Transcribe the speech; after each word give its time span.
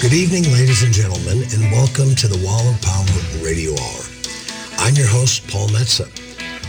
Good 0.00 0.14
evening, 0.14 0.44
ladies 0.44 0.82
and 0.82 0.94
gentlemen, 0.94 1.42
and 1.52 1.70
welcome 1.70 2.14
to 2.14 2.26
the 2.26 2.42
Wall 2.42 2.66
of 2.66 2.80
Power 2.80 3.44
Radio 3.44 3.72
Hour. 3.72 4.02
I'm 4.78 4.94
your 4.94 5.06
host, 5.06 5.46
Paul 5.46 5.68
Metsa. 5.68 6.08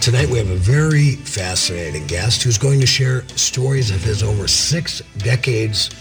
Tonight 0.01 0.27
we 0.27 0.37
have 0.37 0.49
a 0.49 0.57
very 0.57 1.15
fascinating 1.15 2.05
guest 2.07 2.43
who's 2.43 2.57
going 2.57 2.81
to 2.81 2.85
share 2.85 3.25
stories 3.29 3.89
of 3.89 4.03
his 4.03 4.21
over 4.21 4.49
six 4.49 4.99
decades 5.19 5.91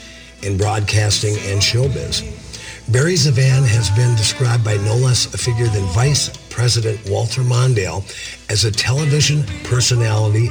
in 0.43 0.57
broadcasting 0.57 1.35
and 1.53 1.61
showbiz. 1.61 2.23
Barry 2.93 3.15
ZeVan 3.15 3.65
has 3.65 3.91
been 3.91 4.17
described 4.17 4.65
by 4.65 4.75
no 4.79 4.97
less 4.97 5.33
a 5.33 5.39
figure 5.39 5.69
than 5.69 5.85
Vice 5.95 6.37
President 6.49 7.09
Walter 7.09 7.43
Mondale 7.43 8.03
as 8.51 8.65
a 8.65 8.73
television 8.73 9.45
personality 9.63 10.49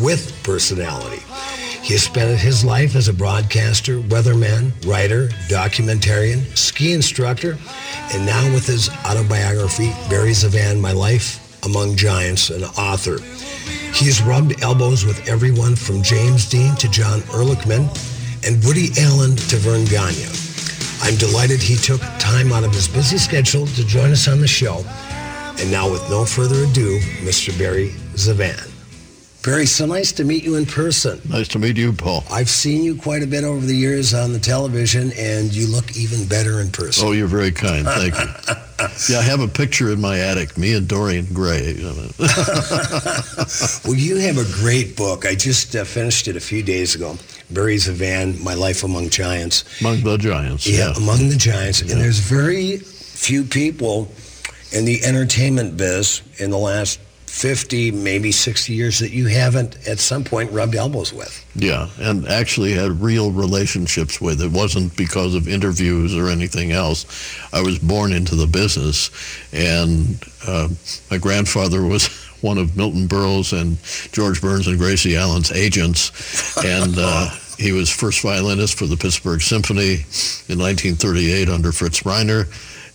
with 0.00 0.40
personality. 0.44 1.20
He 1.82 1.94
has 1.94 2.04
spent 2.04 2.38
his 2.38 2.64
life 2.64 2.94
as 2.94 3.08
a 3.08 3.12
broadcaster, 3.12 3.98
weatherman, 3.98 4.72
writer, 4.86 5.26
documentarian, 5.48 6.56
ski 6.56 6.92
instructor, 6.92 7.58
and 8.12 8.24
now 8.24 8.44
with 8.54 8.66
his 8.66 8.88
autobiography, 9.04 9.92
Barry 10.08 10.30
ZeVan, 10.30 10.80
My 10.80 10.92
Life 10.92 11.64
Among 11.64 11.96
Giants, 11.96 12.50
an 12.50 12.62
author. 12.62 13.18
He 13.92 14.06
has 14.06 14.22
rubbed 14.22 14.62
elbows 14.62 15.04
with 15.04 15.28
everyone 15.28 15.74
from 15.74 16.02
James 16.02 16.48
Dean 16.48 16.76
to 16.76 16.88
John 16.88 17.20
Ehrlichman 17.32 17.88
and 18.46 18.64
Woody 18.64 18.90
Allen 18.98 19.34
to 19.36 19.56
Verne 19.56 19.84
Gagne. 19.84 20.26
I'm 21.02 21.16
delighted 21.16 21.60
he 21.60 21.74
took 21.74 22.00
time 22.20 22.52
out 22.52 22.62
of 22.62 22.72
his 22.72 22.86
busy 22.86 23.18
schedule 23.18 23.66
to 23.66 23.84
join 23.84 24.12
us 24.12 24.28
on 24.28 24.40
the 24.40 24.46
show. 24.46 24.84
And 25.58 25.70
now, 25.70 25.90
with 25.90 26.08
no 26.08 26.24
further 26.24 26.62
ado, 26.64 27.00
Mr. 27.22 27.56
Barry 27.58 27.90
ZeVan. 28.14 28.71
Barry, 29.42 29.66
so 29.66 29.86
nice 29.86 30.12
to 30.12 30.24
meet 30.24 30.44
you 30.44 30.54
in 30.54 30.66
person. 30.66 31.20
Nice 31.28 31.48
to 31.48 31.58
meet 31.58 31.76
you, 31.76 31.92
Paul. 31.92 32.22
I've 32.30 32.48
seen 32.48 32.84
you 32.84 32.94
quite 32.94 33.24
a 33.24 33.26
bit 33.26 33.42
over 33.42 33.66
the 33.66 33.74
years 33.74 34.14
on 34.14 34.32
the 34.32 34.38
television, 34.38 35.10
and 35.18 35.52
you 35.52 35.66
look 35.66 35.96
even 35.96 36.28
better 36.28 36.60
in 36.60 36.70
person. 36.70 37.08
Oh, 37.08 37.10
you're 37.10 37.26
very 37.26 37.50
kind. 37.50 37.84
Thank 37.84 38.14
you. 38.14 38.26
yeah, 39.14 39.18
I 39.18 39.22
have 39.22 39.40
a 39.40 39.48
picture 39.48 39.90
in 39.90 40.00
my 40.00 40.16
attic, 40.20 40.56
me 40.56 40.74
and 40.74 40.86
Dorian 40.86 41.26
Gray. 41.32 41.74
well, 43.84 43.96
you 43.96 44.18
have 44.18 44.38
a 44.38 44.44
great 44.60 44.96
book. 44.96 45.26
I 45.26 45.34
just 45.34 45.74
uh, 45.74 45.82
finished 45.82 46.28
it 46.28 46.36
a 46.36 46.40
few 46.40 46.62
days 46.62 46.94
ago. 46.94 47.16
Barry 47.50 47.76
ZeVan, 47.76 48.40
My 48.44 48.54
Life 48.54 48.84
Among 48.84 49.10
Giants. 49.10 49.64
Among 49.80 50.02
the 50.02 50.18
Giants. 50.18 50.68
Yeah, 50.68 50.90
yeah. 50.90 50.92
among 50.96 51.30
the 51.30 51.36
Giants. 51.36 51.82
Yeah. 51.82 51.92
And 51.92 52.00
there's 52.00 52.20
very 52.20 52.76
few 52.76 53.42
people 53.42 54.08
in 54.70 54.84
the 54.84 55.04
entertainment 55.04 55.76
biz 55.76 56.22
in 56.38 56.50
the 56.50 56.58
last 56.58 57.00
50, 57.32 57.92
maybe 57.92 58.30
60 58.30 58.74
years 58.74 58.98
that 58.98 59.10
you 59.10 59.26
haven't 59.26 59.88
at 59.88 59.98
some 59.98 60.22
point 60.22 60.52
rubbed 60.52 60.74
elbows 60.74 61.14
with. 61.14 61.44
Yeah, 61.56 61.88
and 61.98 62.28
actually 62.28 62.72
had 62.72 63.00
real 63.00 63.32
relationships 63.32 64.20
with. 64.20 64.42
It 64.42 64.52
wasn't 64.52 64.94
because 64.98 65.34
of 65.34 65.48
interviews 65.48 66.14
or 66.14 66.28
anything 66.28 66.72
else. 66.72 67.06
I 67.50 67.62
was 67.62 67.78
born 67.78 68.12
into 68.12 68.36
the 68.36 68.46
business, 68.46 69.10
and 69.50 70.22
uh, 70.46 70.68
my 71.10 71.16
grandfather 71.16 71.82
was 71.82 72.06
one 72.42 72.58
of 72.58 72.76
Milton 72.76 73.06
Berle's 73.08 73.54
and 73.54 73.78
George 74.12 74.42
Burns 74.42 74.68
and 74.68 74.78
Gracie 74.78 75.16
Allen's 75.16 75.50
agents, 75.50 76.12
and 76.64 76.94
uh, 76.98 77.30
he 77.56 77.72
was 77.72 77.88
first 77.88 78.20
violinist 78.22 78.78
for 78.78 78.86
the 78.86 78.96
Pittsburgh 78.96 79.40
Symphony 79.40 80.04
in 80.52 80.58
1938 80.58 81.48
under 81.48 81.72
Fritz 81.72 82.02
Reiner, 82.02 82.46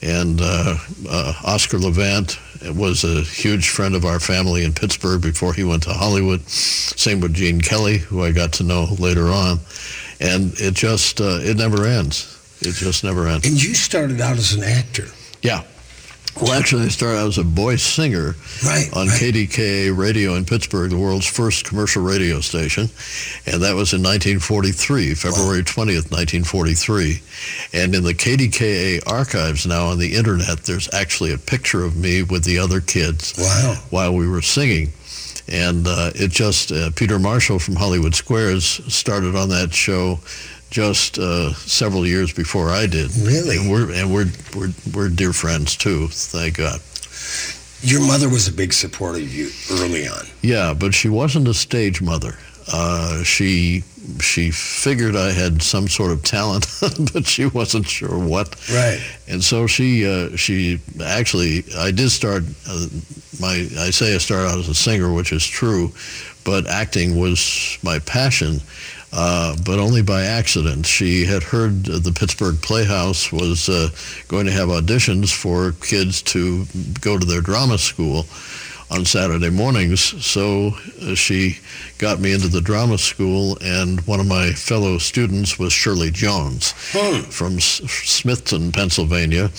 and 0.03 0.39
uh, 0.41 0.77
uh 1.09 1.33
Oscar 1.43 1.79
Levant 1.79 2.37
was 2.75 3.03
a 3.03 3.21
huge 3.21 3.69
friend 3.69 3.95
of 3.95 4.05
our 4.05 4.19
family 4.19 4.63
in 4.63 4.73
Pittsburgh 4.73 5.21
before 5.21 5.53
he 5.53 5.63
went 5.63 5.83
to 5.83 5.93
Hollywood. 5.93 6.47
Same 6.49 7.19
with 7.19 7.33
Gene 7.33 7.61
Kelly, 7.61 7.97
who 7.97 8.23
I 8.23 8.31
got 8.31 8.53
to 8.53 8.63
know 8.63 8.87
later 8.99 9.27
on. 9.27 9.59
And 10.19 10.53
it 10.59 10.73
just, 10.73 11.21
uh, 11.21 11.39
it 11.41 11.57
never 11.57 11.85
ends. 11.85 12.33
It 12.61 12.73
just 12.73 13.03
never 13.03 13.27
ends. 13.27 13.47
And 13.47 13.61
you 13.61 13.75
started 13.75 14.19
out 14.19 14.37
as 14.37 14.53
an 14.53 14.63
actor. 14.63 15.05
Yeah. 15.41 15.63
Well, 16.41 16.53
actually, 16.53 16.83
I 16.83 16.87
started 16.89 17.17
out 17.17 17.27
as 17.27 17.37
a 17.39 17.43
voice 17.43 17.81
singer 17.81 18.35
right, 18.63 18.87
on 18.93 19.07
right. 19.07 19.19
KDKA 19.19 19.97
radio 19.97 20.35
in 20.35 20.45
Pittsburgh, 20.45 20.91
the 20.91 20.97
world's 20.97 21.25
first 21.25 21.65
commercial 21.65 22.03
radio 22.03 22.41
station. 22.41 22.89
And 23.47 23.63
that 23.63 23.73
was 23.73 23.93
in 23.93 24.03
1943, 24.03 25.15
February 25.15 25.63
20th, 25.63 26.11
1943. 26.11 27.21
And 27.73 27.95
in 27.95 28.03
the 28.03 28.13
KDKA 28.13 29.01
archives 29.07 29.65
now 29.65 29.87
on 29.87 29.97
the 29.97 30.15
internet, 30.15 30.59
there's 30.63 30.93
actually 30.93 31.33
a 31.33 31.39
picture 31.39 31.83
of 31.83 31.95
me 31.95 32.21
with 32.21 32.43
the 32.43 32.59
other 32.59 32.81
kids 32.81 33.33
wow. 33.37 33.75
while 33.89 34.13
we 34.13 34.27
were 34.27 34.43
singing. 34.43 34.93
And 35.47 35.87
uh, 35.87 36.11
it 36.13 36.29
just, 36.29 36.71
uh, 36.71 36.91
Peter 36.95 37.17
Marshall 37.17 37.57
from 37.57 37.77
Hollywood 37.77 38.13
Squares 38.13 38.65
started 38.93 39.35
on 39.35 39.49
that 39.49 39.73
show 39.73 40.19
just 40.69 41.17
uh, 41.17 41.53
several 41.53 42.05
years 42.05 42.33
before 42.33 42.69
I 42.69 42.87
did. 42.87 43.15
Really? 43.15 43.57
And 43.57 43.71
we're 43.71 43.91
and 43.91 44.13
we're 44.13 44.27
we're 44.55 44.73
we're 44.93 45.09
dear 45.09 45.33
friends 45.33 45.75
too. 45.75 46.07
Thank 46.07 46.57
God. 46.57 46.81
Your 47.81 48.05
mother 48.05 48.27
was 48.27 48.47
a 48.47 48.51
big 48.51 48.73
supporter 48.73 49.19
of 49.19 49.33
you 49.33 49.49
early 49.71 50.07
on. 50.07 50.25
Yeah, 50.41 50.73
but 50.73 50.93
she 50.93 51.09
wasn't 51.09 51.47
a 51.47 51.53
stage 51.53 52.01
mother. 52.01 52.37
Uh, 52.71 53.23
she 53.23 53.83
she 54.19 54.51
figured 54.51 55.15
I 55.15 55.31
had 55.31 55.61
some 55.61 55.87
sort 55.87 56.11
of 56.11 56.23
talent, 56.23 56.65
but 57.13 57.25
she 57.25 57.45
wasn't 57.45 57.87
sure 57.87 58.17
what. 58.17 58.55
Right. 58.69 58.99
And 59.27 59.43
so 59.43 59.67
she 59.67 60.05
uh, 60.05 60.35
she 60.35 60.79
actually 61.03 61.63
I 61.77 61.91
did 61.91 62.09
start 62.09 62.43
uh, 62.67 62.87
my 63.39 63.67
I 63.79 63.91
say 63.91 64.15
I 64.15 64.17
started 64.17 64.49
out 64.49 64.59
as 64.59 64.69
a 64.69 64.75
singer, 64.75 65.13
which 65.13 65.31
is 65.31 65.45
true, 65.45 65.91
but 66.43 66.67
acting 66.67 67.17
was 67.17 67.77
my 67.83 67.99
passion 67.99 68.59
uh, 69.13 69.55
but 69.65 69.79
only 69.79 70.01
by 70.01 70.23
accident. 70.23 70.85
She 70.85 71.25
had 71.25 71.43
heard 71.43 71.85
the 71.85 72.11
Pittsburgh 72.11 72.61
Playhouse 72.61 73.31
was 73.31 73.69
uh, 73.69 73.89
going 74.27 74.45
to 74.45 74.51
have 74.51 74.69
auditions 74.69 75.33
for 75.33 75.71
kids 75.85 76.21
to 76.23 76.65
go 76.99 77.17
to 77.17 77.25
their 77.25 77.41
drama 77.41 77.77
school 77.77 78.25
on 78.89 79.05
Saturday 79.05 79.49
mornings. 79.49 80.01
So 80.25 80.71
uh, 81.01 81.15
she 81.15 81.59
got 81.97 82.19
me 82.19 82.33
into 82.33 82.47
the 82.47 82.61
drama 82.61 82.97
school, 82.97 83.57
and 83.61 83.99
one 84.01 84.19
of 84.19 84.27
my 84.27 84.51
fellow 84.51 84.97
students 84.97 85.59
was 85.59 85.73
Shirley 85.73 86.11
Jones 86.11 86.73
hmm. 86.91 87.21
from 87.23 87.57
S- 87.57 87.81
Smithton, 87.81 88.71
Pennsylvania. 88.73 89.49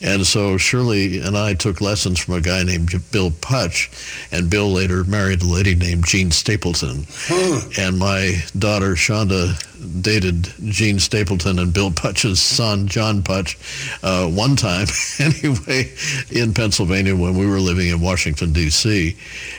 And 0.00 0.26
so 0.26 0.56
Shirley 0.56 1.20
and 1.20 1.36
I 1.36 1.54
took 1.54 1.80
lessons 1.80 2.20
from 2.20 2.34
a 2.34 2.40
guy 2.40 2.62
named 2.62 2.92
Bill 3.10 3.30
Putch, 3.40 3.90
and 4.30 4.50
Bill 4.50 4.70
later 4.70 5.04
married 5.04 5.42
a 5.42 5.46
lady 5.46 5.74
named 5.74 6.06
Jean 6.06 6.30
Stapleton. 6.30 7.06
Hmm. 7.08 7.80
And 7.80 7.98
my 7.98 8.42
daughter, 8.58 8.94
Shonda, 8.94 9.56
dated 10.00 10.52
Jean 10.64 10.98
Stapleton 10.98 11.58
and 11.58 11.72
Bill 11.72 11.90
Putch's 11.90 12.40
son, 12.40 12.86
John 12.86 13.22
Putch, 13.22 13.58
uh, 14.02 14.28
one 14.28 14.56
time, 14.56 14.86
anyway, 15.18 15.92
in 16.30 16.54
Pennsylvania 16.54 17.14
when 17.16 17.36
we 17.36 17.46
were 17.46 17.60
living 17.60 17.88
in 17.88 18.00
Washington, 18.00 18.52
D.C. 18.52 19.16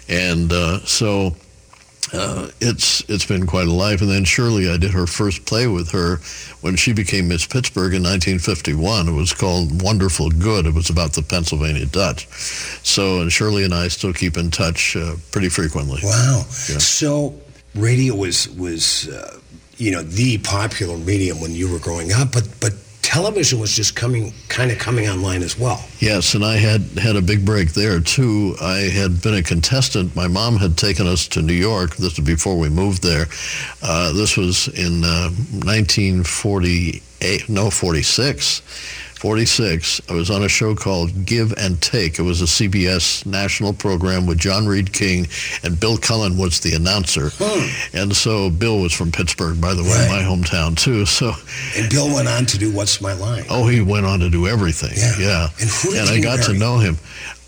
And 0.07 0.51
uh, 0.51 0.79
so 0.79 1.35
uh, 2.13 2.49
it's 2.59 3.07
it's 3.09 3.25
been 3.25 3.45
quite 3.45 3.67
a 3.67 3.71
life. 3.71 4.01
And 4.01 4.09
then 4.09 4.23
Shirley, 4.23 4.69
I 4.69 4.77
did 4.77 4.91
her 4.91 5.05
first 5.05 5.45
play 5.45 5.67
with 5.67 5.91
her 5.91 6.17
when 6.61 6.75
she 6.75 6.93
became 6.93 7.27
Miss 7.27 7.45
Pittsburgh 7.45 7.93
in 7.93 8.03
1951. 8.03 9.07
It 9.07 9.11
was 9.11 9.33
called 9.33 9.81
Wonderful 9.81 10.29
Good. 10.31 10.65
It 10.65 10.73
was 10.73 10.89
about 10.89 11.13
the 11.13 11.21
Pennsylvania 11.21 11.85
Dutch. 11.85 12.27
So, 12.83 13.21
and 13.21 13.31
Shirley 13.31 13.63
and 13.63 13.73
I 13.73 13.87
still 13.89 14.13
keep 14.13 14.37
in 14.37 14.51
touch 14.51 14.95
uh, 14.95 15.15
pretty 15.31 15.49
frequently. 15.49 15.99
Wow. 16.03 16.45
Yeah. 16.69 16.79
So 16.79 17.35
radio 17.75 18.15
was 18.15 18.49
was 18.49 19.07
uh, 19.09 19.39
you 19.79 19.91
know 19.91 20.03
the 20.03 20.37
popular 20.39 20.97
medium 20.97 21.39
when 21.39 21.51
you 21.51 21.71
were 21.71 21.79
growing 21.79 22.11
up, 22.11 22.33
but 22.33 22.47
but 22.59 22.73
television 23.01 23.59
was 23.59 23.75
just 23.75 23.95
coming 23.95 24.31
kind 24.49 24.69
of 24.71 24.77
coming 24.77 25.07
online 25.07 25.41
as 25.41 25.57
well. 25.57 25.83
Yes, 25.99 26.35
and 26.35 26.45
I 26.45 26.57
had 26.57 26.81
had 26.99 27.15
a 27.15 27.21
big 27.21 27.45
break 27.45 27.73
there 27.73 27.99
too. 27.99 28.55
I 28.61 28.89
had 28.93 29.21
been 29.21 29.33
a 29.33 29.41
contestant. 29.41 30.15
My 30.15 30.27
mom 30.27 30.57
had 30.57 30.77
taken 30.77 31.07
us 31.07 31.27
to 31.29 31.41
New 31.41 31.53
York. 31.53 31.95
This 31.95 32.17
was 32.17 32.25
before 32.27 32.57
we 32.57 32.69
moved 32.69 33.01
there. 33.01 33.27
Uh, 33.81 34.11
this 34.13 34.37
was 34.37 34.67
in 34.67 35.03
uh, 35.03 35.29
1948, 35.63 37.49
no, 37.49 37.71
46 37.71 38.61
46, 39.19 39.99
I 40.09 40.13
was 40.13 40.29
on 40.31 40.43
a 40.43 40.47
show 40.47 40.73
called 40.75 41.25
Give 41.25 41.51
and 41.57 41.81
Take. 41.81 42.19
It 42.19 42.21
was 42.21 42.41
a 42.41 42.45
CBS 42.45 43.25
national 43.25 43.73
program 43.73 44.25
with 44.25 44.37
John 44.37 44.65
Reed 44.65 44.93
King, 44.93 45.27
and 45.61 45.77
Bill 45.77 45.97
Cullen 45.97 46.37
was 46.37 46.61
the 46.61 46.73
announcer. 46.73 47.29
Hmm. 47.33 47.97
And 47.97 48.15
so 48.15 48.49
Bill 48.49 48.79
was 48.79 48.93
from 48.93 49.11
Pittsburgh, 49.11 49.59
by 49.59 49.73
the 49.73 49.83
way, 49.83 49.89
Right. 49.89 50.09
my 50.09 50.21
hometown 50.23 50.77
too. 50.77 51.05
So, 51.05 51.33
And 51.75 51.89
Bill 51.89 52.07
went 52.13 52.29
on 52.29 52.45
to 52.45 52.57
do 52.57 52.71
What's 52.71 53.01
My 53.01 53.11
Line. 53.11 53.43
oh, 53.49 53.67
he 53.67 53.81
went 53.81 54.05
on 54.05 54.21
to 54.21 54.29
do 54.29 54.47
everything. 54.47 54.93
Yeah. 54.95 55.13
Yeah. 55.19 55.49
And 55.59 55.69
who 55.69 55.91
did 55.91 56.07
I 56.07 56.13
you 56.15 56.23
got 56.23 56.41
to 56.45 56.53
know 56.53 56.77
him. 56.77 56.97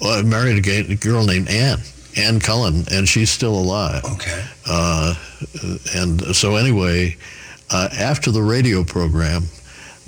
Well, 0.01 0.11
I 0.19 0.23
married 0.23 0.67
a, 0.67 0.91
a 0.91 0.95
girl 0.95 1.23
named 1.25 1.47
Ann, 1.47 1.79
Ann 2.17 2.41
Cullen, 2.41 2.83
and 2.91 3.07
she's 3.07 3.29
still 3.31 3.55
alive. 3.57 4.03
Okay. 4.03 4.43
Uh, 4.69 5.15
and 5.95 6.35
so 6.35 6.57
anyway, 6.57 7.15
uh, 7.69 7.87
after 7.97 8.29
the 8.29 8.41
radio 8.43 8.83
program, 8.83 9.45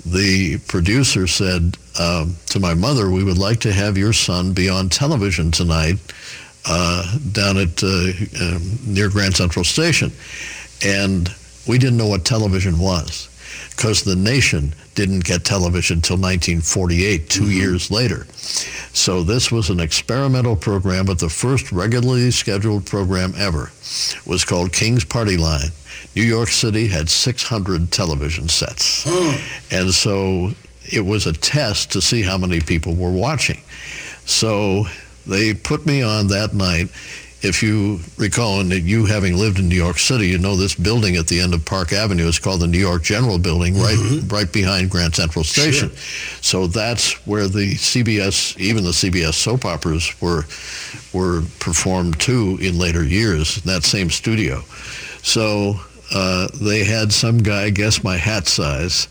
the 0.04 0.58
producer 0.68 1.26
said 1.26 1.76
um, 1.98 2.36
to 2.46 2.60
my 2.60 2.74
mother, 2.74 3.10
"We 3.10 3.24
would 3.24 3.38
like 3.38 3.60
to 3.60 3.72
have 3.72 3.96
your 3.96 4.12
son 4.12 4.52
be 4.52 4.68
on 4.68 4.88
television 4.88 5.50
tonight 5.50 5.98
uh, 6.66 7.18
down 7.32 7.56
at 7.58 7.82
uh, 7.82 8.12
um, 8.40 8.78
near 8.86 9.08
Grand 9.08 9.34
Central 9.36 9.64
Station," 9.64 10.12
and 10.84 11.32
we 11.66 11.78
didn't 11.78 11.96
know 11.96 12.08
what 12.08 12.24
television 12.24 12.78
was. 12.78 13.28
Because 13.70 14.02
the 14.02 14.16
nation 14.16 14.74
didn't 14.94 15.24
get 15.24 15.44
television 15.44 15.98
until 15.98 16.16
1948, 16.16 17.28
2 17.28 17.40
mm-hmm. 17.40 17.50
years 17.50 17.90
later. 17.90 18.26
So 18.92 19.22
this 19.22 19.50
was 19.50 19.70
an 19.70 19.80
experimental 19.80 20.56
program, 20.56 21.06
but 21.06 21.18
the 21.18 21.28
first 21.28 21.72
regularly 21.72 22.30
scheduled 22.30 22.86
program 22.86 23.34
ever 23.36 23.70
was 24.26 24.44
called 24.44 24.72
King's 24.72 25.04
Party 25.04 25.36
Line. 25.36 25.70
New 26.14 26.22
York 26.22 26.48
City 26.48 26.86
had 26.86 27.10
600 27.10 27.90
television 27.90 28.48
sets. 28.48 29.06
and 29.72 29.92
so 29.92 30.50
it 30.92 31.04
was 31.04 31.26
a 31.26 31.32
test 31.32 31.90
to 31.92 32.00
see 32.00 32.22
how 32.22 32.38
many 32.38 32.60
people 32.60 32.94
were 32.94 33.10
watching. 33.10 33.60
So 34.26 34.84
they 35.26 35.54
put 35.54 35.86
me 35.86 36.02
on 36.02 36.28
that 36.28 36.54
night 36.54 36.88
if 37.44 37.62
you 37.62 38.00
recall, 38.16 38.60
and 38.60 38.72
you 38.72 39.06
having 39.06 39.36
lived 39.36 39.58
in 39.58 39.68
New 39.68 39.76
York 39.76 39.98
City, 39.98 40.28
you 40.28 40.38
know 40.38 40.56
this 40.56 40.74
building 40.74 41.16
at 41.16 41.26
the 41.26 41.40
end 41.40 41.54
of 41.54 41.64
Park 41.64 41.92
Avenue 41.92 42.26
is 42.26 42.38
called 42.38 42.60
the 42.60 42.66
New 42.66 42.78
York 42.78 43.02
General 43.02 43.38
Building, 43.38 43.74
right, 43.74 43.96
mm-hmm. 43.96 44.28
right 44.28 44.50
behind 44.52 44.90
Grand 44.90 45.14
Central 45.14 45.44
Station. 45.44 45.90
Sure. 45.90 45.98
So 46.40 46.66
that's 46.66 47.12
where 47.26 47.46
the 47.46 47.74
CBS, 47.74 48.58
even 48.58 48.84
the 48.84 48.90
CBS 48.90 49.34
soap 49.34 49.64
operas 49.64 50.14
were, 50.20 50.44
were 51.12 51.42
performed 51.60 52.18
too 52.18 52.58
in 52.60 52.78
later 52.78 53.04
years. 53.04 53.56
That 53.62 53.84
same 53.84 54.10
studio. 54.10 54.62
So 55.22 55.80
uh, 56.14 56.46
they 56.60 56.84
had 56.84 57.12
some 57.12 57.38
guy 57.38 57.70
guess 57.70 58.04
my 58.04 58.16
hat 58.16 58.46
size. 58.46 59.08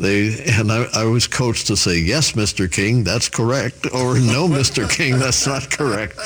They 0.00 0.42
and 0.58 0.72
I, 0.72 0.86
I, 0.94 1.04
was 1.04 1.26
coached 1.26 1.66
to 1.66 1.76
say 1.76 1.98
yes, 1.98 2.32
Mr. 2.32 2.70
King, 2.70 3.04
that's 3.04 3.28
correct, 3.28 3.86
or 3.92 4.18
no, 4.18 4.48
Mr. 4.48 4.90
King, 4.96 5.18
that's 5.18 5.46
not 5.46 5.70
correct. 5.70 6.18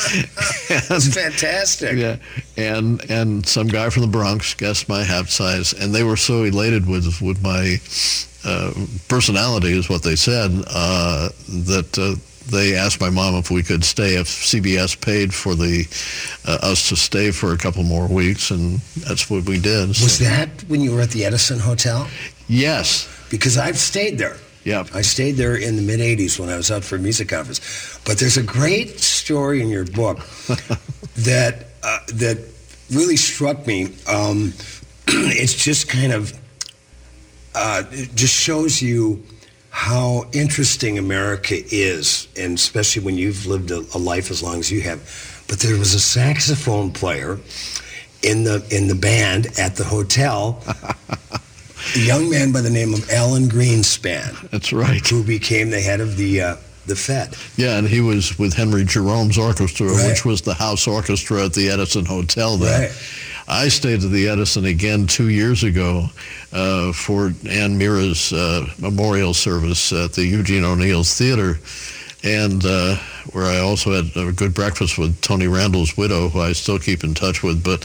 and, 0.70 0.82
that's 0.82 1.12
fantastic. 1.12 1.98
Yeah, 1.98 2.16
and 2.56 3.02
and 3.10 3.44
some 3.44 3.66
guy 3.66 3.90
from 3.90 4.02
the 4.02 4.08
Bronx 4.08 4.54
guessed 4.54 4.88
my 4.88 5.02
hat 5.02 5.28
size, 5.28 5.72
and 5.72 5.92
they 5.92 6.04
were 6.04 6.16
so 6.16 6.44
elated 6.44 6.88
with 6.88 7.20
with 7.20 7.42
my 7.42 7.80
uh, 8.44 8.72
personality, 9.08 9.76
is 9.76 9.88
what 9.88 10.04
they 10.04 10.16
said, 10.16 10.50
uh, 10.68 11.28
that 11.48 11.98
uh, 11.98 12.14
they 12.50 12.74
asked 12.74 13.00
my 13.00 13.10
mom 13.10 13.34
if 13.34 13.50
we 13.50 13.62
could 13.62 13.84
stay 13.84 14.16
if 14.16 14.26
CBS 14.26 15.00
paid 15.00 15.32
for 15.32 15.54
the 15.54 15.86
uh, 16.46 16.58
us 16.62 16.88
to 16.88 16.96
stay 16.96 17.30
for 17.30 17.52
a 17.52 17.58
couple 17.58 17.82
more 17.82 18.06
weeks, 18.08 18.50
and 18.50 18.78
that's 19.06 19.30
what 19.30 19.44
we 19.44 19.58
did. 19.58 19.88
Was 19.88 20.18
so. 20.18 20.24
that 20.24 20.48
when 20.68 20.80
you 20.80 20.92
were 20.94 21.00
at 21.00 21.10
the 21.10 21.24
Edison 21.24 21.58
Hotel? 21.58 22.08
Yes. 22.48 23.08
Because 23.30 23.56
I've 23.56 23.78
stayed 23.78 24.18
there. 24.18 24.36
Yeah. 24.64 24.84
I 24.92 25.02
stayed 25.02 25.32
there 25.32 25.56
in 25.56 25.76
the 25.76 25.82
mid 25.82 26.00
80s 26.00 26.38
when 26.38 26.48
I 26.48 26.56
was 26.56 26.70
out 26.70 26.84
for 26.84 26.96
a 26.96 26.98
music 26.98 27.28
conference. 27.28 27.98
But 28.04 28.18
there's 28.18 28.36
a 28.36 28.42
great 28.42 29.00
story 29.00 29.62
in 29.62 29.68
your 29.68 29.86
book 29.86 30.18
that 31.16 31.66
uh, 31.82 31.98
that 32.14 32.46
really 32.90 33.16
struck 33.16 33.66
me. 33.66 33.94
Um, 34.06 34.52
it's 35.06 35.54
just 35.54 35.88
kind 35.88 36.12
of 36.12 36.38
uh, 37.54 37.84
it 37.90 38.14
just 38.14 38.34
shows 38.34 38.82
you 38.82 39.24
how 39.70 40.28
interesting 40.32 40.98
America 40.98 41.54
is, 41.54 42.28
and 42.36 42.54
especially 42.54 43.02
when 43.04 43.16
you've 43.16 43.46
lived 43.46 43.70
a, 43.70 43.78
a, 43.94 43.98
life 43.98 44.30
as 44.30 44.42
long 44.42 44.58
as 44.58 44.70
you 44.70 44.82
have. 44.82 45.44
But 45.48 45.60
there 45.60 45.78
was 45.78 45.94
a 45.94 46.00
saxophone 46.00 46.92
player 46.92 47.38
in 48.22 48.44
the 48.44 48.66
in 48.70 48.88
the 48.88 48.94
band 48.94 49.46
at 49.58 49.76
the 49.76 49.84
hotel. 49.84 50.62
a 51.96 51.98
young 51.98 52.28
man 52.28 52.52
by 52.52 52.60
the 52.60 52.70
name 52.70 52.92
of 52.92 53.08
Alan 53.10 53.44
Greenspan. 53.44 54.50
That's 54.50 54.72
right. 54.72 55.06
Who 55.08 55.24
became 55.24 55.70
the 55.70 55.80
head 55.80 56.00
of 56.00 56.16
the 56.16 56.40
uh, 56.42 56.56
the 56.86 56.96
Fed. 56.96 57.36
Yeah, 57.56 57.78
and 57.78 57.88
he 57.88 58.00
was 58.00 58.38
with 58.38 58.54
Henry 58.54 58.84
Jerome's 58.84 59.38
orchestra, 59.38 59.86
right. 59.86 60.08
which 60.08 60.24
was 60.24 60.42
the 60.42 60.54
house 60.54 60.86
orchestra 60.86 61.46
at 61.46 61.54
the 61.54 61.70
Edison 61.70 62.04
Hotel 62.04 62.56
there. 62.56 62.88
Right. 62.88 63.29
I 63.50 63.66
stayed 63.66 64.04
at 64.04 64.12
the 64.12 64.28
Edison 64.28 64.64
again 64.64 65.08
two 65.08 65.28
years 65.28 65.64
ago 65.64 66.06
uh, 66.52 66.92
for 66.92 67.32
Anne 67.48 67.76
Meara's 67.76 68.32
uh, 68.32 68.64
memorial 68.78 69.34
service 69.34 69.92
at 69.92 70.12
the 70.12 70.24
Eugene 70.24 70.64
O'Neill's 70.64 71.18
Theater, 71.18 71.58
and 72.22 72.64
uh, 72.64 72.94
where 73.32 73.46
I 73.46 73.58
also 73.58 73.92
had 73.92 74.16
a 74.16 74.30
good 74.30 74.54
breakfast 74.54 74.98
with 74.98 75.20
Tony 75.20 75.48
Randall's 75.48 75.96
widow, 75.96 76.28
who 76.28 76.40
I 76.40 76.52
still 76.52 76.78
keep 76.78 77.02
in 77.02 77.12
touch 77.12 77.42
with. 77.42 77.64
But 77.64 77.84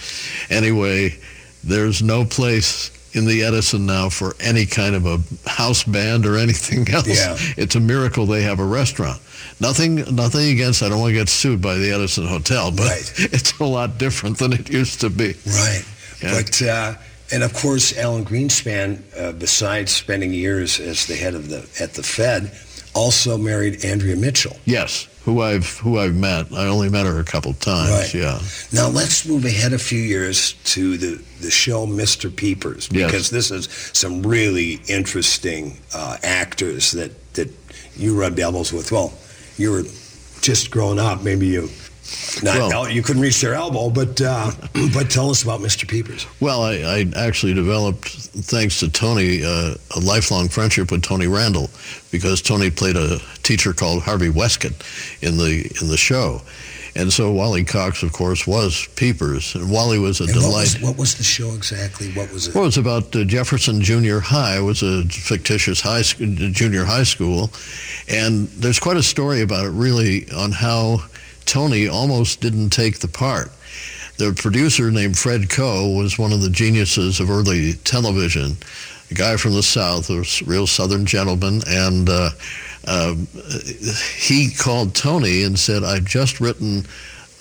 anyway, 0.52 1.18
there's 1.64 2.04
no 2.04 2.26
place 2.26 2.92
in 3.16 3.26
the 3.26 3.44
Edison 3.44 3.86
now 3.86 4.10
for 4.10 4.36
any 4.40 4.66
kind 4.66 4.96
of 4.96 5.06
a 5.06 5.50
house 5.50 5.84
band 5.84 6.26
or 6.26 6.38
anything 6.38 6.88
else. 6.94 7.08
Yeah. 7.08 7.38
It's 7.58 7.76
a 7.76 7.80
miracle 7.80 8.26
they 8.26 8.44
have 8.44 8.60
a 8.60 8.66
restaurant. 8.66 9.22
Nothing, 9.60 9.96
nothing 10.16 10.52
against. 10.52 10.84
I 10.84 10.90
don't 10.90 11.00
want 11.00 11.12
to 11.12 11.16
get 11.16 11.30
sued 11.30 11.62
by 11.62 11.76
the 11.76 11.92
Edison 11.92 12.28
Hotel, 12.28 12.72
but 12.72 12.88
right. 12.88 13.14
it's 13.34 13.58
a 13.60 13.66
lot 13.66 13.98
different 13.98 14.38
than 14.38 14.54
it 14.54 14.70
used 14.70 15.02
to 15.02 15.10
be. 15.10 15.36
Right. 15.46 15.84
Yeah. 16.22 16.42
But 16.42 16.62
uh, 16.62 16.94
and 17.32 17.44
of 17.44 17.54
course, 17.54 17.98
Alan 17.98 18.26
Greenspan, 18.26 19.02
uh, 19.18 19.32
besides 19.32 19.92
spending 19.92 20.34
years 20.34 20.80
as 20.80 21.06
the 21.06 21.16
head 21.16 21.34
of 21.34 21.50
the 21.50 21.68
at 21.80 21.94
the 21.94 22.04
Fed, 22.04 22.52
also 22.94 23.38
married 23.38 23.84
Andrea 23.84 24.16
Mitchell. 24.16 24.58
Yes, 24.66 25.08
who 25.26 25.42
I've 25.42 25.80
who 25.80 25.98
I've 25.98 26.16
met. 26.16 26.54
I 26.54 26.68
only 26.68 26.88
met 26.88 27.08
her 27.08 27.20
a 27.20 27.24
couple 27.24 27.54
times. 27.54 27.92
Right. 27.92 28.14
Yeah. 28.14 28.40
Now 28.72 28.88
let's 28.90 29.28
move 29.28 29.44
ahead 29.44 29.74
a 29.74 29.80
few 29.80 30.00
years 30.00 30.54
to 30.76 30.98
the 30.98 31.22
the 31.42 31.50
show 31.50 31.88
Mr. 31.88 32.34
Peepers 32.34 32.88
because 32.88 33.32
yes. 33.32 33.50
this 33.50 33.52
is 33.52 33.66
some 33.92 34.22
really 34.22 34.82
interesting 34.88 35.78
uh, 35.94 36.18
actors 36.24 36.92
that 36.92 37.34
that 37.34 37.52
you 37.98 38.18
rubbed 38.18 38.40
elbows 38.40 38.72
with. 38.72 38.92
Well, 38.92 39.14
you 39.58 39.72
were 39.72 39.84
just 40.42 40.70
growing 40.70 41.00
up, 41.00 41.24
maybe 41.24 41.48
you 41.48 41.70
not 42.44 42.58
well, 42.58 42.90
you 42.90 43.02
couldn't 43.02 43.22
reach 43.22 43.42
their 43.42 43.54
elbow, 43.54 43.90
but 43.90 44.22
uh, 44.22 44.52
but 44.94 45.10
tell 45.10 45.30
us 45.30 45.44
about 45.44 45.60
Mr. 45.60 45.88
Peepers. 45.88 46.28
Well, 46.40 46.64
I, 46.64 46.74
I 46.76 47.12
actually 47.16 47.54
developed, 47.54 48.08
thanks 48.08 48.80
to 48.82 48.90
Tony, 48.90 49.44
uh, 49.44 49.76
a 49.96 50.00
lifelong 50.00 50.50
friendship 50.50 50.92
with 50.92 51.04
Tony 51.04 51.28
Randall, 51.28 51.70
because 52.12 52.42
Tony 52.42 52.70
played 52.70 52.96
a 52.96 53.20
teacher 53.44 53.74
called 53.74 54.04
Harvey 54.04 54.30
Weskit 54.30 54.74
in 55.22 55.38
the 55.38 55.70
in 55.82 55.88
the 55.88 55.98
show, 55.98 56.42
and 56.98 57.12
so 57.12 57.32
Wally 57.32 57.66
Cox, 57.66 58.04
of 58.04 58.14
course, 58.14 58.48
was 58.48 58.88
Peepers, 58.96 59.56
and 59.56 59.70
Wally 59.70 60.00
was 60.00 60.22
a 60.22 60.24
and 60.24 60.34
delight. 60.34 60.52
What 60.52 60.58
was, 60.58 60.82
what 60.82 60.98
was, 60.98 61.16
the 61.16 61.24
show 61.24 61.54
exactly? 61.54 62.12
What 62.14 62.32
was 62.32 62.48
it? 62.48 62.56
Well, 62.56 62.64
it 62.64 62.68
was 62.68 62.78
about 62.78 63.14
uh, 63.16 63.26
Jefferson 63.26 63.82
Junior 63.82 64.22
High. 64.22 64.58
It 64.58 64.62
was 64.62 64.82
a 64.82 65.04
fictitious 65.04 65.82
high 65.82 66.04
junior 66.04 66.86
high 66.86 67.04
school, 67.04 67.50
and 68.08 68.48
there's 68.50 68.80
quite 68.80 68.98
a 68.98 69.04
story 69.04 69.42
about 69.42 69.66
it, 69.66 69.72
really, 69.72 70.30
on 70.32 70.54
how 70.54 71.04
Tony 71.46 71.88
almost 71.88 72.42
didn't 72.42 72.70
take 72.70 73.00
the 73.00 73.08
part. 73.08 73.52
The 74.18 74.34
producer 74.34 74.92
named 74.92 75.18
Fred 75.18 75.50
Coe 75.50 75.90
was 75.90 76.18
one 76.18 76.32
of 76.32 76.42
the 76.42 76.50
geniuses 76.50 77.20
of 77.20 77.30
early 77.30 77.74
television, 77.84 78.58
a 79.12 79.14
guy 79.14 79.36
from 79.38 79.54
the 79.54 79.64
South, 79.64 80.10
a 80.10 80.24
real 80.46 80.68
Southern 80.68 81.06
gentleman, 81.06 81.62
and. 81.68 82.10
Uh, 82.10 82.30
uh, 82.88 83.16
he 84.16 84.52
called 84.52 84.94
Tony 84.94 85.44
and 85.44 85.58
said, 85.58 85.84
I've 85.84 86.06
just 86.06 86.40
written 86.40 86.86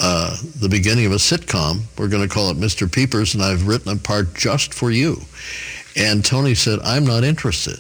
uh, 0.01 0.37
the 0.61 0.69
beginning 0.69 1.07
of 1.07 1.13
a 1.13 1.17
sitcom. 1.17 1.83
We're 1.99 2.09
going 2.09 2.27
to 2.27 2.33
call 2.33 2.51
it 2.51 2.57
Mr. 2.57 2.91
Peepers, 2.91 3.35
and 3.35 3.43
I've 3.43 3.67
written 3.67 3.93
a 3.93 3.97
part 3.97 4.35
just 4.35 4.75
for 4.75 4.91
you. 4.91 5.21
And 5.97 6.25
Tony 6.25 6.55
said, 6.55 6.81
I'm 6.83 7.05
not 7.05 7.25
interested. 7.25 7.79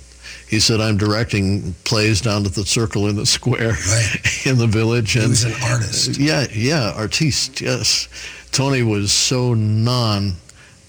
He 0.54 0.61
said, 0.61 0.80
I'm 0.80 0.96
directing 0.96 1.75
plays 1.84 2.20
down 2.20 2.46
at 2.46 2.52
the 2.52 2.64
Circle 2.64 3.08
in 3.08 3.16
the 3.16 3.26
Square 3.26 3.73
right. 3.73 4.16
in 4.46 4.56
the 4.56 4.66
village. 4.66 5.16
And, 5.16 5.25
he 5.25 5.30
was 5.30 5.44
an 5.44 5.54
artist. 5.62 6.16
Yeah, 6.16 6.46
yeah, 6.52 6.92
artiste, 6.94 7.61
yes. 7.61 8.08
Tony 8.52 8.82
was 8.82 9.11
so 9.11 9.54
non 9.54 10.34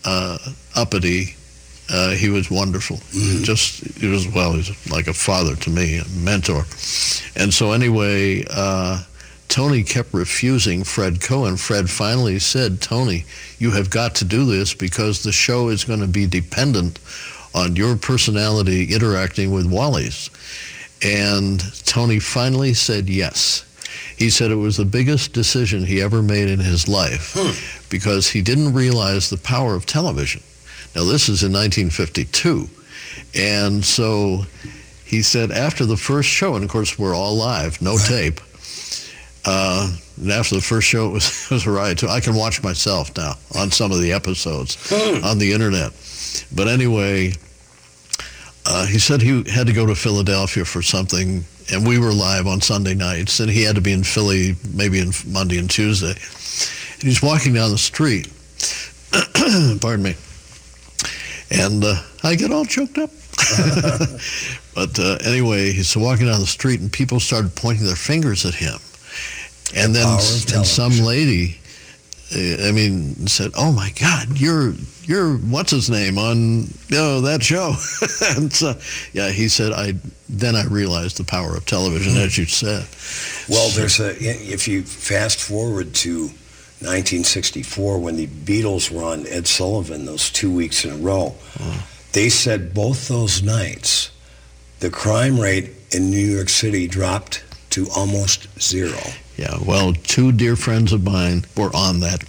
uh, 0.05 0.37
uppity 0.75 1.35
uh, 1.89 2.11
he 2.11 2.29
was 2.29 2.49
wonderful. 2.49 2.97
Mm-hmm. 2.97 3.43
Just 3.43 3.83
he 3.97 4.07
was 4.07 4.27
well, 4.27 4.51
he 4.51 4.57
was 4.57 4.91
like 4.91 5.07
a 5.07 5.13
father 5.13 5.55
to 5.55 5.69
me, 5.69 5.97
a 5.97 6.05
mentor. 6.09 6.65
And 7.35 7.53
so 7.53 7.71
anyway, 7.73 8.43
uh, 8.49 9.03
Tony 9.49 9.83
kept 9.83 10.13
refusing 10.13 10.83
Fred 10.83 11.21
Cohen. 11.21 11.57
Fred 11.57 11.89
finally 11.89 12.39
said, 12.39 12.81
"Tony, 12.81 13.25
you 13.59 13.71
have 13.71 13.89
got 13.89 14.15
to 14.15 14.25
do 14.25 14.45
this 14.45 14.73
because 14.73 15.21
the 15.21 15.31
show 15.31 15.69
is 15.69 15.83
going 15.83 16.01
to 16.01 16.07
be 16.07 16.25
dependent 16.25 16.99
on 17.55 17.75
your 17.75 17.95
personality 17.95 18.93
interacting 18.93 19.51
with 19.51 19.65
Wally's." 19.65 20.29
And 21.03 21.63
Tony 21.85 22.19
finally 22.19 22.73
said 22.73 23.09
yes. 23.09 23.65
He 24.17 24.29
said 24.29 24.51
it 24.51 24.55
was 24.55 24.77
the 24.77 24.85
biggest 24.85 25.33
decision 25.33 25.85
he 25.85 26.01
ever 26.01 26.21
made 26.21 26.49
in 26.49 26.59
his 26.59 26.87
life 26.87 27.33
hmm. 27.37 27.51
because 27.89 28.29
he 28.29 28.41
didn't 28.41 28.73
realize 28.73 29.29
the 29.29 29.37
power 29.37 29.75
of 29.75 29.85
television. 29.85 30.41
Now, 30.95 31.03
this 31.03 31.27
is 31.27 31.43
in 31.43 31.51
1952. 31.51 32.69
And 33.35 33.83
so 33.83 34.45
he 35.03 35.21
said 35.21 35.51
after 35.51 35.85
the 35.85 35.97
first 35.97 36.29
show, 36.29 36.55
and 36.55 36.63
of 36.63 36.69
course 36.69 36.97
we're 36.97 37.15
all 37.15 37.35
live, 37.35 37.81
no 37.81 37.95
right. 37.95 38.07
tape. 38.07 38.39
Uh, 39.43 39.95
and 40.19 40.31
after 40.31 40.55
the 40.55 40.61
first 40.61 40.87
show, 40.87 41.09
it 41.09 41.13
was, 41.13 41.45
it 41.51 41.51
was 41.51 41.65
a 41.67 41.71
riot. 41.71 41.99
Too. 41.99 42.07
I 42.07 42.21
can 42.21 42.35
watch 42.35 42.63
myself 42.63 43.15
now 43.17 43.33
on 43.55 43.69
some 43.71 43.91
of 43.91 44.01
the 44.01 44.13
episodes 44.13 44.77
hmm. 44.89 45.23
on 45.25 45.37
the 45.37 45.51
internet. 45.51 45.91
But 46.55 46.67
anyway, 46.67 47.33
uh, 48.65 48.85
he 48.85 48.99
said 48.99 49.21
he 49.21 49.43
had 49.49 49.67
to 49.67 49.73
go 49.73 49.85
to 49.85 49.95
Philadelphia 49.95 50.65
for 50.65 50.81
something, 50.81 51.43
and 51.71 51.87
we 51.87 51.99
were 51.99 52.11
live 52.11 52.47
on 52.47 52.61
Sunday 52.61 52.93
nights, 52.93 53.39
and 53.39 53.49
he 53.49 53.63
had 53.63 53.75
to 53.75 53.81
be 53.81 53.91
in 53.91 54.03
Philly 54.03 54.55
maybe 54.73 54.99
in 54.99 55.11
Monday 55.27 55.57
and 55.57 55.69
Tuesday. 55.69 56.15
And 56.95 57.03
he's 57.03 57.21
walking 57.21 57.53
down 57.53 57.71
the 57.71 57.77
street. 57.77 58.31
Pardon 59.81 60.03
me 60.03 60.15
and 61.51 61.83
uh, 61.83 61.95
I 62.23 62.35
get 62.35 62.51
all 62.51 62.65
choked 62.65 62.97
up. 62.97 63.09
but 64.75 64.97
uh, 64.99 65.17
anyway, 65.25 65.71
he's 65.71 65.95
walking 65.95 66.27
down 66.27 66.39
the 66.39 66.45
street, 66.45 66.79
and 66.79 66.91
people 66.91 67.19
started 67.19 67.55
pointing 67.55 67.85
their 67.85 67.95
fingers 67.95 68.45
at 68.45 68.55
him. 68.55 68.79
And 69.75 69.93
then 69.93 70.07
and 70.07 70.65
some 70.65 70.93
lady, 70.99 71.57
I 72.33 72.71
mean, 72.71 73.27
said, 73.27 73.51
"Oh 73.55 73.71
my 73.71 73.91
God, 73.99 74.39
you're 74.39 74.73
you're 75.03 75.35
what's 75.37 75.71
his 75.71 75.89
name 75.89 76.17
on 76.17 76.63
you 76.63 76.97
know 76.97 77.21
that 77.21 77.43
show?" 77.43 77.75
and 78.37 78.51
so, 78.51 78.75
yeah, 79.13 79.29
he 79.29 79.47
said, 79.47 79.71
"I." 79.71 79.93
Then 80.27 80.55
I 80.55 80.65
realized 80.65 81.17
the 81.17 81.23
power 81.23 81.55
of 81.55 81.67
television, 81.67 82.13
mm-hmm. 82.13 82.23
as 82.23 82.35
you 82.35 82.45
said. 82.45 82.87
Well, 83.47 83.69
so, 83.69 83.79
there's 83.79 83.99
a 83.99 84.15
if 84.17 84.67
you 84.67 84.81
fast 84.81 85.39
forward 85.39 85.93
to 85.95 86.23
1964 86.81 87.99
when 87.99 88.15
the 88.15 88.25
Beatles 88.25 88.89
were 88.89 89.03
on 89.03 89.27
Ed 89.27 89.45
Sullivan 89.45 90.05
those 90.05 90.31
two 90.31 90.51
weeks 90.51 90.83
in 90.83 90.91
a 90.91 90.97
row. 90.97 91.35
Oh. 91.59 91.87
They 92.13 92.29
said 92.29 92.73
both 92.73 93.07
those 93.07 93.43
nights 93.43 94.09
the 94.79 94.89
crime 94.89 95.39
rate 95.39 95.71
in 95.91 96.09
New 96.09 96.17
York 96.17 96.49
City 96.49 96.87
dropped 96.87 97.43
to 97.71 97.87
almost 97.95 98.47
zero. 98.61 98.99
Yeah, 99.37 99.57
well, 99.65 99.93
two 99.93 100.31
dear 100.31 100.55
friends 100.55 100.93
of 100.93 101.03
mine 101.03 101.45
were 101.57 101.75
on 101.75 101.99
that 102.01 102.23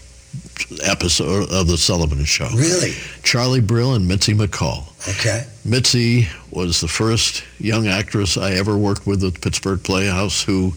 episode 0.84 1.50
of 1.52 1.68
the 1.68 1.76
Sullivan 1.76 2.24
Show. 2.24 2.48
Really? 2.54 2.92
Charlie 3.22 3.60
Brill 3.60 3.94
and 3.94 4.08
Mitzi 4.08 4.34
McCall. 4.34 4.88
Okay. 5.08 5.44
Mitzi 5.64 6.28
was 6.50 6.80
the 6.80 6.88
first 6.88 7.44
young 7.58 7.86
actress 7.86 8.36
I 8.36 8.52
ever 8.52 8.76
worked 8.76 9.06
with 9.06 9.22
at 9.22 9.34
the 9.34 9.40
Pittsburgh 9.40 9.82
Playhouse 9.82 10.42
who 10.42 10.72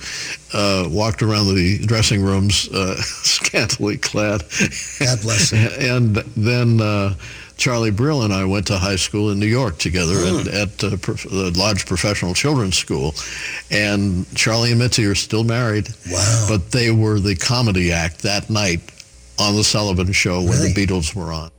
uh, 0.53 0.87
walked 0.89 1.23
around 1.23 1.47
the 1.55 1.79
dressing 1.85 2.21
rooms 2.21 2.67
uh, 2.69 2.95
scantily 3.01 3.97
clad. 3.97 4.41
God 4.99 5.21
bless 5.21 5.51
her. 5.51 5.69
and 5.79 6.15
then 6.37 6.81
uh, 6.81 7.15
Charlie 7.59 7.91
Brill 7.91 8.23
and 8.23 8.33
I 8.33 8.45
went 8.45 8.67
to 8.67 8.77
high 8.77 8.95
school 8.95 9.31
in 9.31 9.39
New 9.39 9.45
York 9.45 9.77
together 9.77 10.15
mm. 10.15 10.47
at, 10.47 10.81
at 10.81 10.83
uh, 10.83 10.95
the 11.29 11.53
Lodge 11.57 11.85
Professional 11.85 12.33
Children's 12.33 12.77
School. 12.77 13.13
And 13.69 14.25
Charlie 14.33 14.71
and 14.71 14.79
Mitzi 14.79 15.05
are 15.05 15.13
still 15.13 15.43
married. 15.43 15.89
Wow. 16.09 16.45
But 16.49 16.71
they 16.71 16.89
were 16.89 17.19
the 17.19 17.35
comedy 17.35 17.91
act 17.91 18.19
that 18.19 18.49
night 18.49 18.79
on 19.37 19.55
the 19.55 19.63
Sullivan 19.63 20.11
Show 20.13 20.41
when 20.41 20.61
the 20.61 20.73
Beatles 20.73 21.13
were 21.13 21.33
on. 21.33 21.51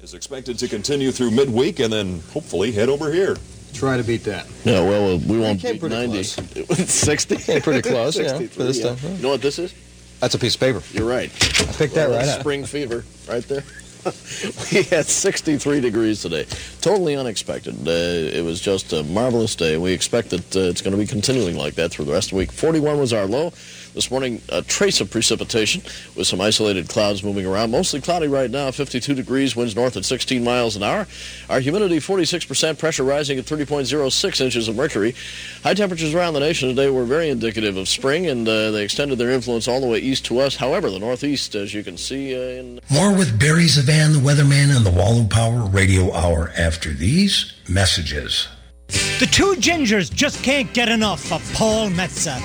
Is 0.00 0.14
expected 0.14 0.56
to 0.60 0.68
continue 0.68 1.10
through 1.10 1.32
midweek 1.32 1.80
and 1.80 1.92
then 1.92 2.20
hopefully 2.30 2.70
head 2.70 2.88
over 2.88 3.12
here. 3.12 3.36
Try 3.72 3.96
to 3.96 4.04
beat 4.04 4.22
that. 4.24 4.46
Yeah, 4.64 4.82
well, 4.82 5.18
we 5.18 5.36
won't 5.36 5.60
beat 5.60 5.82
90. 5.82 6.22
60? 6.22 7.36
Came 7.38 7.60
pretty 7.60 7.82
close, 7.82 8.16
yeah, 8.16 8.38
for 8.38 8.62
this 8.62 8.78
yeah. 8.78 8.94
stuff. 8.94 9.02
You 9.02 9.22
know 9.22 9.30
what 9.30 9.42
this 9.42 9.58
is? 9.58 9.74
That's 10.20 10.36
a 10.36 10.38
piece 10.38 10.54
of 10.54 10.60
paper. 10.60 10.82
You're 10.92 11.08
right. 11.08 11.30
I 11.32 11.72
picked 11.72 11.94
well, 11.94 12.10
that 12.10 12.16
right 12.18 12.28
up. 12.28 12.40
Spring 12.40 12.64
fever 12.64 13.04
right 13.28 13.42
there. 13.48 13.64
we 14.72 14.82
had 14.82 15.06
63 15.06 15.80
degrees 15.80 16.22
today. 16.22 16.46
Totally 16.80 17.16
unexpected. 17.16 17.74
Uh, 17.86 17.90
it 17.90 18.44
was 18.44 18.60
just 18.60 18.92
a 18.92 19.02
marvelous 19.04 19.56
day. 19.56 19.76
We 19.76 19.92
expect 19.92 20.30
that 20.30 20.56
uh, 20.56 20.60
it's 20.60 20.82
going 20.82 20.92
to 20.92 20.98
be 20.98 21.06
continuing 21.06 21.56
like 21.56 21.74
that 21.74 21.90
through 21.90 22.04
the 22.04 22.12
rest 22.12 22.28
of 22.28 22.30
the 22.32 22.38
week. 22.38 22.52
41 22.52 22.98
was 22.98 23.12
our 23.12 23.26
low. 23.26 23.52
This 23.94 24.10
morning, 24.10 24.42
a 24.48 24.60
trace 24.60 25.00
of 25.00 25.08
precipitation 25.08 25.80
with 26.16 26.26
some 26.26 26.40
isolated 26.40 26.88
clouds 26.88 27.22
moving 27.22 27.46
around. 27.46 27.70
Mostly 27.70 28.00
cloudy 28.00 28.26
right 28.26 28.50
now, 28.50 28.72
52 28.72 29.14
degrees, 29.14 29.54
winds 29.54 29.76
north 29.76 29.96
at 29.96 30.04
16 30.04 30.42
miles 30.42 30.74
an 30.74 30.82
hour. 30.82 31.06
Our 31.48 31.60
humidity 31.60 31.98
46%, 31.98 32.76
pressure 32.76 33.04
rising 33.04 33.38
at 33.38 33.44
30.06 33.44 34.40
inches 34.40 34.66
of 34.66 34.74
mercury. 34.74 35.14
High 35.62 35.74
temperatures 35.74 36.12
around 36.12 36.34
the 36.34 36.40
nation 36.40 36.68
today 36.68 36.90
were 36.90 37.04
very 37.04 37.28
indicative 37.28 37.76
of 37.76 37.88
spring, 37.88 38.26
and 38.26 38.48
uh, 38.48 38.72
they 38.72 38.82
extended 38.82 39.16
their 39.16 39.30
influence 39.30 39.68
all 39.68 39.80
the 39.80 39.86
way 39.86 40.00
east 40.00 40.24
to 40.24 40.40
us. 40.40 40.56
However, 40.56 40.90
the 40.90 40.98
northeast, 40.98 41.54
as 41.54 41.72
you 41.72 41.84
can 41.84 41.96
see 41.96 42.34
uh, 42.34 42.60
in... 42.60 42.80
More 42.90 43.14
with 43.16 43.38
Barry 43.38 43.68
ZeVan, 43.94 44.12
the 44.12 44.18
weatherman, 44.18 44.76
and 44.76 44.84
the 44.84 44.90
Wall 44.90 45.20
of 45.20 45.30
Power 45.30 45.66
radio 45.66 46.12
hour 46.12 46.50
after 46.56 46.90
these 46.92 47.52
messages. 47.68 48.48
The 48.88 49.28
two 49.30 49.54
gingers 49.58 50.12
just 50.12 50.42
can't 50.42 50.72
get 50.72 50.88
enough 50.88 51.32
of 51.32 51.40
Paul 51.54 51.90
Metsa. 51.90 52.36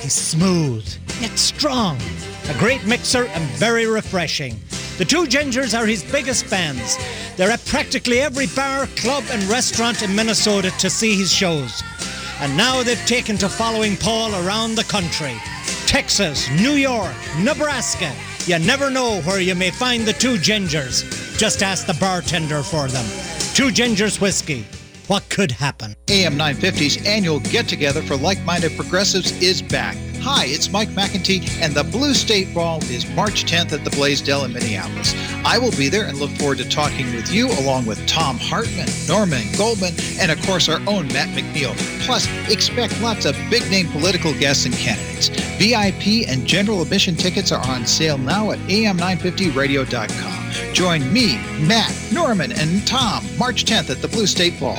He's 0.00 0.14
smooth, 0.14 0.86
yet 1.20 1.38
strong, 1.38 1.98
a 2.48 2.58
great 2.58 2.86
mixer 2.86 3.26
and 3.26 3.44
very 3.58 3.86
refreshing. 3.86 4.58
The 4.96 5.04
two 5.04 5.24
Gingers 5.24 5.78
are 5.78 5.86
his 5.86 6.04
biggest 6.04 6.46
fans. 6.46 6.96
They're 7.36 7.50
at 7.50 7.64
practically 7.66 8.20
every 8.20 8.46
bar, 8.54 8.86
club, 8.96 9.24
and 9.30 9.42
restaurant 9.44 10.02
in 10.02 10.14
Minnesota 10.14 10.70
to 10.78 10.88
see 10.88 11.16
his 11.16 11.32
shows. 11.32 11.82
And 12.40 12.56
now 12.56 12.82
they've 12.82 13.06
taken 13.06 13.36
to 13.38 13.48
following 13.48 13.96
Paul 13.96 14.32
around 14.46 14.76
the 14.76 14.84
country 14.84 15.34
Texas, 15.86 16.48
New 16.50 16.74
York, 16.74 17.14
Nebraska. 17.40 18.12
You 18.46 18.58
never 18.58 18.90
know 18.90 19.22
where 19.22 19.40
you 19.40 19.54
may 19.54 19.70
find 19.70 20.04
the 20.04 20.12
two 20.12 20.34
Gingers. 20.34 21.38
Just 21.38 21.62
ask 21.62 21.86
the 21.86 21.94
bartender 21.94 22.62
for 22.62 22.88
them. 22.88 23.06
Two 23.54 23.68
Gingers 23.68 24.20
Whiskey. 24.20 24.66
What 25.06 25.26
could 25.30 25.50
happen? 25.50 25.94
AM 26.08 26.36
950's 26.36 27.06
annual 27.06 27.40
get 27.40 27.66
together 27.66 28.02
for 28.02 28.16
like 28.16 28.42
minded 28.44 28.76
progressives 28.76 29.32
is 29.40 29.62
back. 29.62 29.96
Hi, 30.26 30.46
it's 30.46 30.72
Mike 30.72 30.88
McIntee, 30.88 31.60
and 31.60 31.74
the 31.74 31.84
Blue 31.84 32.14
State 32.14 32.54
Ball 32.54 32.82
is 32.84 33.06
March 33.10 33.44
10th 33.44 33.74
at 33.74 33.84
the 33.84 33.90
Blaisdell 33.90 34.46
in 34.46 34.54
Minneapolis. 34.54 35.14
I 35.44 35.58
will 35.58 35.70
be 35.72 35.90
there 35.90 36.06
and 36.06 36.16
look 36.16 36.30
forward 36.30 36.56
to 36.58 36.66
talking 36.66 37.14
with 37.14 37.30
you 37.30 37.48
along 37.60 37.84
with 37.84 38.08
Thom 38.08 38.38
Hartmann, 38.38 38.88
Norman 39.06 39.44
Goldman, 39.58 39.92
and 40.18 40.30
of 40.30 40.40
course 40.46 40.70
our 40.70 40.80
own 40.88 41.08
Matt 41.08 41.28
McNeil. 41.36 41.76
Plus, 42.06 42.26
expect 42.50 42.98
lots 43.02 43.26
of 43.26 43.36
big 43.50 43.70
name 43.70 43.86
political 43.88 44.32
guests 44.32 44.64
and 44.64 44.74
candidates. 44.76 45.28
VIP 45.58 46.26
and 46.26 46.46
general 46.46 46.80
admission 46.80 47.16
tickets 47.16 47.52
are 47.52 47.60
on 47.68 47.84
sale 47.84 48.16
now 48.16 48.52
at 48.52 48.58
am950radio.com. 48.60 50.72
Join 50.72 51.12
me, 51.12 51.36
Matt, 51.60 51.94
Norman, 52.14 52.50
and 52.50 52.86
Tom 52.86 53.26
March 53.36 53.66
10th 53.66 53.90
at 53.90 54.00
the 54.00 54.08
Blue 54.08 54.26
State 54.26 54.58
Ball. 54.58 54.78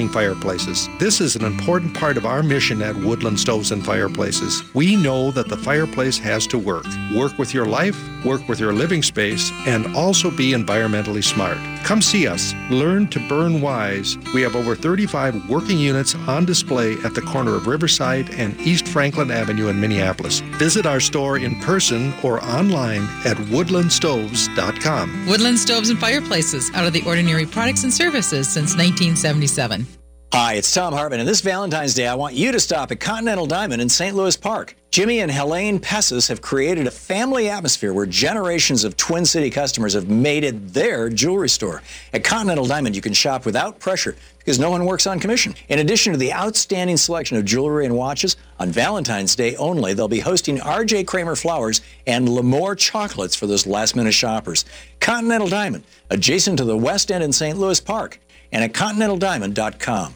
fireplaces. 0.09 0.87
This 0.99 1.21
is 1.21 1.35
an 1.35 1.45
important 1.45 1.95
part 1.95 2.17
of 2.17 2.25
our 2.25 2.43
mission 2.43 2.81
at 2.81 2.95
Woodland 2.95 3.39
Stoves 3.39 3.71
and 3.71 3.85
Fireplaces. 3.85 4.63
We 4.73 4.95
know 4.95 5.31
that 5.31 5.47
the 5.47 5.57
fireplace 5.57 6.17
has 6.19 6.47
to 6.47 6.57
work. 6.57 6.85
Work 7.15 7.37
with 7.37 7.53
your 7.53 7.65
life, 7.65 7.97
work 8.25 8.47
with 8.47 8.59
your 8.59 8.73
living 8.73 9.03
space, 9.03 9.51
and 9.65 9.95
also 9.95 10.31
be 10.31 10.51
environmentally 10.51 11.23
smart. 11.23 11.57
Come 11.83 12.01
see 12.01 12.27
us. 12.27 12.53
Learn 12.69 13.07
to 13.09 13.19
burn 13.27 13.61
wise. 13.61 14.17
We 14.33 14.41
have 14.43 14.55
over 14.55 14.75
35 14.75 15.49
working 15.49 15.77
units 15.77 16.15
on 16.15 16.45
display 16.45 16.93
at 17.03 17.15
the 17.15 17.21
corner 17.21 17.55
of 17.55 17.67
Riverside 17.67 18.29
and 18.31 18.59
East 18.61 18.87
Franklin 18.87 19.31
Avenue 19.31 19.67
in 19.67 19.79
Minneapolis. 19.79 20.39
Visit 20.59 20.85
our 20.85 20.99
store 20.99 21.37
in 21.37 21.59
person 21.61 22.13
or 22.23 22.43
online 22.43 23.03
at 23.25 23.37
woodlandstoves.com. 23.37 25.27
Woodland 25.27 25.59
Stoves 25.59 25.89
and 25.89 25.99
Fireplaces, 25.99 26.71
out 26.73 26.85
of 26.85 26.93
the 26.93 27.03
ordinary 27.05 27.45
products 27.45 27.83
and 27.83 27.93
services 27.93 28.47
since 28.47 28.75
1977. 28.75 29.85
Hi, 30.33 30.53
it's 30.53 30.73
Thom 30.73 30.93
Hartmann, 30.93 31.19
and 31.19 31.27
this 31.27 31.41
Valentine's 31.41 31.93
Day, 31.93 32.07
I 32.07 32.15
want 32.15 32.35
you 32.35 32.53
to 32.53 32.59
stop 32.61 32.89
at 32.89 33.01
Continental 33.01 33.45
Diamond 33.45 33.81
in 33.81 33.89
St. 33.89 34.15
Louis 34.15 34.37
Park. 34.37 34.77
Jimmy 34.89 35.19
and 35.19 35.29
Helene 35.29 35.77
Pessis 35.77 36.29
have 36.29 36.41
created 36.41 36.87
a 36.87 36.91
family 36.91 37.49
atmosphere 37.49 37.91
where 37.91 38.05
generations 38.05 38.85
of 38.85 38.95
Twin 38.95 39.25
City 39.25 39.49
customers 39.49 39.93
have 39.93 40.07
made 40.07 40.45
it 40.45 40.73
their 40.73 41.09
jewelry 41.09 41.49
store. 41.49 41.81
At 42.13 42.23
Continental 42.23 42.65
Diamond, 42.65 42.95
you 42.95 43.01
can 43.01 43.11
shop 43.11 43.45
without 43.45 43.79
pressure 43.79 44.15
because 44.37 44.57
no 44.57 44.71
one 44.71 44.85
works 44.85 45.05
on 45.05 45.19
commission. 45.19 45.53
In 45.67 45.79
addition 45.79 46.13
to 46.13 46.17
the 46.17 46.31
outstanding 46.31 46.95
selection 46.95 47.35
of 47.35 47.43
jewelry 47.43 47.85
and 47.85 47.97
watches, 47.97 48.37
on 48.57 48.71
Valentine's 48.71 49.35
Day 49.35 49.57
only, 49.57 49.93
they'll 49.93 50.07
be 50.07 50.21
hosting 50.21 50.59
RJ 50.59 51.07
Kramer 51.07 51.35
flowers 51.35 51.81
and 52.07 52.29
L'Amour 52.29 52.75
chocolates 52.75 53.35
for 53.35 53.47
those 53.47 53.67
last 53.67 53.97
minute 53.97 54.13
shoppers. 54.13 54.63
Continental 55.01 55.49
Diamond, 55.49 55.83
adjacent 56.09 56.57
to 56.59 56.63
the 56.63 56.77
West 56.77 57.11
End 57.11 57.21
in 57.21 57.33
St. 57.33 57.57
Louis 57.57 57.81
Park, 57.81 58.17
and 58.53 58.63
at 58.63 58.71
continentaldiamond.com. 58.71 60.15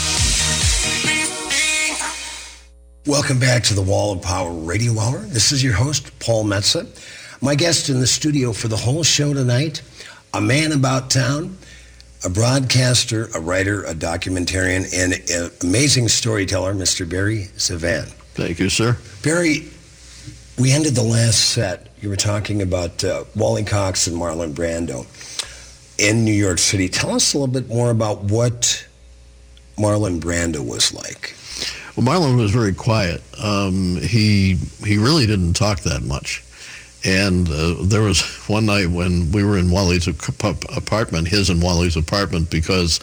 Welcome 3.07 3.39
back 3.39 3.63
to 3.63 3.73
the 3.73 3.81
Wall 3.81 4.11
of 4.11 4.21
Power 4.21 4.51
Radio 4.51 4.99
Hour. 4.99 5.17
This 5.21 5.51
is 5.51 5.63
your 5.63 5.73
host, 5.73 6.19
Paul 6.19 6.43
Metsa. 6.43 6.85
My 7.41 7.55
guest 7.55 7.89
in 7.89 7.99
the 7.99 8.05
studio 8.05 8.53
for 8.53 8.67
the 8.67 8.77
whole 8.77 9.01
show 9.01 9.33
tonight, 9.33 9.81
a 10.35 10.39
man 10.39 10.71
about 10.71 11.09
town, 11.09 11.57
a 12.23 12.29
broadcaster, 12.29 13.27
a 13.33 13.39
writer, 13.39 13.83
a 13.85 13.95
documentarian, 13.95 14.85
and 14.93 15.13
an 15.31 15.49
amazing 15.63 16.09
storyteller, 16.09 16.75
Mr. 16.75 17.09
Barry 17.09 17.47
Zevan. 17.57 18.05
Thank 18.35 18.59
you, 18.59 18.69
sir. 18.69 18.95
Barry, 19.23 19.67
we 20.59 20.71
ended 20.71 20.93
the 20.93 21.01
last 21.01 21.39
set. 21.39 21.87
You 22.01 22.09
were 22.09 22.15
talking 22.15 22.61
about 22.61 23.03
uh, 23.03 23.23
Wally 23.35 23.63
Cox 23.63 24.05
and 24.05 24.15
Marlon 24.15 24.53
Brando 24.53 25.07
in 25.97 26.23
New 26.23 26.31
York 26.31 26.59
City. 26.59 26.87
Tell 26.87 27.15
us 27.15 27.33
a 27.33 27.39
little 27.39 27.51
bit 27.51 27.67
more 27.67 27.89
about 27.89 28.25
what 28.25 28.87
Marlon 29.75 30.19
Brando 30.19 30.63
was 30.63 30.93
like. 30.93 31.33
Well, 31.95 32.05
Marlon 32.05 32.37
was 32.37 32.51
very 32.51 32.73
quiet. 32.73 33.21
Um, 33.43 33.97
he 33.97 34.55
he 34.85 34.97
really 34.97 35.25
didn't 35.25 35.53
talk 35.53 35.81
that 35.81 36.03
much. 36.03 36.43
And 37.03 37.49
uh, 37.49 37.75
there 37.81 38.03
was 38.03 38.21
one 38.47 38.67
night 38.67 38.87
when 38.87 39.31
we 39.31 39.43
were 39.43 39.57
in 39.57 39.71
Wally's 39.71 40.07
apartment, 40.07 41.27
his 41.27 41.49
and 41.49 41.61
Wally's 41.61 41.97
apartment, 41.97 42.49
because 42.49 42.99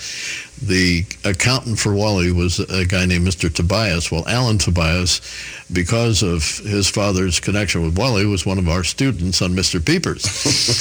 the 0.62 1.04
accountant 1.25 1.78
for 1.78 1.95
Wally 1.95 2.33
was 2.33 2.61
a 2.61 2.85
guy 2.85 3.07
named 3.07 3.26
Mr. 3.26 3.52
Tobias. 3.52 4.11
Well, 4.11 4.26
Alan 4.28 4.59
Tobias, 4.59 5.21
because 5.73 6.23
of 6.23 6.42
his 6.59 6.88
father's 6.88 7.40
connection 7.40 7.83
with 7.83 7.99
Wally, 7.99 8.25
was 8.26 8.47
one 8.47 8.59
of 8.59 8.68
our 8.68 8.85
students 8.85 9.42
on 9.42 9.52
Mr. 9.52 9.85
Peepers. 9.85 10.25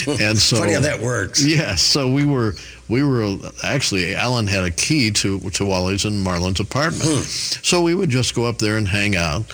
and 0.22 0.38
so 0.38 0.58
funny 0.58 0.74
how 0.74 0.80
that 0.82 1.00
works. 1.02 1.44
Yes. 1.44 1.58
Yeah, 1.58 1.76
so 1.76 2.12
we 2.12 2.26
were 2.26 2.56
we 2.90 3.04
were 3.04 3.38
actually 3.64 4.16
Alan 4.16 4.48
had 4.48 4.64
a 4.64 4.72
key 4.72 5.12
to 5.12 5.40
to 5.40 5.66
Wally's 5.66 6.06
and 6.06 6.24
Marlon's 6.24 6.60
apartment. 6.60 7.04
Hmm. 7.06 7.22
So 7.64 7.82
we 7.82 7.96
would 7.96 8.10
just 8.10 8.36
go 8.36 8.46
up 8.46 8.58
there 8.58 8.78
and 8.78 8.88
hang 8.88 9.16
out 9.16 9.46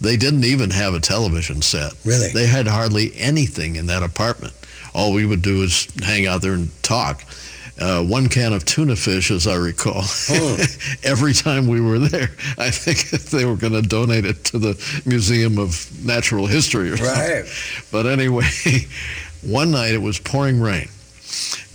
they 0.00 0.16
didn't 0.16 0.44
even 0.44 0.70
have 0.70 0.94
a 0.94 1.00
television 1.00 1.62
set. 1.62 1.92
Really? 2.04 2.30
They 2.32 2.46
had 2.46 2.66
hardly 2.66 3.12
anything 3.16 3.76
in 3.76 3.86
that 3.86 4.02
apartment. 4.02 4.54
All 4.94 5.12
we 5.12 5.26
would 5.26 5.42
do 5.42 5.62
is 5.62 5.88
hang 6.02 6.26
out 6.26 6.42
there 6.42 6.54
and 6.54 6.70
talk. 6.82 7.24
Uh, 7.80 8.02
one 8.02 8.28
can 8.28 8.52
of 8.52 8.64
tuna 8.64 8.96
fish, 8.96 9.30
as 9.30 9.46
I 9.46 9.54
recall. 9.54 10.02
Oh. 10.30 10.58
Every 11.04 11.32
time 11.32 11.68
we 11.68 11.80
were 11.80 11.98
there, 11.98 12.30
I 12.58 12.70
think 12.70 13.08
they 13.30 13.44
were 13.44 13.56
going 13.56 13.74
to 13.74 13.82
donate 13.82 14.24
it 14.24 14.44
to 14.46 14.58
the 14.58 15.02
Museum 15.06 15.58
of 15.58 15.88
Natural 16.04 16.46
History 16.46 16.90
or 16.90 16.96
right. 16.96 17.46
something. 17.46 17.86
But 17.92 18.06
anyway, 18.06 18.48
one 19.44 19.70
night 19.70 19.92
it 19.92 20.02
was 20.02 20.18
pouring 20.18 20.60
rain. 20.60 20.88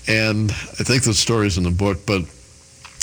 And 0.07 0.51
I 0.51 0.83
think 0.83 1.03
the 1.03 1.13
story's 1.13 1.57
in 1.57 1.63
the 1.63 1.71
book, 1.71 1.99
but 2.05 2.23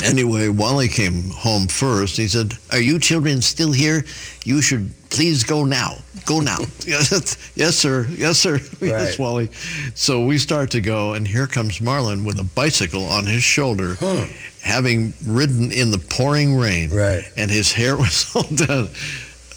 Anyway, 0.02 0.48
Wally 0.48 0.88
came 0.88 1.30
home 1.30 1.66
first. 1.66 2.16
He 2.16 2.26
said, 2.26 2.54
Are 2.72 2.80
you 2.80 2.98
children 2.98 3.42
still 3.42 3.72
here? 3.72 4.04
You 4.44 4.62
should 4.62 4.92
please 5.10 5.44
go 5.44 5.64
now. 5.64 5.96
Go 6.24 6.40
now. 6.40 6.58
yes, 6.86 7.52
yes, 7.54 7.76
sir. 7.76 8.06
Yes, 8.10 8.38
sir. 8.38 8.58
Right. 8.80 8.88
Yes, 8.88 9.18
Wally. 9.18 9.50
So 9.94 10.24
we 10.24 10.38
start 10.38 10.70
to 10.70 10.80
go, 10.80 11.12
and 11.12 11.28
here 11.28 11.46
comes 11.46 11.80
Marlon 11.80 12.24
with 12.24 12.40
a 12.40 12.44
bicycle 12.44 13.04
on 13.04 13.26
his 13.26 13.42
shoulder, 13.42 13.96
huh. 14.00 14.26
having 14.62 15.12
ridden 15.26 15.70
in 15.70 15.90
the 15.90 15.98
pouring 15.98 16.56
rain. 16.56 16.90
Right. 16.90 17.24
And 17.36 17.50
his 17.50 17.72
hair 17.72 17.96
was 17.96 18.30
all 18.34 18.44
done. 18.54 18.88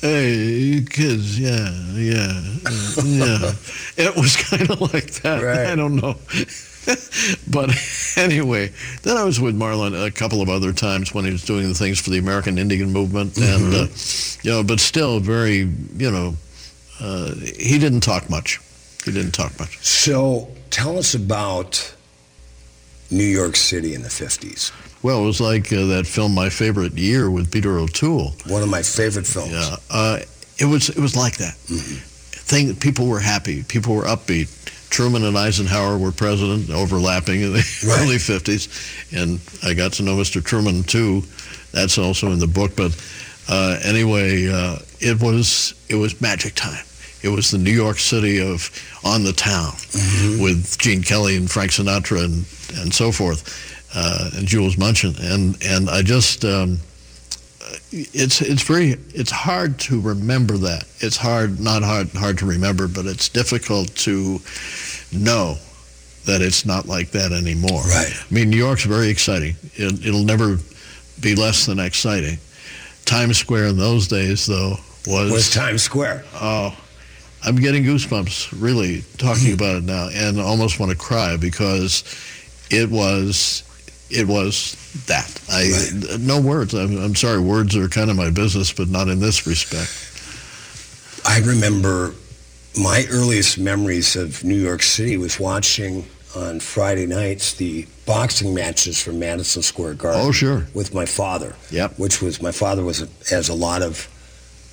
Hey, 0.01 0.83
kids, 0.89 1.39
yeah, 1.39 1.71
yeah, 1.93 2.41
yeah. 3.05 3.53
it 3.95 4.13
was 4.17 4.35
kind 4.35 4.69
of 4.69 4.81
like 4.81 5.11
that. 5.21 5.41
Right. 5.41 5.67
I 5.67 5.75
don't 5.75 5.95
know. 5.95 6.17
but 7.49 7.69
anyway, 8.17 8.71
then 9.03 9.17
I 9.17 9.23
was 9.23 9.39
with 9.39 9.57
Marlon 9.57 10.05
a 10.05 10.11
couple 10.11 10.41
of 10.41 10.49
other 10.49 10.73
times 10.73 11.13
when 11.13 11.25
he 11.25 11.31
was 11.31 11.45
doing 11.45 11.67
the 11.67 11.73
things 11.73 11.99
for 11.99 12.09
the 12.09 12.17
American 12.17 12.57
Indian 12.57 12.91
movement, 12.91 13.33
mm-hmm. 13.33 13.65
and 13.65 13.73
uh, 13.73 14.43
you 14.43 14.51
know, 14.51 14.63
but 14.67 14.79
still 14.79 15.19
very, 15.19 15.69
you 15.97 16.11
know, 16.11 16.35
uh, 16.99 17.33
he 17.35 17.79
didn't 17.79 18.01
talk 18.01 18.29
much. 18.29 18.59
He 19.05 19.11
didn't 19.11 19.31
talk 19.31 19.57
much. 19.59 19.77
So 19.83 20.49
tell 20.69 20.97
us 20.97 21.13
about 21.13 21.95
New 23.09 23.23
York 23.23 23.55
City 23.55 23.93
in 23.93 24.01
the 24.01 24.09
'50s. 24.09 24.71
Well, 25.03 25.23
it 25.23 25.25
was 25.25 25.41
like 25.41 25.71
uh, 25.71 25.85
that 25.87 26.07
film, 26.07 26.33
My 26.33 26.49
Favorite 26.49 26.93
Year, 26.93 27.29
with 27.29 27.51
Peter 27.51 27.77
O'Toole. 27.77 28.33
One 28.47 28.63
of 28.63 28.69
my 28.69 28.81
favorite 28.81 29.27
films. 29.27 29.51
Yeah, 29.51 29.75
uh, 29.89 30.19
it 30.57 30.65
was. 30.65 30.89
It 30.89 30.99
was 30.99 31.15
like 31.15 31.37
that. 31.37 31.55
Mm-hmm. 31.67 32.09
Thing, 32.45 32.75
people 32.75 33.07
were 33.07 33.21
happy. 33.21 33.63
People 33.63 33.95
were 33.95 34.03
upbeat 34.03 34.49
Truman 34.93 35.25
and 35.25 35.35
Eisenhower 35.35 35.97
were 35.97 36.11
president, 36.11 36.69
overlapping 36.69 37.41
in 37.41 37.53
the 37.53 37.83
right. 37.87 38.01
early 38.01 38.17
50s. 38.17 38.69
And 39.11 39.39
I 39.67 39.73
got 39.73 39.93
to 39.93 40.03
know 40.03 40.15
Mr. 40.15 40.43
Truman 40.43 40.83
too. 40.83 41.23
That's 41.71 41.97
also 41.97 42.31
in 42.31 42.37
the 42.37 42.45
book. 42.45 42.75
But 42.75 42.95
uh, 43.49 43.79
anyway, 43.83 44.47
uh, 44.47 44.77
it 44.99 45.19
was 45.19 45.73
it 45.89 45.95
was 45.95 46.21
magic 46.21 46.53
time. 46.53 46.85
It 47.23 47.29
was 47.29 47.49
the 47.49 47.57
New 47.57 47.71
York 47.71 47.97
City 47.97 48.39
of 48.39 48.69
On 49.03 49.23
the 49.23 49.33
Town 49.33 49.71
mm-hmm. 49.71 50.43
with 50.43 50.77
Gene 50.77 51.01
Kelly 51.01 51.37
and 51.37 51.49
Frank 51.49 51.71
Sinatra 51.71 52.23
and, 52.23 52.45
and 52.79 52.93
so 52.93 53.11
forth, 53.11 53.89
uh, 53.95 54.29
and 54.35 54.45
Jules 54.45 54.75
Munshin. 54.75 55.17
And, 55.19 55.57
and 55.63 55.89
I 55.89 56.03
just, 56.03 56.45
um, 56.45 56.77
it's, 57.91 58.41
it's 58.41 58.63
very, 58.63 58.95
it's 59.13 59.31
hard 59.31 59.79
to 59.79 60.01
remember 60.01 60.57
that. 60.57 60.85
It's 60.99 61.17
hard, 61.17 61.59
not 61.59 61.83
hard, 61.83 62.09
hard 62.11 62.37
to 62.39 62.45
remember, 62.45 62.87
but 62.87 63.05
it's 63.05 63.29
difficult 63.29 63.95
to 63.97 64.39
know 65.11 65.55
that 66.25 66.41
it's 66.41 66.65
not 66.65 66.87
like 66.87 67.11
that 67.11 67.31
anymore. 67.31 67.81
Right. 67.81 68.13
I 68.13 68.33
mean, 68.33 68.49
New 68.49 68.57
York's 68.57 68.85
very 68.85 69.09
exciting. 69.09 69.55
It, 69.75 70.05
it'll 70.05 70.23
never 70.23 70.57
be 71.19 71.35
less 71.35 71.65
than 71.65 71.79
exciting. 71.79 72.37
Times 73.05 73.37
Square 73.37 73.67
in 73.67 73.77
those 73.77 74.07
days, 74.07 74.45
though, 74.45 74.75
was 75.05 75.31
was 75.31 75.53
Times 75.53 75.83
Square. 75.83 76.23
Oh, 76.35 76.75
I'm 77.45 77.57
getting 77.57 77.83
goosebumps 77.83 78.55
really 78.61 79.03
talking 79.17 79.53
about 79.53 79.75
it 79.75 79.83
now, 79.83 80.09
and 80.13 80.39
almost 80.39 80.79
want 80.79 80.91
to 80.91 80.97
cry 80.97 81.35
because 81.35 82.03
it 82.69 82.89
was 82.89 83.63
it 84.13 84.27
was 84.27 84.75
that. 85.07 85.41
I 85.49 85.71
right. 85.71 86.19
no 86.19 86.39
words. 86.39 86.73
I'm, 86.73 86.97
I'm 86.97 87.15
sorry. 87.15 87.39
Words 87.39 87.75
are 87.75 87.87
kind 87.89 88.09
of 88.09 88.15
my 88.15 88.29
business, 88.29 88.71
but 88.71 88.87
not 88.87 89.07
in 89.07 89.19
this 89.19 89.47
respect. 89.47 89.91
I 91.25 91.39
remember 91.39 92.13
my 92.79 93.05
earliest 93.09 93.57
memories 93.57 94.15
of 94.15 94.43
New 94.43 94.55
York 94.55 94.81
City 94.81 95.17
was 95.17 95.39
watching 95.39 96.05
on 96.35 96.59
Friday 96.59 97.05
nights 97.05 97.53
the 97.53 97.87
boxing 98.05 98.53
matches 98.53 99.01
from 99.01 99.19
Madison 99.19 99.61
Square 99.61 99.95
Garden. 99.95 100.21
Oh, 100.21 100.31
sure. 100.31 100.65
With 100.73 100.93
my 100.93 101.05
father. 101.05 101.55
Yep. 101.71 101.99
Which 101.99 102.21
was 102.21 102.41
my 102.41 102.51
father 102.51 102.83
was 102.83 103.01
as 103.31 103.49
a 103.49 103.53
lot 103.53 103.81
of 103.81 104.09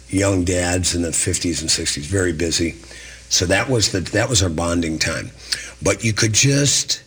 young 0.09 0.45
dads 0.45 0.95
in 0.95 1.03
the 1.03 1.11
50s 1.11 1.61
and 1.61 1.71
60s, 1.71 2.07
very 2.07 2.33
busy. 2.33 2.73
So 3.29 3.47
that 3.47 3.69
was 3.69 3.93
the 3.93 4.01
that 4.01 4.29
was 4.29 4.43
our 4.43 4.49
bonding 4.49 4.99
time. 4.99 5.31
But 5.83 6.03
you 6.03 6.13
could 6.13 6.33
just 6.33 7.03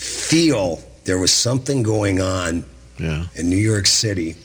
feel 0.00 0.82
there 1.04 1.18
was 1.18 1.32
something 1.32 1.82
going 1.82 2.20
on 2.20 2.64
yeah. 2.98 3.26
in 3.34 3.48
New 3.48 3.56
York 3.56 3.86
City. 3.86 4.36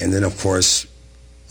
And 0.00 0.12
then 0.12 0.24
of 0.24 0.38
course 0.38 0.86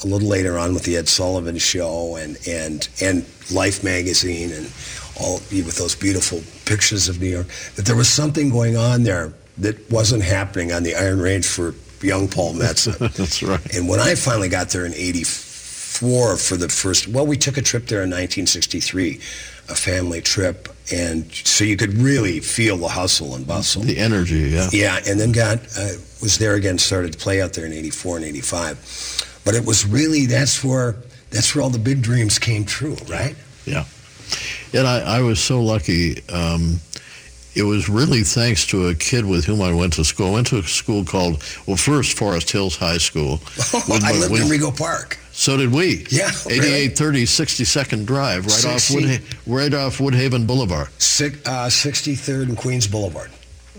a 0.03 0.07
little 0.07 0.27
later 0.27 0.57
on 0.57 0.73
with 0.73 0.83
the 0.83 0.97
Ed 0.97 1.07
Sullivan 1.07 1.57
Show 1.57 2.15
and 2.15 2.37
and 2.47 2.87
and 3.01 3.25
Life 3.51 3.83
magazine 3.83 4.51
and 4.51 4.71
all 5.19 5.35
with 5.51 5.77
those 5.77 5.95
beautiful 5.95 6.41
pictures 6.65 7.09
of 7.09 7.19
New 7.19 7.27
York, 7.27 7.47
that 7.75 7.85
there 7.85 7.95
was 7.95 8.09
something 8.09 8.49
going 8.49 8.77
on 8.77 9.03
there 9.03 9.33
that 9.57 9.91
wasn't 9.91 10.23
happening 10.23 10.71
on 10.71 10.83
the 10.83 10.95
Iron 10.95 11.19
Range 11.21 11.45
for 11.45 11.75
young 12.01 12.27
Paul 12.27 12.53
Metsa. 12.53 12.97
That's 13.17 13.43
right. 13.43 13.75
And 13.75 13.87
when 13.87 13.99
I 13.99 14.15
finally 14.15 14.49
got 14.49 14.69
there 14.69 14.85
in 14.85 14.93
'84 14.93 16.37
for 16.37 16.57
the 16.57 16.69
first, 16.69 17.07
well, 17.07 17.27
we 17.27 17.37
took 17.37 17.57
a 17.57 17.61
trip 17.61 17.87
there 17.87 18.03
in 18.03 18.09
1963, 18.09 19.19
a 19.71 19.75
family 19.75 20.21
trip, 20.21 20.67
and 20.93 21.31
so 21.31 21.63
you 21.63 21.77
could 21.77 21.93
really 21.93 22.39
feel 22.39 22.77
the 22.77 22.89
hustle 22.89 23.35
and 23.35 23.47
bustle, 23.47 23.81
the 23.83 23.97
energy, 23.97 24.49
yeah. 24.49 24.69
Yeah, 24.71 24.99
and 25.07 25.19
then 25.19 25.31
got 25.31 25.59
uh, 25.77 25.93
was 26.21 26.37
there 26.37 26.55
again, 26.55 26.77
started 26.77 27.13
to 27.13 27.17
play 27.17 27.41
out 27.41 27.53
there 27.53 27.65
in 27.65 27.73
'84 27.73 28.17
and 28.17 28.25
'85 28.25 29.27
but 29.43 29.55
it 29.55 29.65
was 29.65 29.85
really 29.85 30.25
that's 30.25 30.63
where 30.63 30.95
that's 31.29 31.55
where 31.55 31.63
all 31.63 31.69
the 31.69 31.79
big 31.79 32.01
dreams 32.01 32.37
came 32.39 32.65
true, 32.65 32.95
right? 33.07 33.35
Yeah. 33.65 33.85
And 34.73 34.87
I, 34.87 35.17
I 35.17 35.21
was 35.21 35.39
so 35.39 35.61
lucky. 35.61 36.21
Um, 36.29 36.79
it 37.55 37.63
was 37.63 37.89
really 37.89 38.21
thanks 38.21 38.67
to 38.67 38.87
a 38.87 38.95
kid 38.95 39.25
with 39.25 39.45
whom 39.45 39.61
I 39.61 39.73
went 39.73 39.93
to 39.93 40.05
school. 40.05 40.27
I 40.27 40.31
went 40.31 40.47
to 40.47 40.59
a 40.59 40.63
school 40.63 41.03
called, 41.03 41.43
well, 41.67 41.77
first 41.77 42.17
Forest 42.17 42.49
Hills 42.51 42.77
High 42.77 42.97
School. 42.97 43.39
with, 43.87 44.03
I 44.03 44.13
lived 44.13 44.33
in 44.33 44.47
Rego 44.47 44.77
Park. 44.77 45.17
So 45.41 45.57
did 45.57 45.73
we. 45.73 46.05
Yeah, 46.11 46.27
8830 46.27 47.23
62nd 47.23 48.05
Drive, 48.05 48.45
right 48.45 48.51
60, 48.51 48.69
off 48.69 49.01
Woodha- 49.01 49.37
right 49.47 49.73
off 49.73 49.97
Woodhaven 49.97 50.45
Boulevard. 50.45 50.89
Six, 51.01 51.35
uh, 51.47 51.65
63rd 51.65 52.49
and 52.49 52.55
Queens 52.55 52.85
Boulevard. 52.85 53.31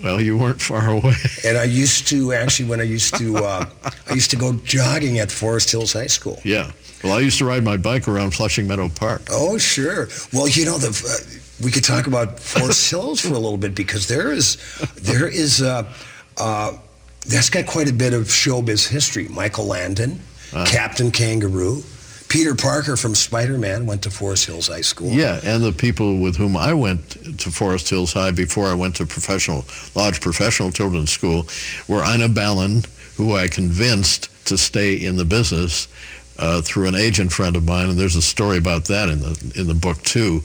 Well, 0.03 0.21
you 0.21 0.37
weren't 0.37 0.61
far 0.61 0.89
away. 0.91 1.15
and 1.45 1.57
I 1.57 1.63
used 1.63 2.09
to 2.09 2.33
actually 2.33 2.69
when 2.69 2.81
I 2.81 2.83
used 2.83 3.17
to 3.19 3.37
uh, 3.37 3.67
I 4.11 4.13
used 4.15 4.33
to 4.33 4.37
go 4.37 4.55
jogging 4.65 5.21
at 5.21 5.31
Forest 5.31 5.71
Hills 5.71 5.93
High 5.93 6.09
School. 6.09 6.41
Yeah. 6.45 6.73
Well, 7.05 7.13
I 7.13 7.21
used 7.21 7.39
to 7.39 7.45
ride 7.45 7.63
my 7.63 7.77
bike 7.77 8.09
around 8.09 8.35
Flushing 8.35 8.67
Meadow 8.67 8.89
Park. 8.89 9.23
Oh, 9.31 9.57
sure. 9.57 10.09
Well, 10.33 10.49
you 10.49 10.65
know 10.65 10.79
the. 10.79 10.91
Uh, 10.91 11.39
we 11.65 11.71
could 11.71 11.85
talk 11.85 12.09
about 12.09 12.41
Forest 12.41 12.91
Hills 12.91 13.21
for 13.21 13.29
a 13.29 13.39
little 13.39 13.57
bit 13.57 13.77
because 13.77 14.09
there 14.09 14.33
is, 14.33 14.57
there 14.97 15.29
is, 15.29 15.63
uh, 15.63 15.85
uh, 16.39 16.73
that's 17.29 17.51
got 17.51 17.67
quite 17.67 17.89
a 17.89 17.93
bit 17.93 18.15
of 18.15 18.23
showbiz 18.25 18.89
history. 18.89 19.29
Michael 19.29 19.67
Landon, 19.67 20.19
Captain 20.53 21.11
Kangaroo. 21.11 21.83
Peter 22.29 22.55
Parker 22.55 22.97
from 22.97 23.15
Spider-Man 23.15 23.85
went 23.85 24.03
to 24.03 24.11
Forest 24.11 24.47
Hills 24.47 24.69
High 24.69 24.81
School. 24.81 25.11
Yeah, 25.11 25.39
and 25.45 25.63
the 25.63 25.71
people 25.71 26.19
with 26.19 26.37
whom 26.37 26.57
I 26.57 26.73
went 26.73 27.39
to 27.41 27.51
Forest 27.51 27.91
Hills 27.91 28.15
High 28.15 28.31
before 28.31 28.69
I 28.69 28.75
went 28.75 28.97
to 28.97 29.07
professional 29.07 29.67
Lodge 29.95 30.21
Professional 30.23 30.71
Children's 30.71 31.11
School 31.11 31.47
were 31.89 32.03
Ina 32.03 32.31
Balin, 32.31 32.85
who 33.17 33.37
I 33.37 33.49
convinced 33.49 34.31
to 34.47 34.57
stay 34.57 34.95
in 34.95 35.17
the 35.17 35.27
business 35.27 35.89
uh, 36.39 36.63
through 36.63 36.89
an 36.89 36.95
agent 36.95 37.33
friend 37.33 37.55
of 37.55 37.65
mine, 37.65 37.91
and 37.91 37.99
there's 37.99 38.17
a 38.17 38.23
story 38.23 38.57
about 38.57 38.87
that 38.87 39.11
in 39.11 39.21
the 39.21 39.53
in 39.55 39.67
the 39.67 39.75
book 39.75 40.03
too. 40.03 40.43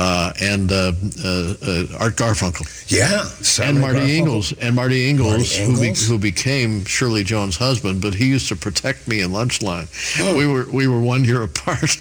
Uh, 0.00 0.32
and 0.40 0.70
uh, 0.70 0.92
uh, 1.24 1.28
uh, 1.28 1.98
Art 1.98 2.14
Garfunkel. 2.14 2.64
Yeah, 2.88 3.24
and 3.66 3.80
Marty 3.80 3.98
Garfunkel. 3.98 4.26
Ingels, 4.26 4.58
and 4.60 4.76
Marty 4.76 5.12
Ingels, 5.12 5.58
Marty 5.58 5.64
who, 5.64 5.80
be, 5.80 5.92
who 6.06 6.18
became 6.20 6.84
Shirley 6.84 7.24
Jones' 7.24 7.56
husband, 7.56 8.00
but 8.00 8.14
he 8.14 8.26
used 8.26 8.46
to 8.48 8.54
protect 8.56 9.08
me 9.08 9.22
in 9.22 9.32
lunch 9.32 9.60
line. 9.60 9.88
We 10.20 10.46
were 10.46 10.66
we 10.72 10.86
were 10.86 11.00
one 11.00 11.24
year 11.24 11.42
apart, 11.50 11.96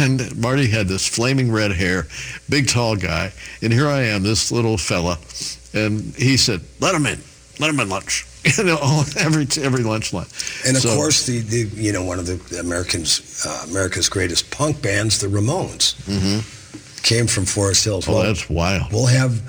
and 0.00 0.34
Marty 0.40 0.66
had 0.66 0.88
this 0.88 1.06
flaming 1.06 1.52
red 1.52 1.72
hair, 1.72 2.06
big 2.48 2.68
tall 2.68 2.96
guy, 2.96 3.32
and 3.60 3.70
here 3.70 3.86
I 3.88 4.00
am, 4.04 4.22
this 4.22 4.50
little 4.50 4.78
fella, 4.78 5.18
and 5.74 6.14
he 6.16 6.38
said, 6.38 6.62
"Let 6.80 6.94
him 6.94 7.04
in, 7.04 7.20
let 7.60 7.68
him 7.68 7.80
in 7.80 7.88
lunch." 7.90 8.24
You 8.58 8.64
know, 8.64 9.04
every 9.18 9.46
every 9.62 9.84
lunch 9.84 10.12
line. 10.12 10.26
And 10.66 10.74
of 10.76 10.82
So- 10.82 10.96
course, 10.96 11.26
the, 11.26 11.40
the 11.40 11.68
you 11.80 11.92
know 11.92 12.02
one 12.02 12.18
of 12.18 12.26
the 12.26 12.58
Americans 12.58 13.44
uh, 13.46 13.66
America's 13.70 14.08
greatest 14.08 14.50
punk 14.50 14.82
bands, 14.82 15.20
the 15.20 15.28
Ramones, 15.28 15.94
came 17.02 17.26
from 17.26 17.44
Forest 17.44 17.84
Hills. 17.84 18.08
Oh, 18.08 18.14
Well, 18.14 18.22
that's 18.24 18.48
wild. 18.48 18.92
We'll 18.92 19.06
have 19.06 19.42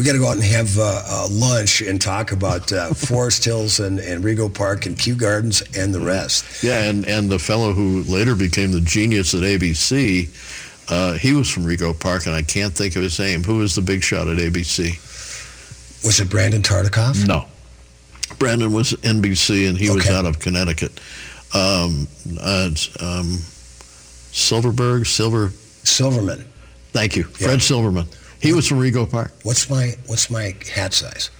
we 0.00 0.06
got 0.06 0.12
to 0.12 0.18
go 0.18 0.28
out 0.28 0.36
and 0.36 0.44
have 0.44 0.78
uh, 0.78 1.02
uh, 1.06 1.28
lunch 1.30 1.82
and 1.82 2.00
talk 2.00 2.32
about 2.32 2.72
uh, 2.72 2.88
Forest 2.94 3.44
Hills 3.44 3.80
and, 3.80 3.98
and 3.98 4.24
Rego 4.24 4.52
Park 4.52 4.86
and 4.86 4.98
Kew 4.98 5.14
Gardens 5.14 5.62
and 5.76 5.92
the 5.92 6.00
rest. 6.00 6.64
Yeah, 6.64 6.84
and, 6.84 7.06
and 7.06 7.28
the 7.28 7.38
fellow 7.38 7.74
who 7.74 8.02
later 8.04 8.34
became 8.34 8.72
the 8.72 8.80
genius 8.80 9.34
at 9.34 9.40
ABC, 9.40 10.28
uh, 10.90 11.18
he 11.18 11.34
was 11.34 11.50
from 11.50 11.64
Rego 11.64 11.98
Park, 11.98 12.24
and 12.26 12.34
I 12.34 12.40
can't 12.40 12.72
think 12.74 12.96
of 12.96 13.02
his 13.02 13.18
name. 13.18 13.44
Who 13.44 13.58
was 13.58 13.74
the 13.74 13.82
big 13.82 14.02
shot 14.02 14.26
at 14.26 14.38
ABC? 14.38 14.96
Was 16.02 16.18
it 16.18 16.30
Brandon 16.30 16.62
Tartikoff? 16.62 17.28
No. 17.28 17.44
Brandon 18.38 18.72
was 18.72 18.92
NBC, 18.92 19.68
and 19.68 19.76
he 19.76 19.90
was 19.90 20.08
out 20.08 20.24
of 20.24 20.38
Connecticut. 20.38 20.98
Um, 21.54 22.08
uh, 22.40 22.70
um, 23.00 23.38
Silverberg, 24.32 25.04
Silver. 25.04 25.52
Silverman. 25.84 26.44
Thank 26.92 27.16
you, 27.16 27.24
Fred 27.24 27.62
Silverman. 27.62 28.06
He 28.40 28.52
was 28.52 28.66
from 28.66 28.78
Rego 28.78 29.10
Park. 29.10 29.32
What's 29.42 29.68
my 29.68 29.92
what's 30.06 30.30
my 30.30 30.54
hat 30.72 30.94
size? 30.94 31.30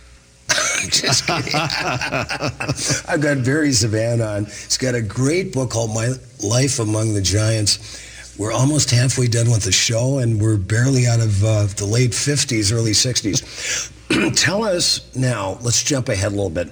Just 0.90 1.26
kidding. 1.26 1.52
I've 1.54 3.20
got 3.20 3.44
Barry 3.44 3.70
ZeVan 3.70 4.26
on. 4.26 4.44
He's 4.46 4.78
got 4.78 4.94
a 4.94 5.02
great 5.02 5.52
book 5.52 5.70
called 5.70 5.94
My 5.94 6.12
Life 6.42 6.78
Among 6.78 7.14
the 7.14 7.22
Giants. 7.22 8.08
We're 8.38 8.52
almost 8.52 8.90
halfway 8.90 9.28
done 9.28 9.50
with 9.50 9.64
the 9.64 9.72
show, 9.72 10.18
and 10.18 10.40
we're 10.40 10.56
barely 10.56 11.06
out 11.06 11.20
of 11.20 11.44
uh, 11.44 11.66
the 11.66 11.84
late 11.84 12.12
50s, 12.12 12.72
early 12.72 12.92
60s. 12.92 14.34
Tell 14.36 14.64
us 14.64 15.14
now, 15.14 15.58
let's 15.60 15.84
jump 15.84 16.08
ahead 16.08 16.28
a 16.28 16.34
little 16.34 16.50
bit. 16.50 16.70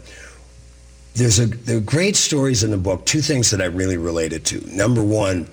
There's 1.15 1.39
a 1.41 1.47
there 1.47 1.79
are 1.79 1.81
great 1.81 2.17
stories 2.17 2.65
in 2.65 2.71
the 2.71 2.77
book. 2.77 3.05
Two 3.05 3.21
things 3.21 3.51
that 3.51 3.61
I 3.61 3.67
really 3.67 3.97
related 3.97 4.45
to. 4.47 4.61
Number 4.75 5.03
one, 5.03 5.49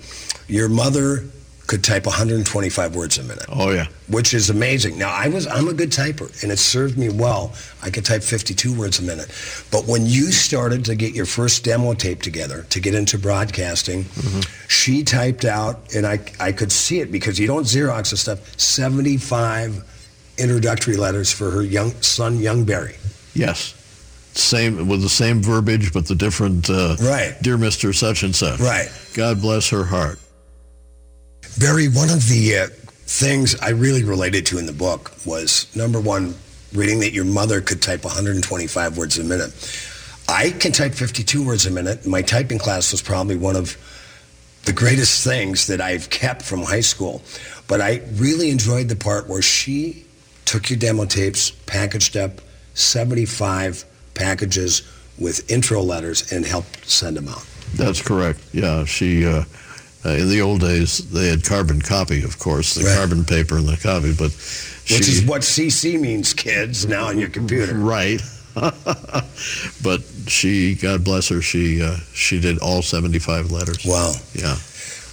your 0.48 0.68
mother 0.68 1.24
could 1.66 1.82
type 1.82 2.06
125 2.06 2.94
words 2.94 3.18
a 3.18 3.22
minute 3.24 3.44
Oh 3.48 3.70
yeah. 3.70 3.86
which 4.08 4.34
is 4.34 4.50
amazing. 4.50 4.98
Now 4.98 5.10
I 5.12 5.28
was 5.28 5.46
I'm 5.46 5.68
a 5.68 5.72
good 5.74 5.90
typer 5.90 6.30
and 6.42 6.52
it 6.52 6.58
served 6.58 6.96
me 6.96 7.08
well. 7.08 7.52
I 7.82 7.90
could 7.90 8.04
type 8.04 8.22
52 8.22 8.72
words 8.78 8.98
a 9.00 9.02
minute. 9.02 9.26
But 9.72 9.84
when 9.86 10.06
you 10.06 10.30
started 10.32 10.84
to 10.86 10.94
get 10.94 11.12
your 11.14 11.26
first 11.26 11.64
demo 11.64 11.94
tape 11.94 12.22
together 12.22 12.62
to 12.70 12.80
get 12.80 12.94
into 12.94 13.18
broadcasting, 13.18 14.04
she 14.68 15.02
typed 15.02 15.44
out 15.44 15.92
and 15.94 16.06
I 16.06 16.20
I 16.38 16.52
could 16.52 16.70
see 16.70 17.00
it 17.00 17.10
because 17.10 17.38
you 17.38 17.46
don't 17.46 17.64
Xerox 17.64 18.10
the 18.10 18.16
stuff 18.16 18.58
75 18.58 19.82
introductory 20.38 20.96
letters 20.96 21.32
for 21.32 21.50
her 21.50 21.62
young 21.62 21.90
son 22.02 22.38
Young 22.38 22.64
Barry. 22.64 22.96
Yes. 23.34 23.74
Same 24.34 24.86
with 24.86 25.00
the 25.00 25.08
same 25.08 25.42
verbiage, 25.42 25.92
but 25.94 26.06
the 26.06 26.14
different. 26.14 26.68
Uh, 26.68 26.96
Right. 27.00 27.34
Dear 27.42 27.56
Mister 27.56 27.92
Such 27.94 28.22
and 28.22 28.34
Such. 28.36 28.60
Right. 28.60 28.88
God 29.14 29.40
bless 29.40 29.70
her 29.70 29.84
heart. 29.84 30.18
Barry, 31.58 31.88
one 31.88 32.10
of 32.10 32.28
the 32.28 32.58
uh, 32.58 32.66
things 33.06 33.58
I 33.60 33.70
really 33.70 34.04
related 34.04 34.44
to 34.46 34.58
in 34.58 34.66
the 34.66 34.74
book 34.74 35.12
was 35.24 35.74
number 35.74 35.98
one, 35.98 36.34
reading 36.74 37.00
that 37.00 37.14
your 37.14 37.24
mother 37.24 37.62
could 37.62 37.80
type 37.80 38.04
125 38.04 38.98
words 38.98 39.18
a 39.18 39.24
minute. 39.24 39.52
I 40.28 40.50
can 40.50 40.72
type 40.72 40.92
52 40.92 41.46
words 41.46 41.64
a 41.64 41.70
minute. 41.70 42.06
My 42.06 42.20
typing 42.20 42.58
class 42.58 42.92
was 42.92 43.00
probably 43.00 43.36
one 43.36 43.56
of 43.56 43.78
the 44.64 44.72
greatest 44.74 45.24
things 45.24 45.66
that 45.68 45.80
I've 45.80 46.10
kept 46.10 46.42
from 46.42 46.62
high 46.62 46.80
school. 46.80 47.22
But 47.68 47.80
I 47.80 48.02
really 48.14 48.50
enjoyed 48.50 48.90
the 48.90 48.96
part 48.96 49.26
where 49.26 49.40
she 49.40 50.04
took 50.44 50.68
your 50.68 50.78
demo 50.78 51.06
tapes, 51.06 51.52
packaged 51.64 52.18
up 52.18 52.42
75 52.74 53.82
packages 54.12 54.82
with 55.18 55.50
intro 55.50 55.80
letters 55.80 56.32
and 56.32 56.44
helped 56.44 56.86
send 56.86 57.16
them 57.16 57.28
out. 57.28 57.46
That's 57.76 58.02
correct. 58.02 58.40
Yeah, 58.52 58.84
she. 58.84 59.24
Uh, 59.24 59.44
uh, 60.06 60.10
in 60.10 60.28
the 60.28 60.40
old 60.40 60.60
days, 60.60 60.98
they 61.10 61.28
had 61.28 61.44
carbon 61.44 61.80
copy, 61.80 62.22
of 62.22 62.38
course, 62.38 62.74
the 62.74 62.84
Right. 62.84 62.96
carbon 62.96 63.24
paper 63.24 63.56
and 63.58 63.66
the 63.68 63.76
copy, 63.76 64.12
but 64.12 64.30
Which 64.90 65.08
is 65.08 65.24
what 65.24 65.42
CC 65.42 65.98
means, 66.00 66.32
kids, 66.32 66.86
now 66.86 67.06
on 67.06 67.18
your 67.18 67.28
computer. 67.28 67.74
right. 67.74 68.20
but 69.82 70.00
she, 70.26 70.74
God 70.74 71.04
bless 71.04 71.28
her, 71.28 71.42
she 71.42 71.82
uh, 71.82 71.96
she 72.14 72.40
did 72.40 72.58
all 72.58 72.80
75 72.82 73.50
letters. 73.50 73.84
Wow. 73.84 74.14
Yeah. 74.34 74.56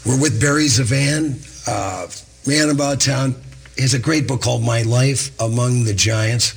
We're 0.06 0.20
with 0.22 0.40
Barry 0.40 0.66
ZeVan, 0.68 1.68
uh, 1.68 2.08
man 2.50 2.70
about 2.70 3.02
town. 3.02 3.36
He 3.76 3.82
has 3.82 3.94
a 3.94 4.00
great 4.00 4.28
book 4.28 4.42
called 4.42 4.64
My 4.64 4.84
Life 4.84 5.32
Among 5.42 5.84
the 5.84 5.94
Giants. 5.94 6.54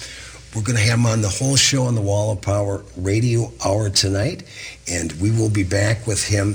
We're 0.54 0.62
going 0.62 0.76
to 0.76 0.82
have 0.84 0.98
him 0.98 1.06
on 1.06 1.22
the 1.22 1.28
whole 1.28 1.56
show 1.56 1.84
on 1.84 1.94
the 1.94 2.00
Wall 2.02 2.32
of 2.32 2.40
Power 2.40 2.84
radio 2.96 3.52
hour 3.64 3.90
tonight, 3.90 4.42
and 4.90 5.12
we 5.20 5.30
will 5.30 5.50
be 5.50 5.64
back 5.64 6.06
with 6.06 6.24
him 6.26 6.54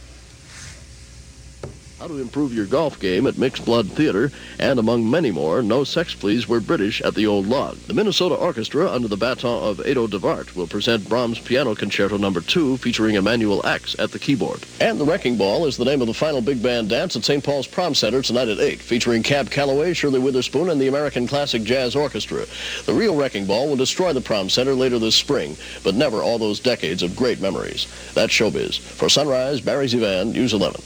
How 2.01 2.07
to 2.07 2.17
improve 2.17 2.51
your 2.51 2.65
golf 2.65 2.99
game 2.99 3.27
at 3.27 3.37
Mixed 3.37 3.63
Blood 3.63 3.87
Theater, 3.87 4.31
and 4.57 4.79
among 4.79 5.07
many 5.07 5.29
more, 5.29 5.61
No 5.61 5.83
Sex 5.83 6.15
Please 6.15 6.47
Were 6.47 6.59
British 6.59 6.99
at 7.01 7.13
the 7.13 7.27
Old 7.27 7.45
Log. 7.45 7.77
The 7.77 7.93
Minnesota 7.93 8.33
Orchestra, 8.33 8.91
under 8.91 9.07
the 9.07 9.15
baton 9.15 9.61
of 9.61 9.85
Edo 9.85 10.07
de 10.07 10.17
Waart, 10.17 10.55
will 10.55 10.65
present 10.65 11.07
Brahms' 11.07 11.37
Piano 11.37 11.75
Concerto 11.75 12.17
No. 12.17 12.31
2, 12.31 12.77
featuring 12.77 13.17
Emanuel 13.17 13.63
Ax 13.67 13.95
at 13.99 14.09
the 14.09 14.17
keyboard. 14.17 14.65
And 14.79 14.99
The 14.99 15.05
Wrecking 15.05 15.37
Ball 15.37 15.67
is 15.67 15.77
the 15.77 15.85
name 15.85 16.01
of 16.01 16.07
the 16.07 16.13
final 16.15 16.41
big 16.41 16.63
band 16.63 16.89
dance 16.89 17.15
at 17.15 17.23
St. 17.23 17.43
Paul's 17.43 17.67
Prom 17.67 17.93
Center 17.93 18.23
tonight 18.23 18.47
at 18.47 18.59
8, 18.59 18.79
featuring 18.79 19.21
Cab 19.21 19.51
Calloway, 19.51 19.93
Shirley 19.93 20.19
Witherspoon, 20.19 20.71
and 20.71 20.81
the 20.81 20.87
American 20.87 21.27
Classic 21.27 21.61
Jazz 21.61 21.95
Orchestra. 21.95 22.47
The 22.87 22.95
real 22.95 23.15
Wrecking 23.15 23.45
Ball 23.45 23.69
will 23.69 23.75
destroy 23.75 24.11
the 24.11 24.21
Prom 24.21 24.49
Center 24.49 24.73
later 24.73 24.97
this 24.97 25.15
spring, 25.15 25.55
but 25.83 25.93
never 25.93 26.23
all 26.23 26.39
those 26.39 26.59
decades 26.59 27.03
of 27.03 27.15
great 27.15 27.39
memories. 27.39 27.85
That's 28.15 28.33
showbiz. 28.33 28.79
For 28.79 29.07
Sunrise, 29.07 29.61
Barry 29.61 29.85
ZeVan, 29.85 30.33
News 30.33 30.53
11. 30.53 30.81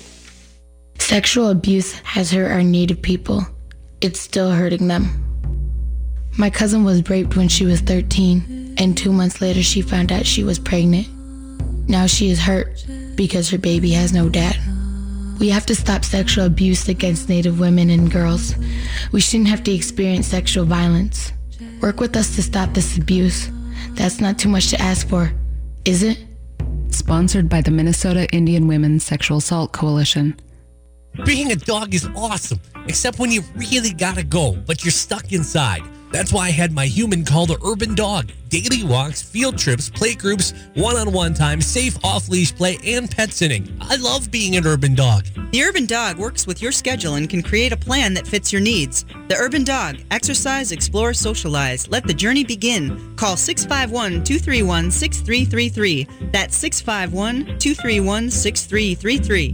Sexual 0.99 1.49
abuse 1.49 1.93
has 1.99 2.31
hurt 2.31 2.51
our 2.51 2.63
Native 2.63 3.01
people. 3.01 3.45
It's 4.01 4.19
still 4.19 4.51
hurting 4.51 4.87
them. 4.87 5.21
My 6.37 6.49
cousin 6.49 6.83
was 6.83 7.09
raped 7.09 7.37
when 7.37 7.47
she 7.47 7.65
was 7.65 7.79
13, 7.81 8.75
and 8.77 8.97
two 8.97 9.13
months 9.13 9.39
later 9.39 9.63
she 9.63 9.81
found 9.81 10.11
out 10.11 10.25
she 10.25 10.43
was 10.43 10.59
pregnant. 10.59 11.07
Now 11.87 12.07
she 12.07 12.29
is 12.29 12.39
hurt 12.39 12.85
because 13.15 13.49
her 13.49 13.57
baby 13.57 13.91
has 13.91 14.11
no 14.11 14.27
dad. 14.29 14.57
We 15.39 15.49
have 15.49 15.65
to 15.67 15.75
stop 15.75 16.03
sexual 16.03 16.45
abuse 16.45 16.87
against 16.89 17.29
Native 17.29 17.59
women 17.59 17.89
and 17.89 18.11
girls. 18.11 18.55
We 19.11 19.21
shouldn't 19.21 19.49
have 19.49 19.63
to 19.65 19.71
experience 19.71 20.27
sexual 20.27 20.65
violence. 20.65 21.31
Work 21.81 21.99
with 21.99 22.15
us 22.15 22.35
to 22.35 22.43
stop 22.43 22.73
this 22.73 22.97
abuse. 22.97 23.49
That's 23.91 24.19
not 24.19 24.39
too 24.39 24.49
much 24.49 24.69
to 24.71 24.81
ask 24.81 25.07
for, 25.07 25.31
is 25.85 26.03
it? 26.03 26.17
Sponsored 26.89 27.49
by 27.49 27.61
the 27.61 27.71
Minnesota 27.71 28.27
Indian 28.31 28.67
Women's 28.67 29.03
Sexual 29.03 29.37
Assault 29.37 29.71
Coalition. 29.71 30.39
Being 31.23 31.51
a 31.51 31.55
dog 31.55 31.93
is 31.93 32.09
awesome, 32.15 32.59
except 32.87 33.19
when 33.19 33.31
you 33.31 33.41
really 33.55 33.93
gotta 33.93 34.23
go, 34.23 34.51
but 34.65 34.83
you're 34.83 34.91
stuck 34.91 35.31
inside. 35.31 35.83
That's 36.11 36.31
why 36.31 36.47
I 36.47 36.51
had 36.51 36.71
my 36.71 36.85
human 36.85 37.25
called 37.25 37.49
the 37.49 37.59
Urban 37.63 37.95
Dog. 37.95 38.31
Daily 38.49 38.83
walks, 38.83 39.21
field 39.21 39.57
trips, 39.57 39.89
play 39.89 40.13
groups, 40.13 40.53
one 40.75 40.95
on 40.95 41.11
one 41.11 41.33
time, 41.33 41.61
safe 41.61 41.97
off 42.03 42.29
leash 42.29 42.55
play, 42.55 42.77
and 42.85 43.09
pet 43.09 43.31
sitting. 43.31 43.77
I 43.81 43.95
love 43.97 44.31
being 44.31 44.55
an 44.55 44.65
urban 44.65 44.95
dog. 44.95 45.25
The 45.51 45.63
Urban 45.63 45.85
Dog 45.85 46.17
works 46.17 46.47
with 46.47 46.61
your 46.61 46.71
schedule 46.71 47.15
and 47.15 47.29
can 47.29 47.41
create 47.41 47.73
a 47.73 47.77
plan 47.77 48.13
that 48.13 48.27
fits 48.27 48.53
your 48.53 48.61
needs. 48.61 49.03
The 49.27 49.35
Urban 49.35 49.63
Dog. 49.63 49.97
Exercise, 50.11 50.71
explore, 50.71 51.13
socialize. 51.13 51.87
Let 51.89 52.05
the 52.05 52.13
journey 52.13 52.43
begin. 52.43 53.15
Call 53.15 53.35
651 53.35 54.23
231 54.23 54.91
6333. 54.91 56.07
That's 56.31 56.55
651 56.55 57.59
231 57.59 58.29
6333. 58.29 59.53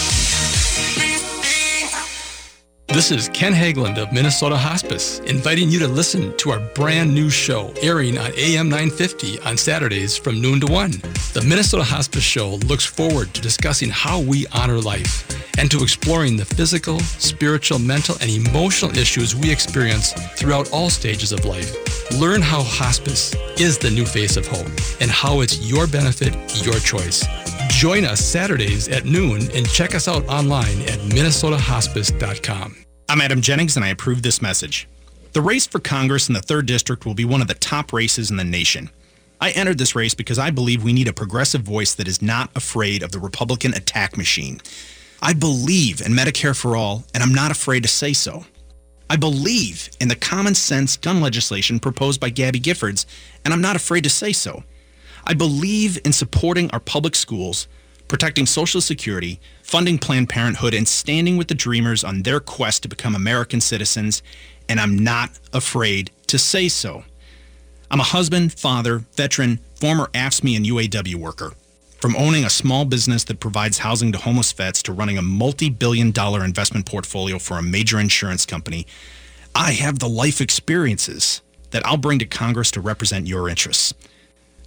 This 2.93 3.09
is 3.09 3.29
Ken 3.29 3.53
Hageland 3.53 3.97
of 3.97 4.11
Minnesota 4.11 4.57
Hospice, 4.57 5.19
inviting 5.19 5.69
you 5.69 5.79
to 5.79 5.87
listen 5.87 6.35
to 6.35 6.51
our 6.51 6.59
brand 6.75 7.15
new 7.15 7.29
show 7.29 7.73
airing 7.81 8.17
on 8.17 8.33
AM 8.35 8.67
950 8.67 9.39
on 9.39 9.55
Saturdays 9.55 10.17
from 10.17 10.41
noon 10.41 10.59
to 10.59 10.67
1. 10.67 10.91
The 11.31 11.45
Minnesota 11.47 11.85
Hospice 11.85 12.21
Show 12.21 12.55
looks 12.67 12.85
forward 12.85 13.33
to 13.33 13.39
discussing 13.39 13.89
how 13.89 14.19
we 14.19 14.45
honor 14.47 14.77
life 14.81 15.25
and 15.57 15.71
to 15.71 15.81
exploring 15.81 16.35
the 16.35 16.43
physical, 16.43 16.99
spiritual, 16.99 17.79
mental, 17.79 18.17
and 18.19 18.29
emotional 18.29 18.91
issues 18.97 19.37
we 19.37 19.49
experience 19.49 20.11
throughout 20.35 20.69
all 20.73 20.89
stages 20.89 21.31
of 21.31 21.45
life. 21.45 21.73
Learn 22.19 22.41
how 22.41 22.61
hospice 22.61 23.33
is 23.57 23.77
the 23.77 23.89
new 23.89 24.05
face 24.05 24.35
of 24.35 24.45
hope 24.45 24.67
and 24.99 25.09
how 25.09 25.39
it's 25.39 25.61
your 25.61 25.87
benefit, 25.87 26.33
your 26.65 26.77
choice. 26.79 27.25
Join 27.69 28.05
us 28.05 28.23
Saturdays 28.23 28.87
at 28.87 29.05
noon 29.05 29.49
and 29.53 29.67
check 29.69 29.95
us 29.95 30.07
out 30.07 30.25
online 30.27 30.81
at 30.83 30.99
minnesotahospice.com. 30.99 32.75
I'm 33.09 33.21
Adam 33.21 33.41
Jennings 33.41 33.75
and 33.75 33.83
I 33.83 33.89
approve 33.89 34.21
this 34.21 34.41
message. 34.41 34.87
The 35.33 35.41
race 35.41 35.65
for 35.65 35.79
Congress 35.79 36.27
in 36.27 36.33
the 36.33 36.41
3rd 36.41 36.65
District 36.65 37.05
will 37.05 37.13
be 37.13 37.25
one 37.25 37.41
of 37.41 37.47
the 37.47 37.53
top 37.53 37.93
races 37.93 38.31
in 38.31 38.37
the 38.37 38.43
nation. 38.43 38.89
I 39.39 39.51
entered 39.51 39.77
this 39.77 39.95
race 39.95 40.13
because 40.13 40.37
I 40.37 40.51
believe 40.51 40.83
we 40.83 40.93
need 40.93 41.07
a 41.07 41.13
progressive 41.13 41.61
voice 41.61 41.95
that 41.95 42.07
is 42.07 42.21
not 42.21 42.51
afraid 42.55 43.01
of 43.01 43.11
the 43.11 43.19
Republican 43.19 43.73
attack 43.73 44.15
machine. 44.15 44.61
I 45.21 45.33
believe 45.33 46.01
in 46.01 46.13
Medicare 46.13 46.55
for 46.55 46.75
all, 46.75 47.05
and 47.13 47.23
I'm 47.23 47.33
not 47.33 47.49
afraid 47.49 47.83
to 47.83 47.89
say 47.89 48.13
so. 48.13 48.45
I 49.09 49.15
believe 49.15 49.89
in 49.99 50.07
the 50.07 50.15
common 50.15 50.55
sense 50.55 50.95
gun 50.95 51.21
legislation 51.21 51.79
proposed 51.79 52.21
by 52.21 52.29
Gabby 52.29 52.59
Giffords, 52.59 53.05
and 53.43 53.53
I'm 53.53 53.61
not 53.61 53.75
afraid 53.75 54.03
to 54.03 54.09
say 54.09 54.31
so. 54.31 54.63
I 55.25 55.33
believe 55.33 55.99
in 56.03 56.13
supporting 56.13 56.69
our 56.71 56.79
public 56.79 57.15
schools, 57.15 57.67
protecting 58.07 58.45
Social 58.45 58.81
Security, 58.81 59.39
funding 59.63 59.97
Planned 59.97 60.29
Parenthood, 60.29 60.73
and 60.73 60.87
standing 60.87 61.37
with 61.37 61.47
the 61.47 61.55
Dreamers 61.55 62.03
on 62.03 62.23
their 62.23 62.39
quest 62.39 62.83
to 62.83 62.89
become 62.89 63.15
American 63.15 63.61
citizens, 63.61 64.21
and 64.67 64.79
I'm 64.79 64.97
not 64.97 65.31
afraid 65.53 66.11
to 66.27 66.37
say 66.37 66.67
so. 66.67 67.03
I'm 67.89 67.99
a 67.99 68.03
husband, 68.03 68.53
father, 68.53 68.99
veteran, 69.15 69.59
former 69.75 70.07
AFSCME 70.13 70.55
and 70.55 70.65
UAW 70.65 71.15
worker. 71.15 71.53
From 71.99 72.15
owning 72.15 72.43
a 72.43 72.49
small 72.49 72.85
business 72.85 73.25
that 73.25 73.39
provides 73.39 73.77
housing 73.77 74.11
to 74.11 74.17
homeless 74.17 74.51
vets 74.53 74.81
to 74.83 74.93
running 74.93 75.17
a 75.17 75.21
multi 75.21 75.69
billion 75.69 76.11
dollar 76.11 76.43
investment 76.43 76.85
portfolio 76.85 77.37
for 77.37 77.57
a 77.57 77.63
major 77.63 77.99
insurance 77.99 78.45
company, 78.45 78.87
I 79.53 79.73
have 79.73 79.99
the 79.99 80.09
life 80.09 80.41
experiences 80.41 81.41
that 81.69 81.85
I'll 81.85 81.97
bring 81.97 82.17
to 82.19 82.25
Congress 82.25 82.71
to 82.71 82.81
represent 82.81 83.27
your 83.27 83.47
interests. 83.49 83.93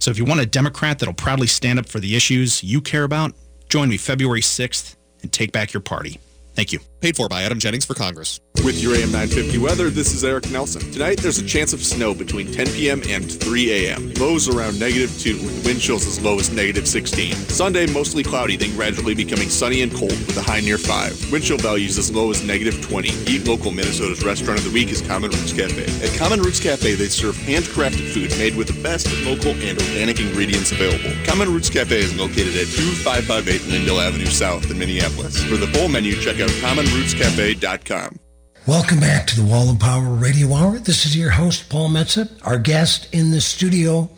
So 0.05 0.11
if 0.11 0.19
you 0.19 0.25
want 0.25 0.39
a 0.39 0.45
Democrat 0.45 0.99
that'll 0.99 1.15
proudly 1.15 1.47
stand 1.47 1.79
up 1.79 1.89
for 1.89 1.99
the 1.99 2.15
issues 2.15 2.63
you 2.63 2.79
care 2.79 3.05
about, 3.05 3.33
join 3.69 3.89
me 3.89 3.97
February 3.97 4.41
6th 4.41 4.97
and 5.23 5.33
take 5.33 5.51
back 5.51 5.73
your 5.73 5.81
party. 5.81 6.19
Thank 6.55 6.71
you. 6.71 6.79
Paid 7.01 7.17
for 7.17 7.27
by 7.27 7.43
Adam 7.43 7.59
Jennings 7.59 7.85
for 7.85 7.93
Congress. 7.93 8.39
With 8.63 8.81
your 8.81 8.95
AM 8.95 9.11
950 9.11 9.59
weather, 9.59 9.91
this 9.91 10.11
is 10.13 10.23
Eric 10.23 10.49
Nelson. 10.49 10.81
Tonight, 10.91 11.19
there's 11.19 11.37
a 11.37 11.45
chance 11.45 11.71
of 11.71 11.83
snow 11.83 12.15
between 12.15 12.51
10 12.51 12.65
p.m. 12.67 13.01
and 13.07 13.31
3 13.31 13.71
a.m. 13.71 14.11
Lows 14.15 14.49
around 14.49 14.79
negative 14.79 15.15
2, 15.19 15.33
with 15.33 15.65
wind 15.65 15.79
chills 15.79 16.07
as 16.07 16.19
low 16.19 16.39
as 16.39 16.49
negative 16.49 16.87
16. 16.87 17.35
Sunday, 17.35 17.85
mostly 17.85 18.23
cloudy, 18.23 18.55
then 18.57 18.75
gradually 18.75 19.13
becoming 19.13 19.49
sunny 19.49 19.83
and 19.83 19.93
cold 19.93 20.09
with 20.09 20.35
a 20.37 20.41
high 20.41 20.61
near 20.61 20.79
5. 20.79 21.31
Wind 21.31 21.43
chill 21.43 21.57
values 21.57 21.99
as 21.99 22.11
low 22.11 22.31
as 22.31 22.43
negative 22.43 22.81
20. 22.81 23.09
Eat 23.31 23.47
local 23.47 23.69
Minnesota's 23.69 24.25
restaurant 24.25 24.57
of 24.57 24.65
the 24.65 24.71
week 24.71 24.89
is 24.89 25.01
Common 25.01 25.29
Roots 25.29 25.53
Cafe. 25.53 25.83
At 26.03 26.17
Common 26.17 26.41
Roots 26.41 26.59
Cafe, 26.59 26.95
they 26.95 27.07
serve 27.07 27.35
handcrafted 27.35 28.11
food 28.13 28.31
made 28.39 28.55
with 28.55 28.67
the 28.67 28.81
best 28.81 29.05
local 29.25 29.51
and 29.51 29.77
organic 29.79 30.19
ingredients 30.19 30.71
available. 30.71 31.11
Common 31.25 31.53
Roots 31.53 31.69
Cafe 31.69 31.99
is 31.99 32.17
located 32.17 32.55
at 32.55 32.65
2558 32.65 33.67
Lyndale 33.67 33.99
Avenue 33.99 34.25
South 34.25 34.71
in 34.71 34.79
Minneapolis. 34.79 35.43
For 35.43 35.57
the 35.57 35.67
full 35.67 35.87
menu, 35.87 36.15
check 36.19 36.39
out 36.39 36.44
commonrootscafe.com. 36.49 38.19
Welcome 38.67 38.99
back 38.99 39.27
to 39.27 39.39
the 39.39 39.45
Wall 39.45 39.69
of 39.69 39.79
Power 39.79 40.09
Radio 40.09 40.51
Hour. 40.53 40.79
This 40.79 41.05
is 41.05 41.15
your 41.15 41.29
host, 41.29 41.69
Paul 41.69 41.89
Metsa. 41.89 42.29
Our 42.43 42.57
guest 42.57 43.13
in 43.13 43.29
the 43.29 43.39
studio 43.39 44.09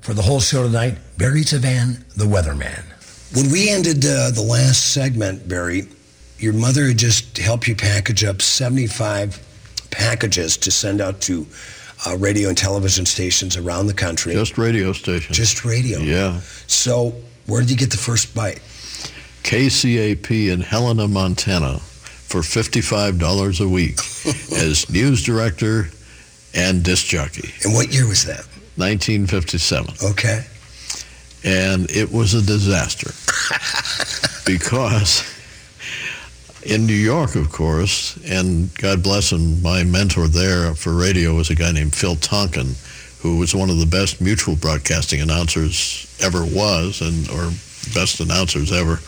for 0.00 0.12
the 0.12 0.22
whole 0.22 0.40
show 0.40 0.64
tonight, 0.64 0.98
Barry 1.18 1.42
ZeVan, 1.42 2.12
the 2.14 2.24
weatherman. 2.24 2.84
When 3.36 3.50
we 3.50 3.70
ended 3.70 4.04
uh, 4.04 4.30
the 4.30 4.42
last 4.42 4.92
segment, 4.92 5.48
Barry, 5.48 5.88
your 6.38 6.52
mother 6.52 6.86
had 6.86 6.98
just 6.98 7.38
helped 7.38 7.68
you 7.68 7.74
package 7.76 8.24
up 8.24 8.42
75 8.42 9.40
packages 9.90 10.56
to 10.58 10.70
send 10.70 11.00
out 11.00 11.20
to 11.22 11.46
uh, 12.06 12.16
radio 12.18 12.48
and 12.48 12.58
television 12.58 13.06
stations 13.06 13.56
around 13.56 13.86
the 13.86 13.94
country. 13.94 14.32
Just 14.32 14.58
radio 14.58 14.92
stations. 14.92 15.36
Just 15.36 15.64
radio. 15.64 15.98
Yeah. 15.98 16.40
So 16.66 17.14
where 17.46 17.60
did 17.60 17.70
you 17.70 17.76
get 17.76 17.90
the 17.90 17.96
first 17.96 18.34
bite? 18.34 18.60
KCAP 19.46 20.52
in 20.52 20.60
Helena, 20.60 21.06
Montana 21.06 21.78
for 21.78 22.40
$55 22.40 23.64
a 23.64 23.68
week 23.68 23.94
as 24.60 24.90
news 24.90 25.22
director 25.22 25.88
and 26.52 26.82
disc 26.82 27.06
jockey. 27.06 27.54
And 27.62 27.72
what 27.72 27.94
year 27.94 28.08
was 28.08 28.24
that? 28.24 28.44
1957. 28.74 29.94
Okay. 30.02 30.44
And 31.44 31.88
it 31.92 32.10
was 32.10 32.34
a 32.34 32.42
disaster 32.42 33.12
because 34.44 35.22
in 36.64 36.84
New 36.84 36.94
York, 36.94 37.36
of 37.36 37.52
course, 37.52 38.16
and 38.28 38.74
God 38.74 39.04
bless 39.04 39.30
him, 39.30 39.62
my 39.62 39.84
mentor 39.84 40.26
there 40.26 40.74
for 40.74 40.92
radio 40.92 41.36
was 41.36 41.50
a 41.50 41.54
guy 41.54 41.70
named 41.70 41.94
Phil 41.94 42.16
Tonken, 42.16 42.74
who 43.22 43.38
was 43.38 43.54
one 43.54 43.70
of 43.70 43.78
the 43.78 43.86
best 43.86 44.20
mutual 44.20 44.56
broadcasting 44.56 45.20
announcers 45.20 46.12
ever 46.20 46.44
was, 46.44 47.00
and 47.00 47.30
or 47.30 47.52
best 47.94 48.18
announcers 48.18 48.72
ever. 48.72 48.98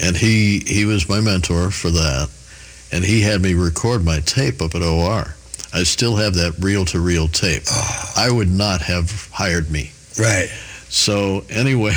And 0.00 0.16
he 0.16 0.60
he 0.66 0.84
was 0.84 1.08
my 1.08 1.20
mentor 1.20 1.70
for 1.70 1.90
that, 1.90 2.28
and 2.90 3.04
he 3.04 3.20
had 3.20 3.40
me 3.40 3.54
record 3.54 4.04
my 4.04 4.20
tape 4.20 4.60
up 4.60 4.74
at 4.74 4.82
OR. 4.82 5.34
I 5.72 5.82
still 5.82 6.16
have 6.16 6.34
that 6.34 6.54
reel-to-reel 6.60 7.28
tape. 7.28 7.64
Oh. 7.68 8.12
I 8.16 8.30
would 8.30 8.50
not 8.50 8.80
have 8.82 9.28
hired 9.32 9.70
me. 9.72 9.90
Right. 10.16 10.48
So 10.88 11.44
anyway, 11.50 11.96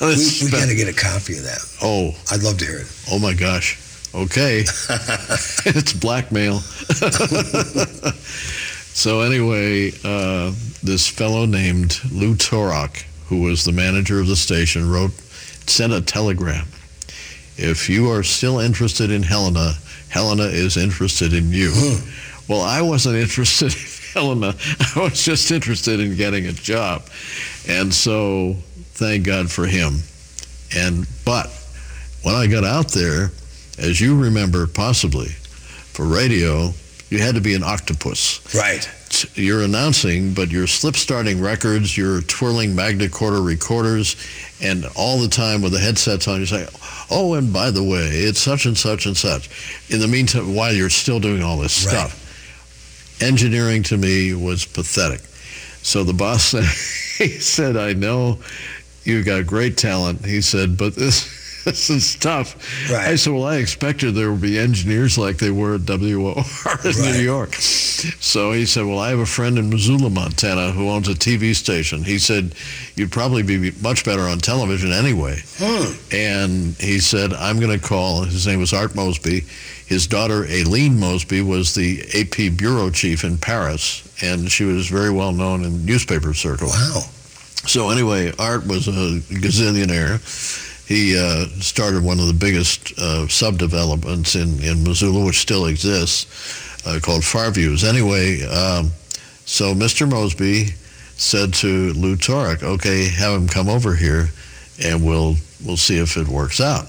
we, 0.00 0.14
we 0.44 0.50
got 0.50 0.68
to 0.68 0.74
get 0.76 0.88
a 0.88 0.92
copy 0.92 1.36
of 1.36 1.42
that. 1.42 1.58
Oh, 1.82 2.14
I'd 2.30 2.44
love 2.44 2.58
to 2.58 2.64
hear 2.64 2.78
it. 2.78 2.86
Oh 3.10 3.18
my 3.18 3.34
gosh. 3.34 3.82
Okay. 4.14 4.60
it's 4.60 5.92
blackmail. 5.92 6.60
so 8.94 9.20
anyway, 9.22 9.90
uh, 10.04 10.52
this 10.84 11.08
fellow 11.08 11.44
named 11.44 12.00
Lou 12.12 12.36
Torok, 12.36 13.02
who 13.26 13.42
was 13.42 13.64
the 13.64 13.72
manager 13.72 14.20
of 14.20 14.28
the 14.28 14.36
station, 14.36 14.88
wrote, 14.88 15.10
sent 15.66 15.92
a 15.92 16.00
telegram. 16.00 16.66
If 17.58 17.88
you 17.88 18.10
are 18.10 18.22
still 18.22 18.58
interested 18.58 19.10
in 19.10 19.22
Helena, 19.22 19.74
Helena 20.08 20.44
is 20.44 20.76
interested 20.76 21.32
in 21.32 21.52
you. 21.52 21.72
well, 22.48 22.62
I 22.62 22.82
wasn't 22.82 23.16
interested 23.22 23.72
in 23.72 23.80
Helena. 24.12 24.54
I 24.94 25.00
was 25.00 25.24
just 25.24 25.50
interested 25.50 26.00
in 26.00 26.16
getting 26.16 26.46
a 26.46 26.52
job. 26.52 27.06
And 27.68 27.92
so 27.92 28.56
thank 28.94 29.24
God 29.24 29.50
for 29.50 29.66
him. 29.66 30.00
And 30.76 31.06
but 31.24 31.48
when 32.22 32.34
I 32.34 32.46
got 32.46 32.64
out 32.64 32.92
there, 32.92 33.30
as 33.78 34.00
you 34.00 34.18
remember 34.18 34.66
possibly, 34.66 35.28
for 35.28 36.06
radio, 36.06 36.72
you 37.10 37.18
had 37.18 37.34
to 37.36 37.40
be 37.40 37.54
an 37.54 37.62
octopus. 37.62 38.40
Right. 38.54 38.88
You're 39.34 39.62
announcing, 39.62 40.34
but 40.34 40.50
you're 40.50 40.66
slip 40.66 40.96
starting 40.96 41.40
records, 41.40 41.96
you're 41.96 42.20
twirling 42.22 42.70
Magnecorder 42.74 43.44
recorders, 43.46 44.16
and 44.60 44.84
all 44.96 45.18
the 45.20 45.28
time 45.28 45.62
with 45.62 45.72
the 45.72 45.78
headsets 45.78 46.26
on, 46.28 46.40
you 46.40 46.46
say, 46.46 46.66
oh, 47.10 47.34
and 47.34 47.52
by 47.52 47.70
the 47.70 47.82
way, 47.82 48.08
it's 48.08 48.40
such 48.40 48.66
and 48.66 48.76
such 48.76 49.06
and 49.06 49.16
such. 49.16 49.48
In 49.90 50.00
the 50.00 50.08
meantime, 50.08 50.54
while 50.54 50.72
you're 50.72 50.90
still 50.90 51.20
doing 51.20 51.42
all 51.42 51.58
this 51.58 51.84
Right. 51.86 51.92
stuff, 52.10 53.22
engineering 53.22 53.82
to 53.84 53.96
me 53.96 54.34
was 54.34 54.64
pathetic. 54.66 55.20
So 55.82 56.02
the 56.02 56.12
boss 56.12 56.44
said, 56.46 56.64
he 57.24 57.38
said, 57.38 57.76
I 57.76 57.92
know 57.92 58.40
you've 59.04 59.24
got 59.24 59.46
great 59.46 59.76
talent. 59.78 60.24
He 60.24 60.40
said, 60.40 60.76
but 60.76 60.96
this 60.96 61.24
this 61.66 61.90
is 61.90 62.14
tough. 62.14 62.54
Right. 62.90 63.08
I 63.08 63.16
said, 63.16 63.32
well, 63.32 63.44
I 63.44 63.56
expected 63.56 64.14
there 64.14 64.30
would 64.30 64.40
be 64.40 64.56
engineers 64.56 65.18
like 65.18 65.38
they 65.38 65.50
were 65.50 65.74
at 65.74 65.80
WOR 65.80 66.38
in 66.38 66.44
Right. 66.64 67.12
New 67.12 67.22
York. 67.22 67.54
So 67.56 68.52
he 68.52 68.64
said, 68.66 68.86
well, 68.86 69.00
I 69.00 69.10
have 69.10 69.18
a 69.18 69.26
friend 69.26 69.58
in 69.58 69.68
Missoula, 69.68 70.08
Montana, 70.08 70.70
who 70.70 70.88
owns 70.88 71.08
a 71.08 71.14
TV 71.14 71.54
station. 71.56 72.04
He 72.04 72.18
said, 72.18 72.54
you'd 72.94 73.10
probably 73.10 73.42
be 73.42 73.72
much 73.82 74.04
better 74.04 74.22
on 74.22 74.38
television 74.38 74.92
anyway. 74.92 75.42
Hmm. 75.56 75.92
And 76.14 76.74
he 76.76 77.00
said, 77.00 77.32
I'm 77.32 77.58
going 77.58 77.78
to 77.78 77.84
call. 77.84 78.22
His 78.22 78.46
name 78.46 78.60
was 78.60 78.72
Art 78.72 78.94
Mosby. 78.94 79.40
His 79.86 80.06
daughter, 80.06 80.44
Aileen 80.46 81.00
Mosby, 81.00 81.42
was 81.42 81.74
the 81.74 82.00
AP 82.14 82.56
bureau 82.56 82.90
chief 82.90 83.24
in 83.24 83.38
Paris, 83.38 84.02
and 84.22 84.50
she 84.50 84.64
was 84.64 84.88
very 84.88 85.10
well 85.10 85.32
known 85.32 85.64
in 85.64 85.84
newspaper 85.84 86.32
circles. 86.32 86.72
Wow. 86.72 87.02
So 87.66 87.90
anyway, 87.90 88.32
Art 88.38 88.66
was 88.66 88.86
a 88.86 88.90
gazillionaire. 89.34 90.20
He 90.86 91.18
uh, 91.18 91.46
started 91.60 92.04
one 92.04 92.20
of 92.20 92.28
the 92.28 92.32
biggest 92.32 92.92
uh, 92.92 93.26
subdevelopments 93.26 94.40
in, 94.40 94.62
in 94.62 94.84
Missoula, 94.84 95.24
which 95.24 95.40
still 95.40 95.66
exists, 95.66 96.86
uh, 96.86 97.00
called 97.02 97.22
Farviews. 97.22 97.82
Anyway, 97.82 98.42
um, 98.44 98.92
so 99.44 99.74
Mr. 99.74 100.08
Mosby 100.08 100.66
said 101.16 101.54
to 101.54 101.92
Lou 101.94 102.14
Torok, 102.14 102.62
okay, 102.62 103.08
have 103.08 103.34
him 103.34 103.48
come 103.48 103.68
over 103.68 103.96
here 103.96 104.28
and 104.82 105.04
we'll, 105.04 105.36
we'll 105.64 105.76
see 105.76 105.98
if 105.98 106.16
it 106.16 106.28
works 106.28 106.60
out. 106.60 106.86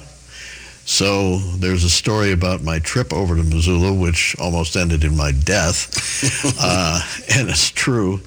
So 0.86 1.38
there's 1.58 1.84
a 1.84 1.90
story 1.90 2.32
about 2.32 2.64
my 2.64 2.80
trip 2.80 3.12
over 3.12 3.36
to 3.36 3.44
Missoula, 3.44 3.94
which 3.94 4.36
almost 4.40 4.76
ended 4.78 5.04
in 5.04 5.18
my 5.18 5.32
death, 5.32 6.56
uh, 6.62 7.02
and 7.36 7.50
it's 7.50 7.70
true. 7.72 8.22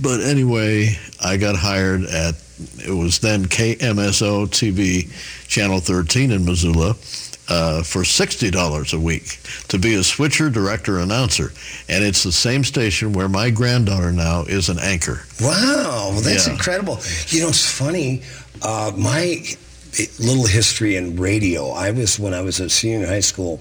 But 0.00 0.20
anyway, 0.20 0.96
I 1.22 1.36
got 1.36 1.54
hired 1.56 2.04
at 2.04 2.34
it 2.78 2.90
was 2.94 3.18
then 3.18 3.46
KMSO 3.46 4.46
TV, 4.48 5.10
Channel 5.48 5.80
13 5.80 6.30
in 6.30 6.44
Missoula, 6.44 6.96
uh, 7.48 7.82
for 7.84 8.04
sixty 8.04 8.50
dollars 8.50 8.92
a 8.92 8.98
week 8.98 9.38
to 9.68 9.78
be 9.78 9.94
a 9.94 10.02
switcher, 10.02 10.50
director, 10.50 10.98
announcer, 10.98 11.52
and 11.88 12.02
it's 12.02 12.24
the 12.24 12.32
same 12.32 12.64
station 12.64 13.12
where 13.12 13.28
my 13.28 13.50
granddaughter 13.50 14.10
now 14.10 14.42
is 14.42 14.68
an 14.68 14.78
anchor. 14.80 15.22
Wow, 15.40 16.10
well, 16.12 16.20
that's 16.22 16.46
Yeah. 16.48 16.54
incredible. 16.54 17.00
You 17.28 17.42
know, 17.42 17.48
it's 17.50 17.64
funny. 17.64 18.22
Uh, 18.62 18.90
my 18.96 19.44
little 20.18 20.46
history 20.46 20.96
in 20.96 21.16
radio. 21.16 21.70
I 21.70 21.90
was 21.92 22.18
when 22.18 22.34
I 22.34 22.40
was 22.42 22.58
a 22.58 22.68
senior 22.68 22.98
in 23.04 23.08
high 23.08 23.20
school, 23.20 23.60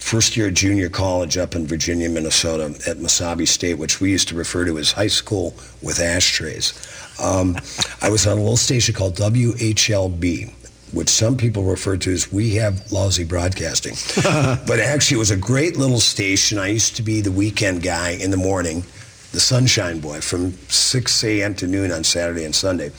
first 0.00 0.36
year 0.36 0.50
junior 0.50 0.88
college 0.88 1.38
up 1.38 1.54
in 1.54 1.64
Virginia, 1.66 2.08
Minnesota, 2.10 2.74
at 2.88 2.96
Mesabi 2.98 3.46
State, 3.46 3.74
which 3.78 4.00
we 4.00 4.10
used 4.10 4.26
to 4.28 4.34
refer 4.34 4.64
to 4.64 4.78
as 4.78 4.90
high 4.92 5.06
school 5.06 5.54
with 5.80 6.00
ashtrays. 6.00 6.72
Um, 7.20 7.56
I 8.00 8.10
was 8.10 8.26
on 8.26 8.38
a 8.38 8.40
little 8.40 8.56
station 8.56 8.94
called 8.94 9.16
WHLB. 9.16 10.52
Which 10.92 11.08
some 11.08 11.38
people 11.38 11.62
refer 11.62 11.96
to 11.96 12.12
as 12.12 12.30
we 12.30 12.56
have 12.56 12.92
lousy 12.92 13.24
broadcasting. 13.24 13.94
but 14.66 14.78
actually, 14.78 15.14
it 15.14 15.20
was 15.20 15.30
a 15.30 15.38
great 15.38 15.78
little 15.78 16.00
station. 16.00 16.58
I 16.58 16.68
used 16.68 16.96
to 16.96 17.02
be 17.02 17.22
the 17.22 17.32
weekend 17.32 17.82
guy 17.82 18.10
in 18.10 18.30
the 18.30 18.36
morning, 18.36 18.84
the 19.32 19.40
Sunshine 19.40 20.00
Boy, 20.00 20.20
from 20.20 20.52
6 20.68 21.24
a.m. 21.24 21.54
to 21.54 21.66
noon 21.66 21.92
on 21.92 22.04
Saturday 22.04 22.44
and 22.44 22.54
Sunday. 22.54 22.90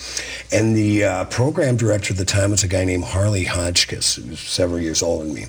And 0.52 0.76
the 0.76 1.04
uh, 1.04 1.26
program 1.26 1.78
director 1.78 2.14
at 2.14 2.18
the 2.18 2.26
time 2.26 2.50
was 2.50 2.64
a 2.64 2.68
guy 2.68 2.84
named 2.84 3.04
Harley 3.04 3.46
Hodgkiss, 3.46 4.16
who 4.20 4.28
was 4.32 4.40
several 4.40 4.80
years 4.80 5.04
older 5.04 5.26
than 5.26 5.36
me. 5.36 5.46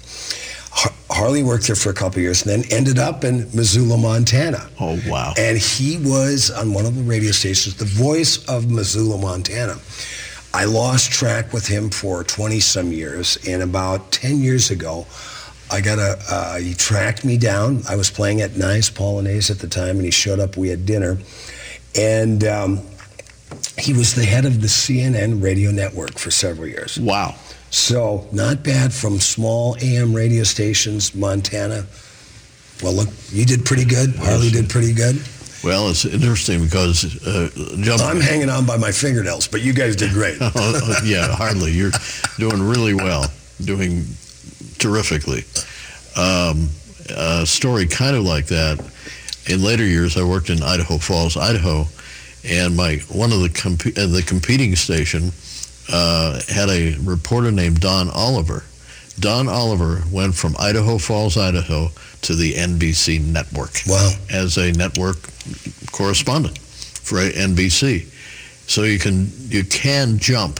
Har- 0.70 0.92
Harley 1.14 1.44
worked 1.44 1.68
there 1.68 1.76
for 1.76 1.90
a 1.90 1.94
couple 1.94 2.20
years 2.20 2.44
and 2.44 2.50
then 2.50 2.72
ended 2.72 2.98
up 2.98 3.22
in 3.22 3.48
Missoula, 3.54 3.96
Montana. 3.96 4.68
Oh, 4.80 5.00
wow. 5.06 5.32
And 5.38 5.56
he 5.56 5.96
was 5.98 6.50
on 6.50 6.74
one 6.74 6.86
of 6.86 6.96
the 6.96 7.04
radio 7.04 7.30
stations, 7.30 7.76
the 7.76 7.84
voice 7.84 8.44
of 8.48 8.68
Missoula, 8.68 9.18
Montana. 9.18 9.76
I 10.52 10.64
lost 10.64 11.12
track 11.12 11.52
with 11.52 11.68
him 11.68 11.90
for 11.90 12.24
20 12.24 12.58
some 12.58 12.92
years, 12.92 13.38
and 13.46 13.62
about 13.62 14.10
10 14.10 14.38
years 14.38 14.72
ago, 14.72 15.06
I 15.70 15.80
got 15.80 15.98
a, 15.98 16.18
uh, 16.28 16.58
he 16.58 16.74
tracked 16.74 17.24
me 17.24 17.38
down. 17.38 17.82
I 17.88 17.94
was 17.94 18.10
playing 18.10 18.40
at 18.40 18.56
Nye's 18.56 18.90
Polonaise 18.90 19.50
at 19.50 19.60
the 19.60 19.68
time, 19.68 19.96
and 19.96 20.04
he 20.04 20.10
showed 20.10 20.40
up. 20.40 20.56
We 20.56 20.68
had 20.68 20.84
dinner, 20.84 21.18
and 21.96 22.44
um, 22.44 22.80
he 23.78 23.92
was 23.92 24.14
the 24.14 24.24
head 24.24 24.44
of 24.44 24.60
the 24.60 24.68
CNN 24.68 25.42
radio 25.42 25.70
network 25.70 26.18
for 26.18 26.32
several 26.32 26.66
years. 26.66 26.98
Wow. 26.98 27.36
So, 27.74 28.24
not 28.30 28.62
bad 28.62 28.92
from 28.92 29.18
small 29.18 29.76
AM 29.82 30.14
radio 30.14 30.44
stations, 30.44 31.12
Montana. 31.12 31.84
Well, 32.80 32.92
look, 32.92 33.08
you 33.30 33.44
did 33.44 33.64
pretty 33.64 33.84
good. 33.84 34.14
Harley 34.14 34.48
did 34.48 34.70
pretty 34.70 34.94
good. 34.94 35.20
Well, 35.64 35.88
it's 35.88 36.04
interesting 36.04 36.62
because 36.62 37.26
uh. 37.26 37.50
I'm 38.00 38.20
hanging 38.20 38.48
on 38.48 38.64
by 38.64 38.76
my 38.76 38.92
fingernails, 38.92 39.48
but 39.48 39.60
you 39.62 39.72
guys 39.72 39.96
did 39.96 40.12
great. 40.12 40.38
Oh, 40.40 41.00
yeah, 41.04 41.26
hardly. 41.34 41.72
You're 41.72 41.90
doing 42.38 42.62
really 42.62 42.94
well, 42.94 43.26
doing 43.64 44.04
terrifically. 44.78 45.42
Um, 46.16 46.68
a 47.10 47.44
story 47.44 47.88
kind 47.88 48.14
of 48.14 48.22
like 48.22 48.46
that. 48.46 48.78
In 49.48 49.64
later 49.64 49.84
years, 49.84 50.16
I 50.16 50.22
worked 50.22 50.48
in 50.48 50.62
Idaho 50.62 50.98
Falls, 50.98 51.36
Idaho, 51.36 51.86
and 52.48 52.76
my 52.76 52.98
one 53.10 53.32
of 53.32 53.40
the 53.40 53.48
comp- 53.48 53.98
uh, 53.98 54.06
the 54.06 54.22
competing 54.24 54.76
station 54.76 55.32
uh, 55.92 56.40
had 56.48 56.68
a 56.68 56.96
reporter 57.00 57.50
named 57.50 57.80
Don 57.80 58.08
Oliver. 58.10 58.64
Don 59.20 59.48
Oliver 59.48 60.02
went 60.10 60.34
from 60.34 60.56
Idaho 60.58 60.98
Falls, 60.98 61.36
Idaho, 61.36 61.88
to 62.22 62.34
the 62.34 62.54
NBC 62.54 63.24
network. 63.24 63.80
Wow! 63.86 64.12
As 64.30 64.56
a 64.56 64.72
network 64.72 65.16
correspondent 65.92 66.58
for 66.58 67.18
NBC, 67.18 68.06
so 68.68 68.82
you 68.82 68.98
can 68.98 69.28
you 69.48 69.64
can 69.64 70.18
jump 70.18 70.58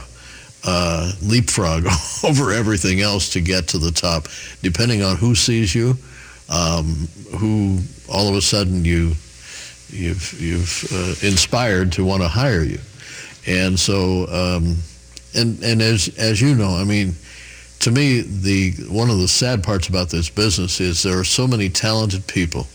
uh, 0.63 1.11
leapfrog 1.21 1.85
over 2.23 2.51
everything 2.51 3.01
else 3.01 3.29
to 3.31 3.41
get 3.41 3.67
to 3.69 3.77
the 3.77 3.91
top, 3.91 4.27
depending 4.61 5.03
on 5.03 5.17
who 5.17 5.35
sees 5.35 5.75
you, 5.75 5.95
um, 6.49 7.07
who 7.37 7.79
all 8.11 8.29
of 8.29 8.35
a 8.35 8.41
sudden 8.41 8.85
you 8.85 9.13
you've 9.89 10.33
you've 10.39 10.87
uh, 10.91 11.27
inspired 11.27 11.91
to 11.91 12.05
want 12.05 12.21
to 12.21 12.27
hire 12.27 12.63
you, 12.63 12.79
and 13.47 13.79
so 13.79 14.27
um, 14.27 14.77
and 15.35 15.63
and 15.63 15.81
as 15.81 16.09
as 16.17 16.41
you 16.41 16.55
know, 16.55 16.69
I 16.69 16.83
mean. 16.83 17.15
To 17.79 17.91
me, 17.91 18.21
the 18.21 18.71
one 18.89 19.11
of 19.11 19.19
the 19.19 19.27
sad 19.27 19.61
parts 19.61 19.89
about 19.89 20.09
this 20.09 20.29
business 20.29 20.79
is 20.79 21.03
there 21.03 21.19
are 21.19 21.25
so 21.25 21.45
many 21.45 21.69
talented 21.69 22.25
people. 22.25 22.65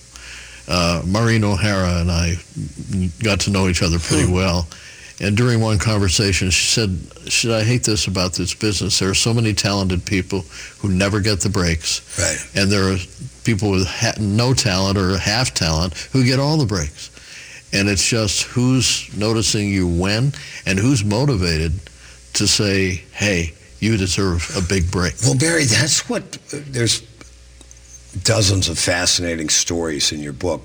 Uh, 0.69 1.03
Maureen 1.05 1.43
O'Hara 1.43 2.01
and 2.01 2.11
I 2.11 2.37
got 3.25 3.41
to 3.41 3.51
know 3.51 3.67
each 3.67 3.83
other 3.83 3.99
pretty 3.99 4.31
well. 4.31 4.69
And 5.19 5.37
during 5.37 5.61
one 5.61 5.79
conversation, 5.79 6.51
she 6.51 6.67
said, 6.67 6.97
should 7.27 7.51
I 7.51 7.65
hate 7.65 7.83
this 7.83 8.07
about 8.07 8.35
this 8.35 8.55
business? 8.55 8.99
There 8.99 9.11
are 9.11 9.15
so 9.15 9.35
many 9.35 9.53
talented 9.53 10.05
people 10.05 10.45
who 10.79 10.89
never 10.89 11.21
get 11.21 11.41
the 11.41 11.49
breaks. 11.49 12.03
Right. 12.19 12.63
And 12.63 12.71
there 12.71 12.93
are 12.93 12.99
people 13.43 13.71
with 13.71 13.87
ha- 13.89 14.15
no 14.21 14.55
talent 14.55 14.97
or 14.97 15.19
half 15.19 15.55
talent 15.55 15.95
who 16.13 16.25
get 16.25 16.39
all 16.39 16.57
the 16.57 16.67
breaks. 16.67 17.11
And 17.73 17.89
it's 17.89 18.07
just 18.07 18.45
who's 18.45 19.15
noticing 19.17 19.69
you 19.69 19.89
when 19.89 20.33
and 20.67 20.79
who's 20.79 21.05
motivated 21.05 21.73
to 22.35 22.47
say, 22.47 23.03
hey, 23.13 23.55
you 23.81 23.97
deserve 23.97 24.51
a 24.57 24.61
big 24.61 24.91
break. 24.91 25.15
Well, 25.23 25.37
Barry, 25.37 25.65
that's 25.65 26.09
what 26.09 26.33
there's 26.51 27.01
dozens 28.23 28.69
of 28.69 28.79
fascinating 28.79 29.49
stories 29.49 30.13
in 30.13 30.21
your 30.21 30.33
book, 30.33 30.63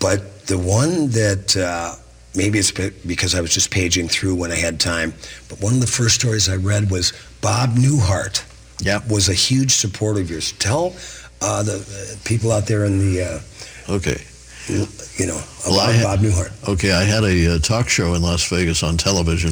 but 0.00 0.46
the 0.46 0.58
one 0.58 1.10
that 1.10 1.56
uh, 1.56 1.94
maybe 2.34 2.58
it's 2.58 2.70
because 2.70 3.34
I 3.34 3.40
was 3.40 3.52
just 3.52 3.70
paging 3.70 4.08
through 4.08 4.34
when 4.34 4.50
I 4.50 4.56
had 4.56 4.80
time, 4.80 5.14
but 5.48 5.60
one 5.60 5.74
of 5.74 5.80
the 5.80 5.86
first 5.86 6.14
stories 6.14 6.48
I 6.48 6.56
read 6.56 6.90
was 6.90 7.12
Bob 7.40 7.70
Newhart. 7.76 8.44
Yeah, 8.80 9.00
was 9.08 9.28
a 9.28 9.34
huge 9.34 9.72
supporter 9.72 10.20
of 10.20 10.30
yours. 10.30 10.52
Tell 10.52 10.94
uh, 11.40 11.62
the 11.62 11.76
uh, 11.76 12.16
people 12.24 12.50
out 12.50 12.66
there 12.66 12.84
in 12.84 12.98
the 12.98 13.22
uh, 13.88 13.92
okay, 13.92 14.20
you 14.68 15.26
know 15.26 15.40
Well, 15.66 15.80
I 15.80 15.92
had- 15.92 16.04
Bob 16.04 16.20
Newhart. 16.20 16.52
Okay, 16.68 16.92
I 16.92 17.02
had 17.04 17.24
a 17.24 17.54
uh, 17.54 17.58
talk 17.58 17.88
show 17.88 18.14
in 18.14 18.22
Las 18.22 18.48
Vegas 18.48 18.82
on 18.82 18.96
television. 18.96 19.50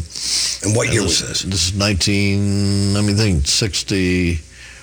And 0.65 0.77
what 0.77 0.93
year 0.93 1.03
this, 1.03 1.21
was 1.23 1.29
this? 1.29 1.43
This 1.43 1.69
is 1.73 1.75
19, 1.77 2.97
I 2.97 3.01
mean, 3.03 3.17
think 3.17 3.47
60, 3.47 4.39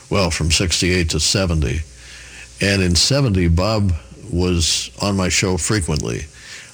well, 0.10 0.30
from 0.32 0.52
68 0.52 1.10
to 1.12 1.20
70. 1.20 1.80
And 2.62 2.82
in 2.82 2.96
70, 2.96 3.48
Bob 3.50 3.94
was 4.32 4.92
on 5.02 5.16
my 5.16 5.30
show 5.30 5.58
frequently. 5.58 6.26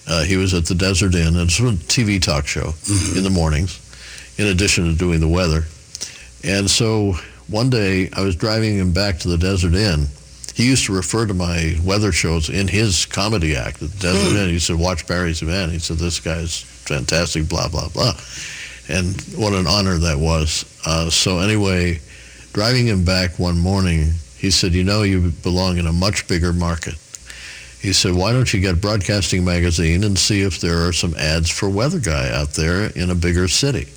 Uh, 0.08 0.24
he 0.24 0.36
was 0.38 0.54
at 0.54 0.66
the 0.66 0.76
Desert 0.76 1.14
Inn. 1.16 1.36
It's 1.38 1.60
a 1.60 1.64
TV 1.64 2.22
talk 2.22 2.48
show 2.48 2.72
Mm-hmm. 2.74 3.18
in 3.18 3.24
the 3.24 3.30
mornings, 3.30 3.80
in 4.38 4.48
addition 4.48 4.86
to 4.86 4.94
doing 4.98 5.20
the 5.20 5.28
weather. 5.28 5.64
And 6.44 6.70
so 6.70 7.14
one 7.48 7.70
day 7.70 8.10
I 8.14 8.22
was 8.22 8.36
driving 8.36 8.78
him 8.78 8.92
back 8.94 9.20
to 9.20 9.28
the 9.30 9.38
Desert 9.38 9.74
Inn. 9.76 10.08
He 10.54 10.68
used 10.68 10.86
to 10.86 10.94
refer 10.94 11.26
to 11.26 11.34
my 11.34 11.78
weather 11.84 12.12
shows 12.12 12.50
in 12.50 12.68
his 12.68 13.06
comedy 13.06 13.56
act 13.56 13.80
the 13.80 13.88
Desert 13.88 14.38
Hmm. 14.38 14.50
He 14.50 14.60
said, 14.60 14.78
watch 14.78 15.08
Barry's 15.08 15.42
event. 15.42 15.72
He 15.72 15.80
said, 15.80 15.98
this 15.98 16.20
guy's 16.20 16.60
fantastic, 16.62 17.50
blah, 17.50 17.70
blah, 17.70 17.90
blah. 17.90 18.14
And 18.88 19.20
what 19.36 19.54
an 19.54 19.66
honor 19.66 19.98
that 19.98 20.20
was. 20.20 20.66
Uh, 20.86 21.10
so 21.10 21.40
anyway, 21.40 22.00
driving 22.52 22.86
him 22.86 23.04
back 23.04 23.40
one 23.40 23.58
morning, 23.58 24.12
he 24.38 24.52
said, 24.52 24.74
you 24.74 24.84
know, 24.84 25.04
you 25.04 25.32
belong 25.42 25.78
in 25.78 25.88
a 25.88 25.94
much 25.94 26.28
bigger 26.28 26.54
market. 26.54 26.96
He 27.80 27.92
said, 27.94 28.14
why 28.14 28.32
don't 28.32 28.54
you 28.54 28.62
get 28.62 28.80
Broadcasting 28.80 29.44
Magazine 29.44 30.04
and 30.04 30.18
see 30.18 30.42
if 30.42 30.60
there 30.62 30.88
are 30.88 30.94
some 30.94 31.16
ads 31.16 31.50
for 31.50 31.70
Weather 31.70 32.00
Guy 32.00 32.30
out 32.30 32.50
there 32.50 32.86
in 32.92 33.10
a 33.10 33.16
bigger 33.16 33.48
city? 33.48 33.88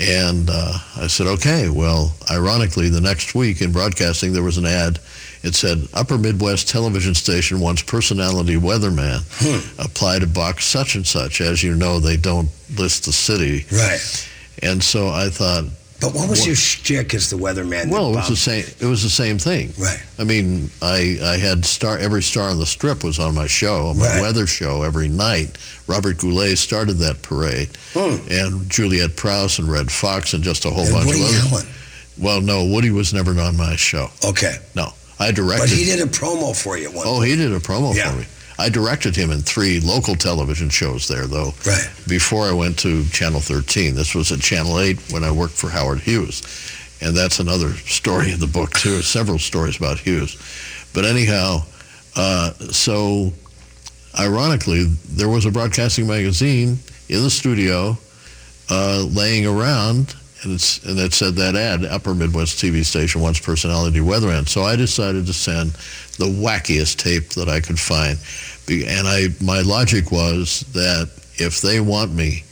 And 0.00 0.48
uh, 0.48 0.78
I 0.96 1.06
said, 1.08 1.26
okay. 1.26 1.68
Well, 1.68 2.14
ironically, 2.30 2.88
the 2.88 3.00
next 3.00 3.34
week 3.34 3.60
in 3.60 3.72
broadcasting, 3.72 4.32
there 4.32 4.42
was 4.42 4.56
an 4.56 4.66
ad. 4.66 5.00
It 5.42 5.54
said, 5.54 5.86
Upper 5.94 6.18
Midwest 6.18 6.68
Television 6.68 7.14
Station 7.14 7.60
wants 7.60 7.82
personality 7.82 8.56
weatherman. 8.56 9.22
Hmm. 9.40 9.80
Apply 9.80 10.18
to 10.18 10.26
box 10.26 10.64
such 10.64 10.94
and 10.96 11.06
such. 11.06 11.40
As 11.40 11.62
you 11.62 11.74
know, 11.74 12.00
they 12.00 12.16
don't 12.16 12.48
list 12.76 13.04
the 13.04 13.12
city. 13.12 13.64
Right. 13.72 14.28
And 14.62 14.82
so 14.82 15.08
I 15.08 15.28
thought, 15.28 15.64
But 16.00 16.14
what 16.14 16.28
was 16.28 16.38
What- 16.40 16.46
your 16.46 16.56
shtick 16.56 17.12
as 17.14 17.28
the 17.30 17.36
weatherman? 17.36 17.88
well, 17.90 18.12
it 18.12 18.16
was 18.16 18.28
the 18.28 18.36
same. 18.36 18.64
It 18.78 18.84
was 18.86 19.02
the 19.02 19.10
same 19.10 19.36
thing. 19.38 19.72
Right. 19.76 19.98
I 20.18 20.22
mean, 20.24 20.70
I 20.80 21.18
I 21.22 21.36
had 21.38 21.64
star 21.66 21.98
every 21.98 22.22
star 22.22 22.50
on 22.50 22.58
the 22.60 22.66
strip 22.66 23.02
was 23.02 23.18
on 23.18 23.34
my 23.34 23.48
show, 23.48 23.92
my 23.94 24.06
Right. 24.06 24.22
weather 24.22 24.46
show 24.46 24.82
every 24.84 25.08
night. 25.08 25.58
Robert 25.88 26.18
Goulet 26.18 26.56
started 26.56 26.98
that 26.98 27.22
parade, 27.22 27.70
and 27.96 28.70
Juliet 28.70 29.16
Prowse 29.16 29.58
and 29.58 29.68
Redd 29.68 29.90
Foxx 29.90 30.34
and 30.34 30.44
just 30.44 30.64
a 30.64 30.70
whole 30.70 30.86
Hmm. 30.86 30.94
And 30.94 31.04
bunch 31.06 31.06
Woody 31.18 31.20
of 31.20 31.28
others. 31.30 31.52
Allen. 31.52 31.66
Well, 32.16 32.40
no, 32.42 32.64
Woody 32.64 32.90
was 32.92 33.12
never 33.12 33.32
on 33.40 33.56
my 33.56 33.74
show. 33.74 34.10
Okay. 34.24 34.56
No, 34.76 34.92
I 35.20 35.30
directed. 35.32 35.62
But 35.62 35.70
he 35.70 35.84
did 35.84 36.00
a 36.00 36.06
promo 36.06 36.54
for 36.56 36.78
you 36.78 36.90
once. 36.90 37.02
Oh, 37.08 37.20
he 37.20 37.34
did 37.36 37.52
a 37.52 37.58
promo 37.60 37.94
Yeah. 37.94 38.12
for 38.12 38.18
me. 38.18 38.26
I 38.60 38.68
directed 38.68 39.14
him 39.14 39.30
in 39.30 39.40
three 39.42 39.78
local 39.80 40.16
television 40.16 40.68
shows 40.68 41.06
there, 41.06 41.26
though. 41.26 41.54
Right. 41.64 41.88
Before 42.08 42.44
I 42.48 42.52
went 42.52 42.76
to 42.80 43.04
Channel 43.10 43.40
13, 43.40 43.94
this 43.94 44.14
was 44.16 44.32
at 44.32 44.40
Channel 44.40 44.80
8 44.80 44.98
when 45.10 45.22
I 45.22 45.30
worked 45.30 45.54
for 45.54 45.70
Howard 45.70 46.00
Hughes, 46.00 46.42
and 47.00 47.16
that's 47.16 47.38
another 47.38 47.72
story 47.74 48.32
in 48.32 48.40
the 48.40 48.48
book 48.48 48.72
too. 48.72 49.00
Several 49.02 49.38
stories 49.38 49.76
about 49.76 49.98
Hughes, 50.00 50.36
but 50.92 51.04
anyhow, 51.04 51.62
uh, 52.16 52.50
so 52.72 53.32
ironically, 54.18 54.84
there 55.08 55.28
was 55.28 55.44
a 55.46 55.50
broadcasting 55.52 56.06
magazine 56.08 56.78
in 57.08 57.22
the 57.22 57.30
studio 57.30 57.96
uh, 58.70 59.04
laying 59.10 59.46
around, 59.46 60.14
and, 60.42 60.54
it's, 60.54 60.84
and 60.84 60.98
it 60.98 61.12
said 61.12 61.34
that 61.34 61.56
ad, 61.56 61.84
Upper 61.84 62.14
Midwest 62.14 62.58
TV 62.62 62.84
station 62.84 63.20
wants 63.20 63.40
personality 63.40 64.00
weather 64.00 64.28
weatherman. 64.28 64.48
So 64.48 64.62
I 64.62 64.76
decided 64.76 65.26
to 65.26 65.32
send 65.32 65.72
the 66.18 66.26
wackiest 66.26 66.96
tape 66.98 67.30
that 67.30 67.48
I 67.48 67.60
could 67.60 67.78
find. 67.78 68.18
And 68.68 69.08
I, 69.08 69.28
my 69.42 69.62
logic 69.62 70.12
was 70.12 70.60
that 70.72 71.10
if 71.36 71.60
they 71.60 71.80
want 71.80 72.12
me 72.12 72.44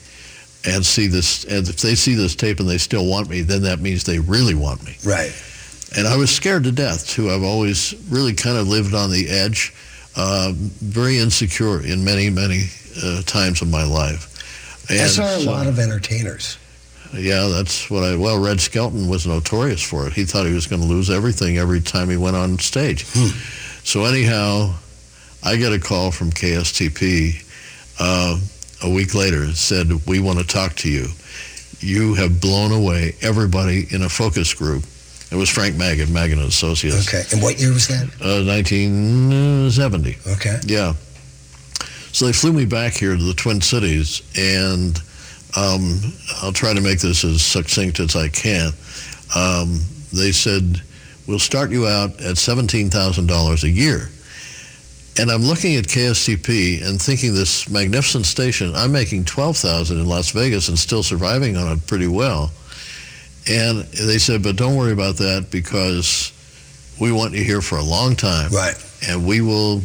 and 0.64 0.84
see 0.84 1.06
this, 1.06 1.44
and 1.44 1.68
if 1.68 1.76
they 1.76 1.94
see 1.94 2.14
this 2.14 2.34
tape 2.34 2.58
and 2.60 2.68
they 2.68 2.78
still 2.78 3.06
want 3.06 3.28
me, 3.28 3.42
then 3.42 3.62
that 3.62 3.80
means 3.80 4.04
they 4.04 4.18
really 4.18 4.54
want 4.54 4.84
me. 4.84 4.96
Right. 5.04 5.32
And 5.96 6.06
I 6.06 6.16
was 6.16 6.34
scared 6.34 6.64
to 6.64 6.72
death 6.72 7.08
too. 7.08 7.30
I've 7.30 7.44
always 7.44 7.94
really 8.08 8.34
kind 8.34 8.56
of 8.58 8.66
lived 8.66 8.94
on 8.94 9.10
the 9.10 9.28
edge, 9.28 9.72
uh, 10.16 10.52
very 10.56 11.18
insecure 11.18 11.82
in 11.82 12.04
many, 12.04 12.30
many 12.30 12.64
uh, 13.04 13.22
times 13.22 13.62
of 13.62 13.70
my 13.70 13.84
life. 13.84 14.32
And 14.90 14.98
As 14.98 15.18
are 15.18 15.22
a 15.28 15.40
so- 15.40 15.50
lot 15.50 15.66
of 15.66 15.78
entertainers. 15.78 16.58
Yeah, 17.14 17.46
that's 17.48 17.90
what 17.90 18.04
I. 18.04 18.16
Well, 18.16 18.38
Red 18.38 18.60
Skelton 18.60 19.08
was 19.08 19.26
notorious 19.26 19.82
for 19.82 20.06
it. 20.06 20.12
He 20.12 20.24
thought 20.24 20.46
he 20.46 20.52
was 20.54 20.66
going 20.66 20.82
to 20.82 20.88
lose 20.88 21.10
everything 21.10 21.58
every 21.58 21.80
time 21.80 22.08
he 22.10 22.16
went 22.16 22.36
on 22.36 22.58
stage. 22.58 23.04
So 23.84 24.04
anyhow, 24.04 24.74
I 25.44 25.56
get 25.56 25.72
a 25.72 25.78
call 25.78 26.10
from 26.10 26.30
KSTP 26.30 27.44
uh, 28.00 28.38
a 28.82 28.90
week 28.90 29.14
later. 29.14 29.44
It 29.44 29.56
said, 29.56 29.88
"We 30.06 30.18
want 30.20 30.38
to 30.40 30.46
talk 30.46 30.74
to 30.76 30.90
you. 30.90 31.06
You 31.80 32.14
have 32.14 32.40
blown 32.40 32.72
away 32.72 33.14
everybody 33.22 33.86
in 33.90 34.02
a 34.02 34.08
focus 34.08 34.52
group." 34.54 34.84
It 35.30 35.34
was 35.36 35.48
Frank 35.50 35.74
Magid, 35.74 36.06
Magid 36.06 36.34
and 36.34 36.42
Associates. 36.42 37.08
Okay. 37.08 37.22
And 37.32 37.42
what 37.42 37.58
year 37.60 37.72
was 37.72 37.88
that? 37.88 38.04
Uh, 38.20 38.44
1970. 38.46 40.16
Okay. 40.32 40.56
Yeah. 40.66 40.94
So 42.12 42.26
they 42.26 42.32
flew 42.32 42.52
me 42.52 42.64
back 42.64 42.94
here 42.94 43.16
to 43.16 43.22
the 43.22 43.34
Twin 43.34 43.60
Cities, 43.60 44.22
and 44.38 45.00
um, 45.56 46.00
I'll 46.42 46.52
try 46.52 46.74
to 46.74 46.80
make 46.80 47.00
this 47.00 47.24
as 47.24 47.42
succinct 47.42 48.00
as 48.00 48.14
I 48.16 48.28
can. 48.28 48.72
Um, 49.34 49.80
they 50.12 50.32
said, 50.32 50.82
we'll 51.26 51.38
start 51.38 51.70
you 51.70 51.86
out 51.86 52.10
at 52.20 52.36
$17,000 52.36 53.62
a 53.62 53.68
year. 53.68 54.08
And 55.18 55.30
I'm 55.30 55.42
looking 55.42 55.76
at 55.76 55.84
KSTP 55.86 56.86
and 56.86 57.00
thinking 57.00 57.32
this 57.34 57.70
magnificent 57.70 58.26
station, 58.26 58.74
I'm 58.74 58.92
making 58.92 59.24
12000 59.24 59.98
in 59.98 60.06
Las 60.06 60.30
Vegas 60.30 60.68
and 60.68 60.78
still 60.78 61.02
surviving 61.02 61.56
on 61.56 61.72
it 61.78 61.86
pretty 61.86 62.06
well. 62.06 62.50
And 63.48 63.78
they 63.84 64.18
said, 64.18 64.42
but 64.42 64.56
don't 64.56 64.76
worry 64.76 64.92
about 64.92 65.16
that 65.16 65.46
because 65.50 66.32
we 67.00 67.12
want 67.12 67.32
you 67.32 67.44
here 67.44 67.62
for 67.62 67.78
a 67.78 67.82
long 67.82 68.14
time. 68.14 68.50
Right. 68.50 68.74
And 69.08 69.26
we 69.26 69.40
will 69.40 69.80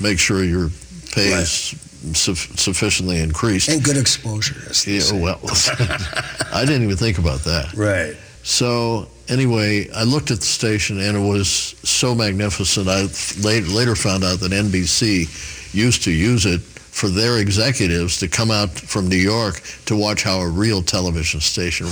make 0.00 0.18
sure 0.18 0.42
your 0.42 0.70
pay 1.12 1.32
Right. 1.32 1.42
is 1.42 1.74
suf- 2.14 2.58
sufficiently 2.58 3.20
increased. 3.20 3.68
And 3.68 3.82
good 3.82 3.96
exposure. 3.96 4.56
Yeah, 4.86 5.12
well, 5.12 5.40
I 6.52 6.64
didn't 6.66 6.82
even 6.82 6.96
think 6.96 7.18
about 7.18 7.40
that. 7.40 7.72
Right. 7.74 8.16
So 8.42 9.08
anyway, 9.28 9.90
I 9.90 10.04
looked 10.04 10.30
at 10.30 10.38
the 10.40 10.46
station 10.46 11.00
and 11.00 11.16
it 11.16 11.28
was 11.28 11.48
so 11.48 12.14
magnificent. 12.14 12.88
I 12.88 13.06
later, 13.42 13.66
later 13.66 13.96
found 13.96 14.24
out 14.24 14.40
that 14.40 14.52
NBC 14.52 15.74
used 15.74 16.04
to 16.04 16.12
use 16.12 16.46
it 16.46 16.60
for 16.60 17.08
their 17.08 17.38
executives 17.38 18.18
to 18.20 18.28
come 18.28 18.50
out 18.50 18.70
from 18.70 19.08
New 19.08 19.16
York 19.16 19.60
to 19.84 19.96
watch 19.96 20.22
how 20.22 20.38
a 20.40 20.48
real 20.48 20.82
television 20.82 21.40
station 21.40 21.86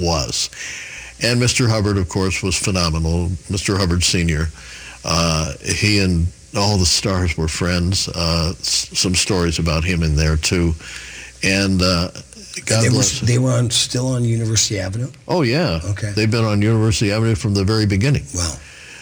was. 0.00 0.50
And 1.22 1.40
Mr. 1.40 1.68
Hubbard, 1.68 1.96
of 1.96 2.08
course, 2.08 2.42
was 2.42 2.56
phenomenal. 2.56 3.28
Mr. 3.50 3.78
Hubbard 3.78 4.02
Sr. 4.02 4.48
Uh, 5.04 5.54
he 5.64 6.00
and 6.00 6.26
all 6.56 6.78
the 6.78 6.86
stars 6.86 7.36
were 7.36 7.48
friends. 7.48 8.08
Uh, 8.08 8.54
s- 8.58 8.88
some 8.98 9.14
stories 9.14 9.58
about 9.58 9.84
him 9.84 10.02
in 10.02 10.16
there 10.16 10.36
too. 10.36 10.74
And 11.42 11.80
uh, 11.82 12.10
God 12.66 12.82
they, 12.82 12.88
were, 12.88 12.94
bless. 12.94 13.20
they 13.20 13.38
were 13.38 13.52
on, 13.52 13.70
still 13.70 14.08
on 14.08 14.24
University 14.24 14.78
Avenue? 14.80 15.10
Oh 15.28 15.42
yeah. 15.42 15.80
Okay. 15.84 16.12
They've 16.12 16.30
been 16.30 16.44
on 16.44 16.62
University 16.62 17.12
Avenue 17.12 17.34
from 17.34 17.54
the 17.54 17.64
very 17.64 17.86
beginning. 17.86 18.24
Wow. 18.34 18.54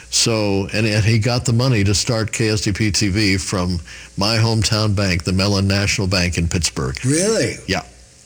So, 0.09 0.67
and, 0.73 0.87
and 0.87 1.03
he 1.03 1.19
got 1.19 1.45
the 1.45 1.51
money 1.53 1.83
to 1.83 1.93
start 1.93 2.31
KSTP 2.31 2.91
TV 2.91 3.39
from 3.41 3.79
my 4.17 4.37
hometown 4.37 4.95
bank, 4.95 5.25
the 5.25 5.33
Mellon 5.33 5.67
National 5.67 6.07
Bank 6.07 6.37
in 6.37 6.47
Pittsburgh. 6.47 6.97
Really? 7.03 7.55
Yeah. 7.67 7.81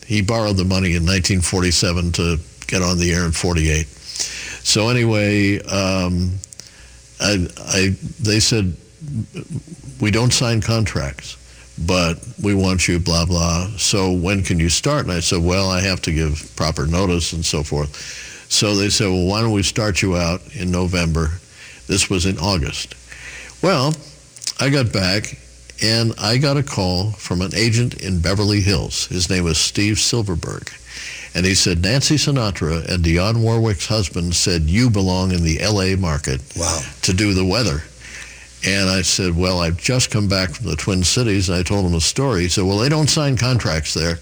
He 0.05 0.21
borrowed 0.21 0.57
the 0.57 0.63
money 0.65 0.89
in 0.89 1.03
1947 1.03 2.11
to 2.13 2.37
get 2.67 2.83
on 2.83 2.99
the 2.99 3.11
air 3.11 3.25
in 3.25 3.31
48. 3.31 3.87
So 3.87 4.89
anyway, 4.89 5.59
um, 5.63 6.37
I, 7.19 7.47
I, 7.57 7.95
they 8.19 8.39
said, 8.39 8.75
we 9.99 10.11
don't 10.11 10.31
sign 10.33 10.61
contracts, 10.61 11.37
but 11.85 12.19
we 12.41 12.53
want 12.53 12.87
you, 12.87 12.99
blah, 12.99 13.25
blah. 13.25 13.67
So 13.77 14.11
when 14.11 14.43
can 14.43 14.59
you 14.59 14.69
start? 14.69 15.03
And 15.03 15.11
I 15.11 15.19
said, 15.19 15.43
well, 15.43 15.69
I 15.69 15.81
have 15.81 16.01
to 16.03 16.11
give 16.11 16.51
proper 16.55 16.85
notice 16.87 17.33
and 17.33 17.45
so 17.45 17.63
forth. 17.63 17.95
So 18.49 18.75
they 18.75 18.89
said, 18.89 19.07
well, 19.07 19.25
why 19.25 19.41
don't 19.41 19.51
we 19.53 19.63
start 19.63 20.01
you 20.01 20.15
out 20.17 20.41
in 20.55 20.71
November? 20.71 21.31
This 21.87 22.09
was 22.09 22.25
in 22.25 22.37
August. 22.37 22.95
Well, 23.63 23.93
I 24.59 24.69
got 24.69 24.91
back 24.91 25.37
and 25.83 26.13
I 26.19 26.37
got 26.37 26.57
a 26.57 26.63
call 26.63 27.11
from 27.11 27.41
an 27.41 27.55
agent 27.55 28.01
in 28.01 28.19
Beverly 28.21 28.61
Hills. 28.61 29.07
His 29.07 29.29
name 29.29 29.45
was 29.45 29.57
Steve 29.59 29.99
Silverberg. 29.99 30.69
And 31.33 31.45
he 31.45 31.55
said, 31.55 31.81
Nancy 31.81 32.15
Sinatra 32.15 32.87
and 32.89 33.03
Dionne 33.05 33.41
Warwick's 33.41 33.87
husband 33.87 34.35
said 34.35 34.63
you 34.63 34.89
belong 34.89 35.31
in 35.31 35.43
the 35.43 35.61
L.A. 35.61 35.95
market 35.95 36.41
Wow. 36.57 36.81
to 37.03 37.13
do 37.13 37.33
the 37.33 37.45
weather. 37.45 37.83
And 38.65 38.89
I 38.89 39.01
said, 39.01 39.35
well, 39.35 39.59
I've 39.59 39.77
just 39.77 40.11
come 40.11 40.27
back 40.27 40.51
from 40.51 40.67
the 40.67 40.75
Twin 40.75 41.03
Cities. 41.03 41.49
And 41.49 41.57
I 41.57 41.63
told 41.63 41.85
him 41.85 41.95
a 41.95 42.01
story. 42.01 42.41
He 42.41 42.49
said, 42.49 42.63
well, 42.65 42.77
they 42.77 42.89
don't 42.89 43.09
sign 43.09 43.37
contracts 43.37 43.93
there. 43.93 44.19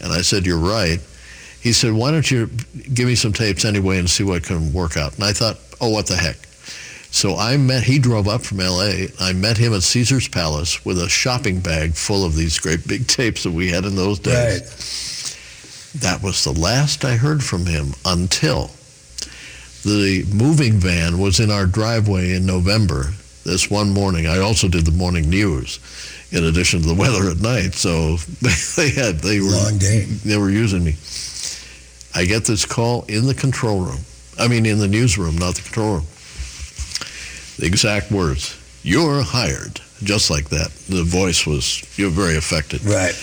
And 0.00 0.12
I 0.12 0.22
said, 0.22 0.46
you're 0.46 0.58
right. 0.58 1.00
He 1.60 1.72
said, 1.72 1.92
why 1.92 2.10
don't 2.10 2.30
you 2.30 2.46
give 2.94 3.06
me 3.06 3.14
some 3.14 3.32
tapes 3.32 3.64
anyway 3.64 3.98
and 3.98 4.08
see 4.08 4.24
what 4.24 4.44
can 4.44 4.72
work 4.72 4.96
out? 4.96 5.14
And 5.16 5.24
I 5.24 5.32
thought, 5.32 5.58
oh, 5.80 5.90
what 5.90 6.06
the 6.06 6.16
heck. 6.16 6.36
So 7.12 7.36
I 7.36 7.56
met, 7.56 7.82
he 7.82 7.98
drove 7.98 8.28
up 8.28 8.42
from 8.42 8.60
L.A. 8.60 9.08
I 9.18 9.32
met 9.32 9.58
him 9.58 9.74
at 9.74 9.82
Caesar's 9.82 10.28
Palace 10.28 10.84
with 10.84 11.02
a 11.02 11.08
shopping 11.08 11.58
bag 11.58 11.94
full 11.94 12.24
of 12.24 12.36
these 12.36 12.58
great 12.58 12.86
big 12.86 13.08
tapes 13.08 13.42
that 13.42 13.50
we 13.50 13.70
had 13.70 13.84
in 13.84 13.96
those 13.96 14.20
days. 14.20 14.60
Right. 14.60 16.02
That 16.02 16.22
was 16.22 16.44
the 16.44 16.52
last 16.52 17.04
I 17.04 17.16
heard 17.16 17.42
from 17.42 17.66
him 17.66 17.94
until 18.04 18.70
the 19.84 20.24
moving 20.32 20.74
van 20.74 21.18
was 21.18 21.40
in 21.40 21.50
our 21.50 21.66
driveway 21.66 22.32
in 22.32 22.46
November 22.46 23.12
this 23.44 23.70
one 23.70 23.92
morning. 23.92 24.26
I 24.26 24.38
also 24.38 24.68
did 24.68 24.84
the 24.86 24.92
morning 24.92 25.28
news 25.28 25.78
in 26.32 26.44
addition 26.44 26.82
to 26.82 26.88
the 26.88 26.94
weather 27.02 27.30
at 27.30 27.38
night. 27.40 27.74
So 27.74 28.16
they 28.76 28.90
had, 28.90 29.20
they 29.20 29.40
were, 29.40 29.50
Long 29.50 29.78
day. 29.78 30.02
they 30.24 30.36
were 30.36 30.50
using 30.50 30.84
me. 30.84 30.96
I 32.14 32.24
get 32.24 32.44
this 32.44 32.66
call 32.66 33.04
in 33.08 33.26
the 33.26 33.34
control 33.34 33.80
room. 33.84 34.00
I 34.38 34.48
mean, 34.48 34.66
in 34.66 34.78
the 34.78 34.88
newsroom, 34.88 35.36
not 35.36 35.54
the 35.54 35.62
control 35.62 35.94
room. 35.96 36.06
The 37.58 37.66
exact 37.66 38.10
words, 38.10 38.56
you're 38.82 39.22
hired. 39.22 39.80
Just 40.02 40.30
like 40.30 40.48
that. 40.48 40.70
The 40.88 41.04
voice 41.04 41.46
was, 41.46 41.82
you're 41.98 42.10
very 42.10 42.36
affected. 42.36 42.82
Right. 42.84 43.14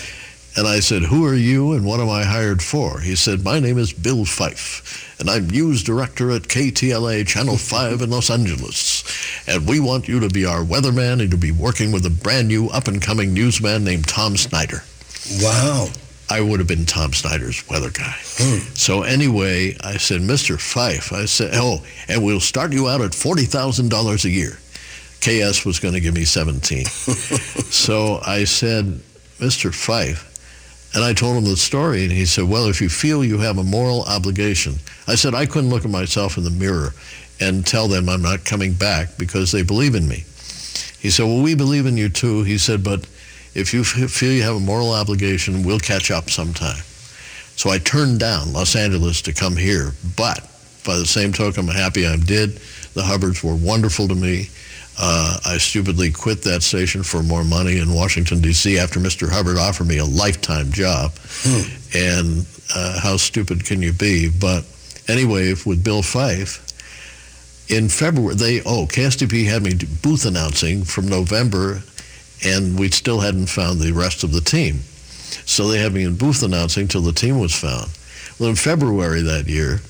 And 0.56 0.66
I 0.66 0.80
said, 0.80 1.02
who 1.02 1.24
are 1.26 1.34
you 1.34 1.72
and 1.72 1.84
what 1.84 2.00
am 2.00 2.08
I 2.08 2.24
hired 2.24 2.62
for? 2.62 3.00
He 3.00 3.16
said, 3.16 3.44
my 3.44 3.58
name 3.60 3.78
is 3.78 3.92
Bill 3.92 4.24
Fyffe, 4.24 5.07
and 5.18 5.28
I'm 5.28 5.48
news 5.48 5.82
director 5.82 6.30
at 6.30 6.42
KTLA 6.42 7.26
Channel 7.26 7.56
5 7.56 8.02
in 8.02 8.10
Los 8.10 8.30
Angeles. 8.30 9.04
And 9.46 9.66
we 9.66 9.80
want 9.80 10.06
you 10.06 10.20
to 10.20 10.28
be 10.28 10.44
our 10.44 10.62
weatherman 10.62 11.20
and 11.20 11.30
to 11.30 11.36
be 11.36 11.50
working 11.50 11.90
with 11.90 12.06
a 12.06 12.10
brand 12.10 12.48
new 12.48 12.68
up-and-coming 12.68 13.34
newsman 13.34 13.84
named 13.84 14.06
Tom 14.06 14.36
Snyder. 14.36 14.82
Wow. 15.40 15.88
I 16.30 16.40
would 16.40 16.60
have 16.60 16.68
been 16.68 16.84
Tom 16.84 17.12
Snyder's 17.12 17.66
weather 17.68 17.90
guy. 17.90 18.14
Hmm. 18.36 18.58
So 18.74 19.02
anyway, 19.02 19.76
I 19.80 19.96
said, 19.96 20.20
Mr. 20.20 20.56
Fyffe, 20.56 21.12
I 21.12 21.24
said, 21.24 21.52
oh, 21.54 21.84
and 22.06 22.22
we'll 22.22 22.40
start 22.40 22.72
you 22.72 22.86
out 22.88 23.00
at 23.00 23.12
$40,000 23.12 24.24
a 24.24 24.30
year. 24.30 24.58
KS 25.20 25.64
was 25.64 25.80
going 25.80 25.94
to 25.94 26.00
give 26.00 26.14
me 26.14 26.24
17. 26.24 26.84
so 26.86 28.20
I 28.24 28.44
said, 28.44 28.84
Mr. 29.38 29.70
Fyffe, 29.70 30.24
and 30.94 31.04
I 31.04 31.12
told 31.12 31.36
him 31.36 31.44
the 31.44 31.56
story, 31.56 32.02
and 32.02 32.12
he 32.12 32.24
said, 32.24 32.44
well, 32.44 32.66
if 32.66 32.80
you 32.80 32.88
feel 32.88 33.24
you 33.24 33.38
have 33.38 33.58
a 33.58 33.64
moral 33.64 34.04
obligation. 34.04 34.74
I 35.08 35.14
said, 35.14 35.34
I 35.34 35.46
couldn't 35.46 35.70
look 35.70 35.84
at 35.84 35.90
myself 35.90 36.36
in 36.36 36.44
the 36.44 36.50
mirror 36.50 36.90
and 37.40 37.66
tell 37.66 37.88
them 37.88 38.08
I'm 38.08 38.22
not 38.22 38.44
coming 38.44 38.74
back 38.74 39.16
because 39.18 39.50
they 39.50 39.62
believe 39.62 39.94
in 39.94 40.06
me. 40.06 40.24
He 41.00 41.10
said, 41.10 41.24
well, 41.24 41.42
we 41.42 41.54
believe 41.54 41.86
in 41.86 41.96
you 41.96 42.08
too. 42.08 42.42
He 42.42 42.58
said, 42.58 42.84
but 42.84 43.08
if 43.54 43.72
you 43.72 43.80
f- 43.80 44.10
feel 44.10 44.32
you 44.32 44.42
have 44.42 44.56
a 44.56 44.60
moral 44.60 44.92
obligation, 44.92 45.64
we'll 45.64 45.78
catch 45.78 46.10
up 46.10 46.28
sometime. 46.28 46.82
So 47.56 47.70
I 47.70 47.78
turned 47.78 48.20
down 48.20 48.52
Los 48.52 48.76
Angeles 48.76 49.22
to 49.22 49.32
come 49.32 49.56
here, 49.56 49.92
but 50.16 50.40
by 50.84 50.96
the 50.96 51.06
same 51.06 51.32
token, 51.32 51.68
I'm 51.68 51.74
happy 51.74 52.06
I 52.06 52.16
did. 52.16 52.56
The 52.94 53.02
Hubbards 53.02 53.42
were 53.42 53.54
wonderful 53.54 54.08
to 54.08 54.14
me. 54.14 54.48
Uh, 55.00 55.38
I 55.46 55.58
stupidly 55.58 56.10
quit 56.10 56.42
that 56.42 56.62
station 56.62 57.02
for 57.04 57.22
more 57.22 57.44
money 57.44 57.78
in 57.78 57.94
Washington, 57.94 58.40
D.C. 58.40 58.78
after 58.78 58.98
Mr. 58.98 59.30
Hubbard 59.30 59.56
offered 59.56 59.86
me 59.86 59.98
a 59.98 60.04
lifetime 60.04 60.72
job. 60.72 61.12
And 61.94 62.46
uh, 62.74 63.00
how 63.00 63.16
stupid 63.16 63.64
can 63.64 63.80
you 63.80 63.92
be? 63.92 64.28
But 64.28 64.64
anyway, 65.08 65.54
with 65.66 65.82
Bill 65.82 66.02
Fyffe, 66.02 66.64
in 67.70 67.88
February, 67.88 68.34
they, 68.34 68.60
oh, 68.60 68.86
KSTP 68.86 69.46
had 69.46 69.62
me 69.62 69.74
booth 70.02 70.24
announcing 70.24 70.84
from 70.84 71.08
November, 71.08 71.82
and 72.44 72.78
we 72.78 72.88
still 72.88 73.20
hadn't 73.20 73.46
found 73.48 73.80
the 73.80 73.92
rest 73.92 74.24
of 74.24 74.32
the 74.32 74.40
team. 74.40 74.80
So 75.44 75.68
they 75.68 75.78
had 75.78 75.92
me 75.92 76.04
in 76.04 76.16
booth 76.16 76.42
announcing 76.42 76.88
till 76.88 77.02
the 77.02 77.12
team 77.12 77.38
was 77.38 77.54
found. 77.54 77.90
Well, 78.38 78.50
in 78.50 78.56
February 78.56 79.22
that 79.22 79.46
year, 79.46 79.80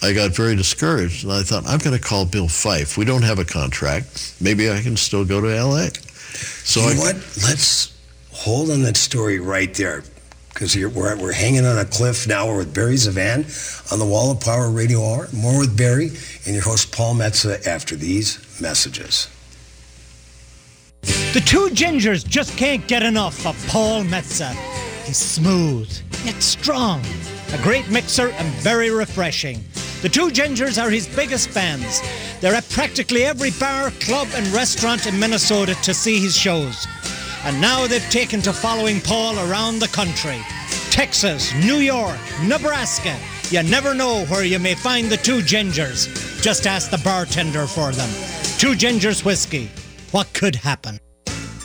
I 0.00 0.12
got 0.12 0.30
very 0.30 0.54
discouraged, 0.54 1.24
and 1.24 1.32
I 1.32 1.42
thought, 1.42 1.66
I'm 1.66 1.78
going 1.78 1.96
to 1.96 2.02
call 2.02 2.24
Bill 2.24 2.46
Fyffe. 2.46 2.96
We 2.96 3.04
don't 3.04 3.22
have 3.22 3.38
a 3.38 3.44
contract. 3.44 4.34
Maybe 4.40 4.70
I 4.70 4.80
can 4.80 4.96
still 4.96 5.24
go 5.24 5.40
to 5.40 5.54
L.A. 5.54 5.90
So 5.90 6.80
you 6.80 6.86
I, 6.86 6.94
know 6.94 7.00
what? 7.00 7.14
Let's 7.42 7.94
hold 8.32 8.70
on 8.70 8.82
that 8.82 8.96
story 8.96 9.40
right 9.40 9.74
there. 9.74 10.04
Because 10.58 10.74
we're, 10.74 11.16
we're 11.16 11.32
hanging 11.32 11.64
on 11.64 11.78
a 11.78 11.84
cliff 11.84 12.26
now. 12.26 12.48
We're 12.48 12.56
with 12.56 12.74
Barry 12.74 12.96
ZeVan 12.96 13.92
on 13.92 14.00
the 14.00 14.04
Wall 14.04 14.32
of 14.32 14.40
Power 14.40 14.68
Radio 14.68 15.00
Hour. 15.04 15.28
More 15.32 15.56
with 15.56 15.76
Barry 15.76 16.08
and 16.46 16.52
your 16.52 16.64
host, 16.64 16.90
Paul 16.90 17.14
Metsa, 17.14 17.64
after 17.64 17.94
these 17.94 18.60
messages. 18.60 19.28
The 21.02 21.44
two 21.46 21.68
gingers 21.68 22.26
just 22.26 22.56
can't 22.56 22.84
get 22.88 23.04
enough 23.04 23.46
of 23.46 23.56
Paul 23.68 24.02
Metsa. 24.02 24.50
He's 25.04 25.16
smooth, 25.16 25.96
yet 26.24 26.42
strong, 26.42 27.02
a 27.52 27.62
great 27.62 27.88
mixer 27.88 28.30
and 28.30 28.48
very 28.54 28.90
refreshing. 28.90 29.62
The 30.02 30.08
two 30.08 30.28
gingers 30.30 30.82
are 30.82 30.90
his 30.90 31.06
biggest 31.06 31.50
fans. 31.50 32.02
They're 32.40 32.54
at 32.54 32.68
practically 32.70 33.22
every 33.22 33.52
bar, 33.60 33.92
club, 34.00 34.26
and 34.34 34.44
restaurant 34.48 35.06
in 35.06 35.20
Minnesota 35.20 35.76
to 35.82 35.94
see 35.94 36.18
his 36.18 36.36
shows. 36.36 36.88
And 37.44 37.60
now 37.60 37.86
they've 37.86 38.10
taken 38.10 38.42
to 38.42 38.52
following 38.52 39.00
Paul 39.00 39.38
around 39.38 39.78
the 39.78 39.88
country. 39.88 40.38
Texas, 40.90 41.54
New 41.54 41.76
York, 41.76 42.18
Nebraska. 42.42 43.16
You 43.50 43.62
never 43.62 43.94
know 43.94 44.24
where 44.26 44.44
you 44.44 44.58
may 44.58 44.74
find 44.74 45.08
the 45.08 45.16
two 45.16 45.40
gingers. 45.40 46.08
Just 46.42 46.66
ask 46.66 46.90
the 46.90 46.98
bartender 46.98 47.66
for 47.66 47.92
them. 47.92 48.08
Two 48.58 48.72
Gingers 48.72 49.24
Whiskey. 49.24 49.70
What 50.10 50.32
could 50.32 50.56
happen? 50.56 50.98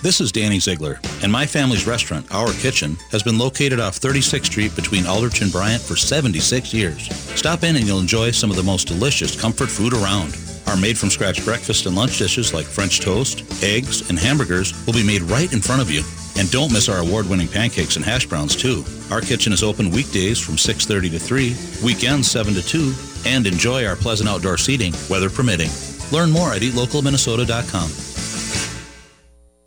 This 0.03 0.19
is 0.19 0.31
Danny 0.33 0.59
Ziegler, 0.59 0.99
and 1.23 1.31
my 1.31 1.45
family's 1.45 1.87
restaurant, 1.87 2.29
Our 2.33 2.51
Kitchen, 2.53 2.97
has 3.11 3.23
been 3.23 3.37
located 3.37 3.79
off 3.79 3.99
36th 3.99 4.47
Street 4.47 4.75
between 4.75 5.07
Aldrich 5.07 5.41
and 5.41 5.49
Bryant 5.51 5.81
for 5.81 5.95
76 5.95 6.73
years. 6.73 7.07
Stop 7.39 7.63
in 7.63 7.77
and 7.77 7.87
you'll 7.87 7.99
enjoy 8.01 8.31
some 8.31 8.49
of 8.49 8.57
the 8.57 8.63
most 8.63 8.87
delicious 8.87 9.39
comfort 9.39 9.69
food 9.69 9.93
around. 9.93 10.35
Our 10.67 10.77
made-from-scratch 10.77 11.43
breakfast 11.45 11.85
and 11.85 11.95
lunch 11.95 12.17
dishes 12.17 12.53
like 12.53 12.65
French 12.65 12.99
toast, 12.99 13.43
eggs, 13.63 14.09
and 14.09 14.17
hamburgers 14.17 14.73
will 14.85 14.93
be 14.93 15.05
made 15.05 15.21
right 15.23 15.51
in 15.51 15.61
front 15.61 15.81
of 15.81 15.91
you. 15.91 16.03
And 16.37 16.49
don't 16.49 16.73
miss 16.73 16.89
our 16.89 16.99
award-winning 16.99 17.47
pancakes 17.47 17.95
and 17.95 18.03
hash 18.03 18.25
browns, 18.25 18.55
too. 18.55 18.83
Our 19.11 19.21
kitchen 19.21 19.53
is 19.53 19.61
open 19.61 19.91
weekdays 19.91 20.39
from 20.39 20.55
6.30 20.55 21.11
to 21.11 21.19
3, 21.19 21.55
weekends 21.83 22.31
7 22.31 22.53
to 22.55 22.61
2, 22.61 22.93
and 23.25 23.45
enjoy 23.45 23.85
our 23.85 23.95
pleasant 23.95 24.29
outdoor 24.29 24.57
seating, 24.57 24.93
weather 25.09 25.29
permitting. 25.29 25.69
Learn 26.11 26.31
more 26.31 26.53
at 26.53 26.61
eatlocalminnesota.com. 26.61 27.89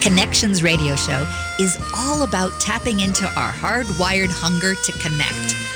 Connections 0.01 0.63
Radio 0.63 0.95
Show 0.95 1.27
is 1.59 1.77
all 1.97 2.23
about 2.23 2.61
tapping 2.61 3.01
into 3.01 3.27
our 3.27 3.51
hardwired 3.51 4.31
hunger 4.31 4.75
to 4.75 4.93
connect. 4.93 5.76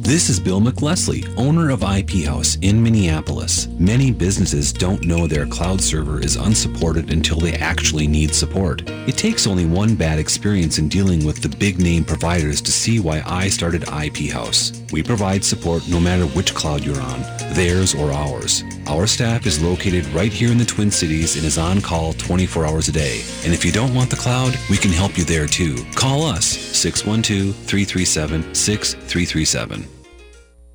This 0.00 0.30
is 0.30 0.40
Bill 0.40 0.60
McLesley, 0.60 1.26
owner 1.36 1.70
of 1.70 1.82
IP 1.82 2.24
House 2.26 2.56
in 2.62 2.82
Minneapolis. 2.82 3.68
Many 3.78 4.10
businesses 4.10 4.72
don't 4.72 5.04
know 5.04 5.26
their 5.26 5.46
cloud 5.46 5.82
server 5.82 6.18
is 6.18 6.36
unsupported 6.36 7.12
until 7.12 7.38
they 7.38 7.52
actually 7.54 8.06
need 8.06 8.34
support. 8.34 8.88
It 8.88 9.18
takes 9.18 9.46
only 9.46 9.66
one 9.66 9.94
bad 9.94 10.18
experience 10.18 10.78
in 10.78 10.88
dealing 10.88 11.26
with 11.26 11.42
the 11.42 11.54
big 11.56 11.78
name 11.78 12.04
providers 12.04 12.62
to 12.62 12.72
see 12.72 13.00
why 13.00 13.22
I 13.26 13.48
started 13.48 13.84
IP 13.88 14.32
House. 14.32 14.72
We 14.92 15.02
provide 15.02 15.44
support 15.44 15.86
no 15.88 16.00
matter 16.00 16.24
which 16.26 16.54
cloud 16.54 16.84
you're 16.84 17.00
on, 17.00 17.20
theirs 17.54 17.94
or 17.94 18.12
ours. 18.12 18.64
Our 18.86 19.06
staff 19.06 19.46
is 19.46 19.62
located 19.62 20.06
right 20.08 20.32
here 20.32 20.50
in 20.50 20.58
the 20.58 20.64
Twin 20.64 20.90
Cities 20.90 21.36
and 21.36 21.44
is 21.44 21.58
on 21.58 21.80
call 21.80 22.12
24 22.14 22.66
hours 22.66 22.88
a 22.88 22.92
day. 22.92 23.22
And 23.44 23.54
if 23.54 23.64
you 23.64 23.72
don't 23.72 23.94
want 23.94 24.10
the 24.10 24.16
cloud, 24.16 24.56
we 24.68 24.76
can 24.76 24.90
help 24.90 25.16
you 25.16 25.24
there 25.24 25.46
too. 25.46 25.76
Call 25.94 26.24
us 26.24 26.46
612 26.46 27.54
337 27.54 28.54
6337. 28.54 29.81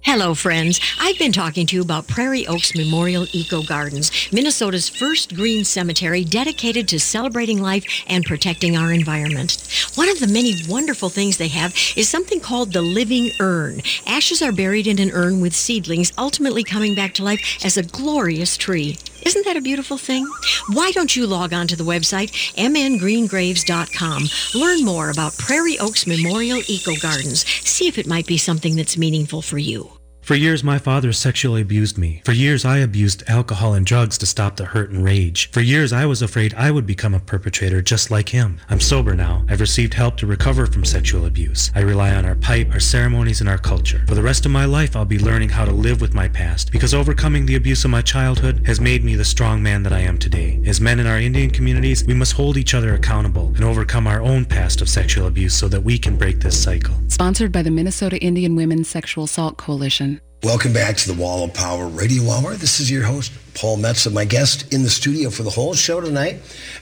Hello, 0.09 0.33
friends. 0.33 0.79
I've 1.01 1.19
been 1.19 1.33
talking 1.33 1.67
to 1.67 1.75
you 1.75 1.81
about 1.81 2.07
Prairie 2.07 2.47
Oaks 2.47 2.73
Memorial 2.73 3.27
Eco 3.33 3.61
Gardens, 3.61 4.09
Minnesota's 4.31 4.87
first 4.87 5.35
green 5.35 5.65
cemetery 5.65 6.23
dedicated 6.23 6.87
to 6.87 6.97
celebrating 6.97 7.61
life 7.61 7.83
and 8.07 8.23
protecting 8.23 8.77
our 8.77 8.93
environment. 8.93 9.57
One 9.95 10.07
of 10.07 10.21
the 10.21 10.27
many 10.27 10.61
wonderful 10.69 11.09
things 11.09 11.35
they 11.35 11.49
have 11.49 11.75
is 11.97 12.07
something 12.07 12.39
called 12.39 12.71
the 12.71 12.81
living 12.81 13.31
urn. 13.41 13.81
Ashes 14.05 14.41
are 14.41 14.53
buried 14.53 14.87
in 14.87 14.97
an 14.97 15.11
urn 15.11 15.41
with 15.41 15.53
seedlings 15.53 16.13
ultimately 16.17 16.63
coming 16.63 16.95
back 16.95 17.13
to 17.15 17.23
life 17.25 17.65
as 17.65 17.75
a 17.75 17.83
glorious 17.83 18.55
tree. 18.55 18.97
Isn't 19.25 19.43
that 19.43 19.57
a 19.57 19.61
beautiful 19.61 19.97
thing? 19.97 20.25
Why 20.71 20.91
don't 20.91 21.17
you 21.17 21.27
log 21.27 21.51
on 21.51 21.67
to 21.67 21.75
the 21.75 21.83
website 21.83 22.31
mngreengraves.com. 22.55 24.23
Learn 24.55 24.85
more 24.85 25.09
about 25.09 25.37
Prairie 25.37 25.77
Oaks 25.79 26.07
Memorial 26.07 26.61
Eco 26.69 26.95
Gardens. 26.95 27.45
See 27.67 27.89
if 27.89 27.97
it 27.97 28.07
might 28.07 28.25
be 28.25 28.37
something 28.37 28.77
that's 28.77 28.97
meaningful 28.97 29.41
for 29.41 29.57
you. 29.57 29.96
For 30.27 30.35
years, 30.35 30.61
my 30.61 30.77
father 30.77 31.13
sexually 31.13 31.61
abused 31.61 31.97
me. 31.97 32.21
For 32.25 32.33
years, 32.33 32.65
I 32.65 32.79
abused 32.79 33.23
alcohol 33.29 33.73
and 33.73 33.85
drugs 33.85 34.17
to 34.17 34.25
stop 34.25 34.57
the 34.57 34.65
hurt 34.65 34.89
and 34.89 35.01
rage. 35.01 35.49
For 35.51 35.61
years, 35.61 35.93
I 35.93 36.05
was 36.05 36.21
afraid 36.21 36.53
I 36.55 36.69
would 36.69 36.85
become 36.85 37.13
a 37.13 37.21
perpetrator 37.21 37.81
just 37.81 38.11
like 38.11 38.27
him. 38.27 38.59
I'm 38.69 38.81
sober 38.81 39.15
now. 39.15 39.45
I've 39.47 39.61
received 39.61 39.93
help 39.93 40.17
to 40.17 40.27
recover 40.27 40.65
from 40.65 40.83
sexual 40.83 41.25
abuse. 41.25 41.71
I 41.75 41.79
rely 41.79 42.13
on 42.13 42.25
our 42.25 42.35
pipe, 42.35 42.73
our 42.73 42.81
ceremonies, 42.81 43.39
and 43.39 43.49
our 43.49 43.57
culture. 43.57 44.03
For 44.05 44.15
the 44.15 44.21
rest 44.21 44.45
of 44.45 44.51
my 44.51 44.65
life, 44.65 44.97
I'll 44.97 45.05
be 45.05 45.17
learning 45.17 45.47
how 45.47 45.63
to 45.63 45.71
live 45.71 46.01
with 46.01 46.13
my 46.13 46.27
past 46.27 46.73
because 46.73 46.93
overcoming 46.93 47.45
the 47.45 47.55
abuse 47.55 47.85
of 47.85 47.91
my 47.91 48.01
childhood 48.01 48.63
has 48.65 48.81
made 48.81 49.05
me 49.05 49.15
the 49.15 49.23
strong 49.23 49.63
man 49.63 49.81
that 49.83 49.93
I 49.93 49.99
am 49.99 50.17
today. 50.17 50.61
As 50.65 50.81
men 50.81 50.99
in 50.99 51.07
our 51.07 51.21
Indian 51.21 51.51
communities, 51.51 52.03
we 52.05 52.13
must 52.13 52.33
hold 52.33 52.57
each 52.57 52.73
other 52.73 52.95
accountable 52.95 53.53
and 53.55 53.63
overcome 53.63 54.07
our 54.07 54.21
own 54.21 54.43
past 54.43 54.81
of 54.81 54.89
sexual 54.89 55.27
abuse 55.27 55.57
so 55.57 55.69
that 55.69 55.83
we 55.83 55.97
can 55.97 56.17
break 56.17 56.41
this 56.41 56.61
cycle. 56.61 56.95
Sponsored 57.07 57.53
by 57.53 57.61
the 57.61 57.71
Minnesota 57.71 58.21
Indian 58.21 58.57
Women's 58.57 58.89
Sexual 58.89 59.23
Assault 59.23 59.55
Coalition. 59.55 60.16
Welcome 60.47 60.71
back 60.71 60.95
to 60.95 61.13
the 61.13 61.21
Wall 61.21 61.43
of 61.43 61.53
Power 61.53 61.87
Radio 61.87 62.31
Hour. 62.31 62.55
This 62.55 62.79
is 62.79 62.89
your 62.89 63.03
host, 63.03 63.33
Paul 63.53 63.79
Metsa. 63.79 64.13
My 64.13 64.23
guest 64.23 64.73
in 64.73 64.81
the 64.81 64.89
studio 64.89 65.29
for 65.29 65.43
the 65.43 65.49
whole 65.49 65.73
show 65.73 65.99
tonight, 65.99 66.35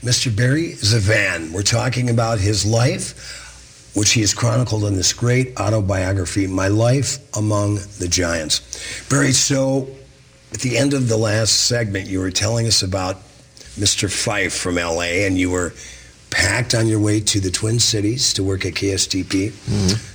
Mr. 0.04 0.34
Barry 0.34 0.74
ZeVan. 0.74 1.52
We're 1.52 1.64
talking 1.64 2.12
about 2.12 2.38
his 2.38 2.64
life, 2.64 3.92
which 3.96 4.12
he 4.12 4.22
has 4.22 4.36
chronicled 4.36 4.84
in 4.84 4.94
this 4.94 5.14
great 5.14 5.60
autobiography, 5.60 6.46
My 6.46 6.68
Life 6.68 7.18
Among 7.36 7.80
the 7.98 8.08
Giants. 8.08 9.08
Barry, 9.10 9.32
so 9.32 9.90
at 10.54 10.60
the 10.60 10.78
end 10.78 10.94
of 10.94 11.10
the 11.10 11.18
last 11.18 11.66
segment, 11.66 12.06
you 12.08 12.20
were 12.20 12.30
telling 12.30 12.68
us 12.68 12.84
about 12.84 13.16
Mr. 13.80 14.08
Fyffe 14.08 14.56
from 14.56 14.76
LA, 14.76 15.26
and 15.26 15.40
you 15.40 15.50
were 15.50 15.74
packed 16.36 16.76
on 16.76 16.86
your 16.86 17.00
way 17.00 17.22
to 17.22 17.40
the 17.40 17.50
Twin 17.50 17.80
Cities 17.80 18.34
to 18.34 18.44
work 18.44 18.66
at 18.66 18.74
KSTP. 18.74 19.54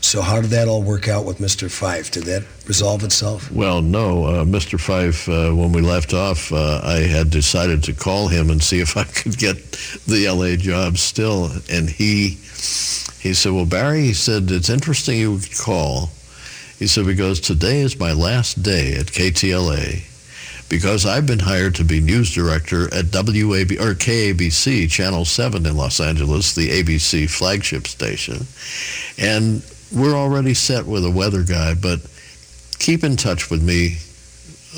So 0.05 0.21
how 0.21 0.41
did 0.43 0.51
that 0.51 0.69
all 0.69 0.83
work 0.83 1.09
out 1.09 1.25
with 1.25 1.39
Mr. 1.39 1.69
Fyffe? 1.69 2.11
Did 2.11 2.25
that 2.25 2.45
resolve 2.67 3.03
itself? 3.05 3.51
Well, 3.51 3.81
no, 3.81 4.25
uh, 4.27 4.45
Mr. 4.45 4.79
Fyffe. 4.79 5.29
Uh, 5.29 5.55
when 5.55 5.73
we 5.73 5.81
left 5.81 6.13
off, 6.13 6.53
uh, 6.53 6.83
I 6.85 7.01
had 7.01 7.31
decided 7.31 7.83
to 7.85 7.95
call 7.95 8.29
him 8.29 8.51
and 8.51 8.63
see 8.63 8.81
if 8.81 8.97
I 8.99 9.05
could 9.05 9.39
get 9.39 9.57
the 10.07 10.29
LA 10.29 10.57
job 10.57 10.99
still, 10.99 11.51
and 11.71 11.89
he 11.89 12.39
he 13.21 13.35
said, 13.35 13.53
"Well, 13.53 13.67
Barry," 13.67 14.03
he 14.03 14.15
said, 14.15 14.51
"it's 14.51 14.69
interesting 14.69 15.19
you 15.19 15.33
would 15.33 15.59
call." 15.59 16.11
He 16.79 16.87
said, 16.87 17.07
"Because 17.07 17.41
today 17.41 17.81
is 17.81 17.99
my 17.99 18.13
last 18.13 18.63
day 18.63 18.95
at 18.95 19.07
KTLA." 19.07 20.10
Because 20.71 21.05
I've 21.05 21.27
been 21.27 21.41
hired 21.41 21.75
to 21.75 21.85
be 21.85 22.01
news 22.01 22.33
director 22.33 22.85
at 22.95 23.07
WAB 23.07 23.73
or 23.73 23.95
KABC 23.95 24.89
Channel 24.89 25.25
7 25.25 25.67
in 25.67 25.77
Los 25.77 25.99
Angeles, 26.01 26.55
the 26.55 26.71
ABC 26.71 27.29
flagship 27.29 27.89
station. 27.89 28.47
And 29.19 29.63
we're 29.93 30.15
already 30.15 30.55
set 30.55 30.87
with 30.87 31.05
a 31.05 31.11
weather 31.11 31.43
guy, 31.43 31.75
but 31.75 31.99
keep 32.79 33.03
in 33.03 33.17
touch 33.17 33.51
with 33.51 33.63
me 33.63 33.97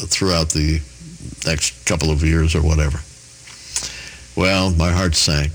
throughout 0.08 0.48
the 0.48 0.80
next 1.46 1.84
couple 1.84 2.10
of 2.10 2.22
years 2.24 2.54
or 2.54 2.62
whatever. 2.62 2.98
Well, 4.34 4.70
my 4.70 4.90
heart 4.90 5.14
sank. 5.14 5.52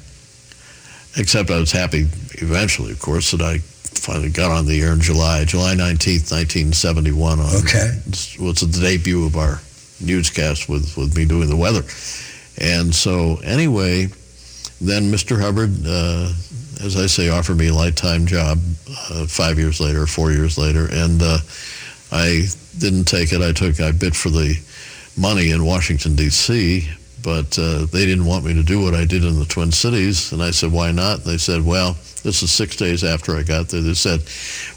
Except 1.17 1.49
I 1.49 1.57
was 1.59 1.71
happy 1.71 2.01
eventually, 2.35 2.91
of 2.91 2.99
course, 2.99 3.31
that 3.31 3.41
I 3.41 3.57
finally 3.57 4.29
got 4.29 4.51
on 4.51 4.67
the 4.67 4.79
air 4.83 4.93
in 4.93 5.01
July, 5.01 5.45
July 5.45 5.73
19th, 5.73 6.29
1971. 6.31 7.39
On, 7.39 7.55
Okay. 7.65 7.89
Was 8.39 8.59
the 8.61 8.79
debut 8.79 9.25
of 9.25 9.35
our 9.35 9.59
newscast 9.99 10.69
with, 10.69 10.95
with 10.97 11.15
me 11.15 11.25
doing 11.25 11.49
the 11.49 11.55
weather. 11.55 11.83
And 12.59 12.93
so 12.93 13.37
anyway, 13.43 14.07
then 14.81 15.11
Mr. 15.11 15.39
Hubbard, 15.39 15.71
uh, 15.85 16.31
as 16.85 16.95
I 16.95 17.07
say, 17.07 17.29
offered 17.29 17.57
me 17.57 17.67
a 17.67 17.73
lifetime 17.73 18.25
job 18.25 18.59
uh, 19.09 19.25
five 19.27 19.57
years 19.57 19.79
later, 19.79 20.05
four 20.05 20.31
years 20.31 20.57
later, 20.57 20.87
and 20.91 21.21
uh, 21.21 21.39
I 22.11 22.47
didn't 22.77 23.05
take 23.05 23.33
it. 23.33 23.41
I 23.41 23.51
took, 23.51 23.79
I 23.79 23.91
bid 23.91 24.15
for 24.15 24.29
the 24.29 24.55
money 25.17 25.51
in 25.51 25.65
Washington, 25.65 26.15
D.C., 26.15 26.89
but 27.23 27.57
uh, 27.59 27.85
they 27.87 28.05
didn't 28.05 28.25
want 28.25 28.45
me 28.45 28.53
to 28.53 28.63
do 28.63 28.81
what 28.81 28.93
I 28.93 29.03
did 29.03 29.25
in 29.25 29.39
the 29.39 29.45
Twin 29.45 29.71
Cities. 29.71 30.31
And 30.31 30.41
I 30.41 30.51
said, 30.51 30.71
why 30.71 30.91
not? 30.91 31.23
They 31.23 31.37
said, 31.37 31.65
well, 31.65 31.97
this 32.27 32.43
is 32.43 32.51
six 32.51 32.75
days 32.75 33.05
after 33.05 33.37
I 33.37 33.43
got 33.43 33.69
there. 33.69 33.79
They 33.79 33.93
said, 33.93 34.19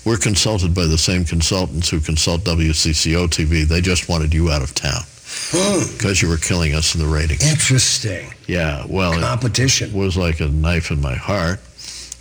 we're 0.09 0.17
consulted 0.17 0.73
by 0.73 0.87
the 0.87 0.97
same 0.97 1.25
consultants 1.25 1.91
who 1.91 1.99
consult 1.99 2.43
WCCO 2.43 3.27
TV. 3.27 3.65
They 3.65 3.81
just 3.81 4.09
wanted 4.09 4.33
you 4.33 4.53
out 4.53 4.63
of 4.63 4.73
town 4.73 5.03
hmm. 5.51 5.97
because 5.97 6.23
you 6.23 6.29
were 6.29 6.37
killing 6.37 6.77
us 6.77 6.95
in 6.95 7.01
the 7.01 7.09
ratings. 7.09 7.45
Interesting. 7.51 8.33
Yeah, 8.47 8.87
well, 8.89 9.19
competition 9.21 9.93
was 9.93 10.17
like 10.17 10.39
a 10.39 10.47
knife 10.47 10.93
in 10.93 11.01
my 11.01 11.17
heart. 11.17 11.59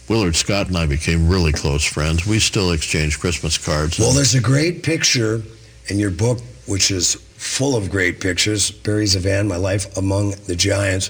Willard 0.09 0.35
Scott 0.35 0.67
and 0.67 0.75
I 0.75 0.87
became 0.87 1.29
really 1.29 1.51
close 1.51 1.83
friends. 1.83 2.25
We 2.25 2.39
still 2.39 2.71
exchange 2.71 3.19
Christmas 3.19 3.59
cards. 3.59 3.99
Well, 3.99 4.11
there's 4.11 4.33
a 4.33 4.41
great 4.41 4.81
picture 4.81 5.43
in 5.89 5.99
your 5.99 6.09
book, 6.09 6.39
which 6.65 6.89
is 6.89 7.13
full 7.13 7.75
of 7.75 7.91
great 7.91 8.19
pictures. 8.19 8.71
Barry 8.71 9.05
ZeVan, 9.05 9.47
My 9.47 9.57
Life 9.57 9.95
Among 9.95 10.31
the 10.47 10.55
Giants, 10.55 11.09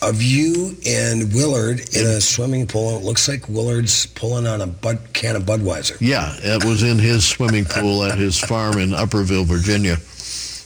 of 0.00 0.22
you 0.22 0.76
and 0.86 1.32
Willard 1.34 1.80
in 1.94 2.06
a 2.06 2.20
swimming 2.20 2.66
pool. 2.66 2.96
It 2.96 3.02
looks 3.02 3.28
like 3.28 3.48
Willard's 3.48 4.06
pulling 4.06 4.46
on 4.46 4.60
a 4.60 4.66
bud, 4.66 4.98
can 5.12 5.36
of 5.36 5.42
Budweiser. 5.42 5.96
Yeah, 6.00 6.34
it 6.38 6.64
was 6.64 6.82
in 6.82 6.98
his 6.98 7.26
swimming 7.26 7.64
pool 7.64 8.04
at 8.04 8.18
his 8.18 8.38
farm 8.48 8.78
in 8.78 8.94
Upperville, 8.94 9.44
Virginia. 9.44 9.96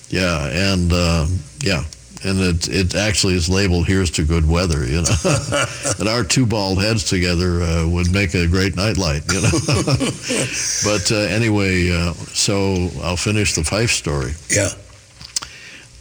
Yeah, 0.08 0.72
and 0.72 0.92
uh, 0.92 1.26
yeah, 1.60 1.84
and 2.24 2.38
it 2.40 2.68
it 2.68 2.94
actually 2.94 3.34
is 3.34 3.48
labeled 3.48 3.86
"Here's 3.86 4.10
to 4.12 4.24
good 4.24 4.46
weather," 4.46 4.84
you 4.84 5.02
know. 5.02 5.16
and 5.98 6.08
our 6.08 6.24
two 6.24 6.44
bald 6.44 6.82
heads 6.82 7.04
together 7.04 7.62
uh, 7.62 7.88
would 7.88 8.12
make 8.12 8.34
a 8.34 8.46
great 8.46 8.76
nightlight, 8.76 9.22
you 9.32 9.40
know. 9.40 9.50
but 10.84 11.10
uh, 11.10 11.16
anyway, 11.32 11.90
uh, 11.90 12.12
so 12.12 12.90
I'll 13.02 13.16
finish 13.16 13.54
the 13.54 13.62
Fyffe 13.62 13.90
story. 13.90 14.32
Yeah. 14.50 14.68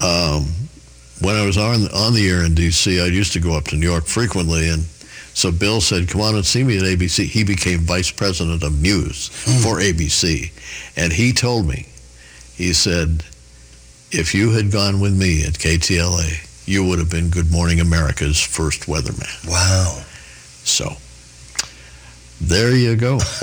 Um, 0.01 0.47
when 1.21 1.35
I 1.35 1.45
was 1.45 1.57
on 1.57 1.87
on 1.93 2.13
the 2.13 2.29
air 2.29 2.43
in 2.43 2.55
D.C., 2.55 2.99
I 2.99 3.05
used 3.05 3.33
to 3.33 3.39
go 3.39 3.53
up 3.55 3.65
to 3.65 3.75
New 3.75 3.89
York 3.89 4.05
frequently, 4.05 4.69
and 4.69 4.83
so 5.33 5.51
Bill 5.51 5.81
said, 5.81 6.09
"Come 6.09 6.21
on 6.21 6.35
and 6.35 6.45
see 6.45 6.63
me 6.63 6.77
at 6.77 6.83
ABC." 6.83 7.25
He 7.25 7.43
became 7.43 7.79
vice 7.79 8.11
president 8.11 8.63
of 8.63 8.81
news 8.81 9.29
hmm. 9.45 9.61
for 9.61 9.79
ABC, 9.79 10.51
and 10.97 11.13
he 11.13 11.31
told 11.31 11.67
me, 11.67 11.87
he 12.55 12.73
said, 12.73 13.23
"If 14.11 14.33
you 14.33 14.51
had 14.51 14.71
gone 14.71 14.99
with 14.99 15.17
me 15.17 15.43
at 15.43 15.53
KTLA, 15.53 16.47
you 16.65 16.85
would 16.85 16.99
have 16.99 17.09
been 17.09 17.29
Good 17.29 17.51
Morning 17.51 17.79
America's 17.79 18.41
first 18.41 18.87
weatherman." 18.87 19.47
Wow. 19.47 20.03
So 20.63 20.97
there 22.41 22.75
you 22.75 22.95
go. 22.95 23.17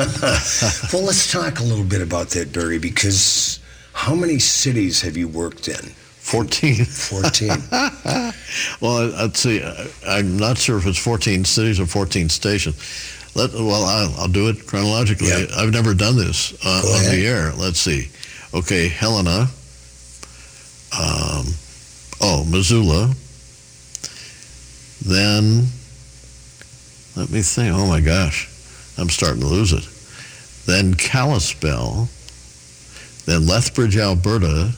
well, 0.92 1.04
let's 1.04 1.30
talk 1.30 1.60
a 1.60 1.62
little 1.62 1.84
bit 1.84 2.02
about 2.02 2.30
that, 2.30 2.52
Barry, 2.52 2.78
because 2.78 3.60
how 3.92 4.14
many 4.14 4.40
cities 4.40 5.00
have 5.02 5.16
you 5.16 5.28
worked 5.28 5.68
in? 5.68 5.94
14. 6.28 6.84
14. 6.84 7.48
well, 8.82 9.14
I'd 9.14 9.46
uh, 9.46 9.86
I'm 10.06 10.36
not 10.36 10.58
sure 10.58 10.76
if 10.76 10.86
it's 10.86 10.98
14 10.98 11.46
cities 11.46 11.80
or 11.80 11.86
14 11.86 12.28
stations. 12.28 12.76
Let, 13.34 13.54
well, 13.54 13.84
I'll, 13.84 14.14
I'll 14.18 14.28
do 14.28 14.48
it 14.48 14.66
chronologically. 14.66 15.30
I've 15.56 15.72
never 15.72 15.94
done 15.94 16.16
this 16.16 16.52
uh, 16.66 16.82
on 16.84 17.00
ahead. 17.00 17.12
the 17.14 17.26
air. 17.26 17.52
Let's 17.52 17.80
see. 17.80 18.10
Okay, 18.52 18.88
Helena. 18.88 19.48
Um, 20.92 21.46
oh, 22.20 22.46
Missoula. 22.50 23.14
Then, 25.00 25.68
let 27.16 27.30
me 27.30 27.40
think. 27.40 27.74
Oh 27.74 27.86
my 27.86 28.00
gosh, 28.00 28.50
I'm 28.98 29.08
starting 29.08 29.40
to 29.40 29.46
lose 29.46 29.72
it. 29.72 29.88
Then 30.66 30.92
Kalispell. 30.92 32.08
Then 33.24 33.46
Lethbridge, 33.46 33.96
Alberta. 33.96 34.72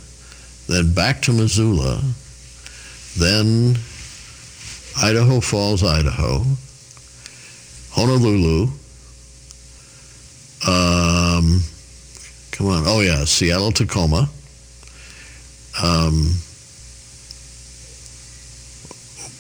Then 0.71 0.95
back 0.95 1.21
to 1.23 1.33
Missoula. 1.33 2.01
Then 3.19 3.77
Idaho 5.03 5.41
Falls, 5.41 5.83
Idaho. 5.83 6.45
Honolulu. 7.91 8.69
Um, 10.69 11.63
come 12.53 12.69
on. 12.69 12.85
Oh, 12.87 13.01
yeah. 13.01 13.25
Seattle, 13.25 13.73
Tacoma. 13.73 14.31
Um, 15.83 16.35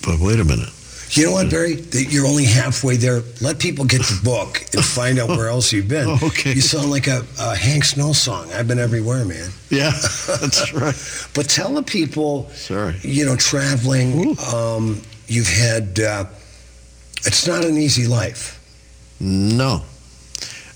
but 0.02 0.18
wait 0.18 0.40
a 0.40 0.44
minute. 0.44 0.72
You 1.12 1.26
know 1.26 1.32
what, 1.32 1.50
Barry? 1.50 1.82
You're 1.92 2.26
only 2.26 2.44
halfway 2.44 2.96
there. 2.96 3.22
Let 3.40 3.58
people 3.58 3.84
get 3.84 4.02
the 4.02 4.20
book 4.22 4.62
and 4.72 4.84
find 4.84 5.18
out 5.18 5.28
where 5.28 5.48
else 5.48 5.72
you've 5.72 5.88
been. 5.88 6.08
Okay. 6.22 6.52
You 6.52 6.60
sound 6.60 6.90
like 6.90 7.06
a, 7.08 7.24
a 7.40 7.56
Hank 7.56 7.84
Snow 7.84 8.12
song. 8.12 8.52
I've 8.52 8.68
been 8.68 8.78
everywhere, 8.78 9.24
man. 9.24 9.50
Yeah, 9.70 9.90
that's 9.90 10.72
right. 10.72 10.94
but 11.34 11.48
tell 11.48 11.74
the 11.74 11.82
people, 11.82 12.48
Sorry. 12.50 12.96
you 13.02 13.24
know, 13.24 13.36
traveling, 13.36 14.36
um, 14.52 15.00
you've 15.26 15.48
had, 15.48 15.98
uh, 15.98 16.24
it's 17.26 17.46
not 17.46 17.64
an 17.64 17.76
easy 17.78 18.06
life. 18.06 18.58
No. 19.18 19.82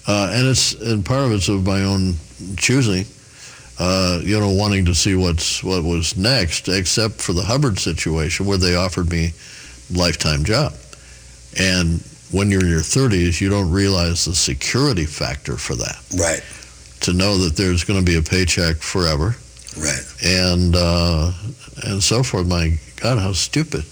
Uh, 0.06 0.30
and 0.32 0.46
it's 0.46 0.74
and 0.74 1.04
part 1.04 1.24
of 1.24 1.32
it's 1.32 1.48
of 1.48 1.64
my 1.64 1.82
own 1.84 2.14
choosing. 2.56 3.06
Uh, 3.78 4.20
you 4.22 4.38
know, 4.38 4.50
wanting 4.50 4.84
to 4.86 4.94
see 4.94 5.14
what's 5.14 5.62
what 5.64 5.82
was 5.82 6.16
next, 6.16 6.68
except 6.68 7.20
for 7.20 7.32
the 7.32 7.42
Hubbard 7.42 7.78
situation 7.78 8.46
where 8.46 8.58
they 8.58 8.74
offered 8.76 9.10
me 9.10 9.32
lifetime 9.92 10.44
job. 10.44 10.74
And 11.58 12.00
when 12.30 12.50
you're 12.50 12.62
in 12.62 12.70
your 12.70 12.80
30s, 12.80 13.40
you 13.40 13.48
don't 13.48 13.70
realize 13.70 14.24
the 14.24 14.34
security 14.34 15.04
factor 15.04 15.56
for 15.56 15.74
that. 15.76 16.02
Right. 16.16 16.42
To 17.02 17.12
know 17.12 17.38
that 17.38 17.56
there's 17.56 17.84
going 17.84 18.00
to 18.00 18.04
be 18.04 18.18
a 18.18 18.22
paycheck 18.22 18.76
forever. 18.76 19.36
Right. 19.78 20.04
And 20.24 20.74
uh, 20.76 21.32
and 21.84 22.02
so 22.02 22.22
forth. 22.22 22.46
My 22.46 22.78
God, 22.96 23.18
how 23.18 23.32
stupid! 23.32 23.84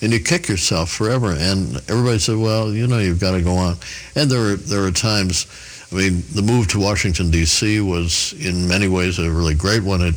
And 0.00 0.12
you 0.12 0.20
kick 0.20 0.48
yourself 0.48 0.90
forever. 0.90 1.32
And 1.32 1.76
everybody 1.90 2.18
said, 2.18 2.38
"Well, 2.38 2.72
you 2.72 2.86
know, 2.86 2.98
you've 2.98 3.20
got 3.20 3.32
to 3.32 3.42
go 3.42 3.54
on." 3.54 3.76
And 4.14 4.30
there 4.30 4.52
are 4.52 4.56
there 4.56 4.84
are 4.84 4.92
times. 4.92 5.46
I 5.92 5.96
mean, 5.96 6.22
the 6.32 6.42
move 6.42 6.68
to 6.68 6.80
Washington 6.80 7.30
D.C. 7.30 7.80
was 7.80 8.32
in 8.34 8.66
many 8.66 8.88
ways 8.88 9.18
a 9.18 9.30
really 9.30 9.54
great 9.54 9.82
one. 9.82 10.02
It 10.02 10.14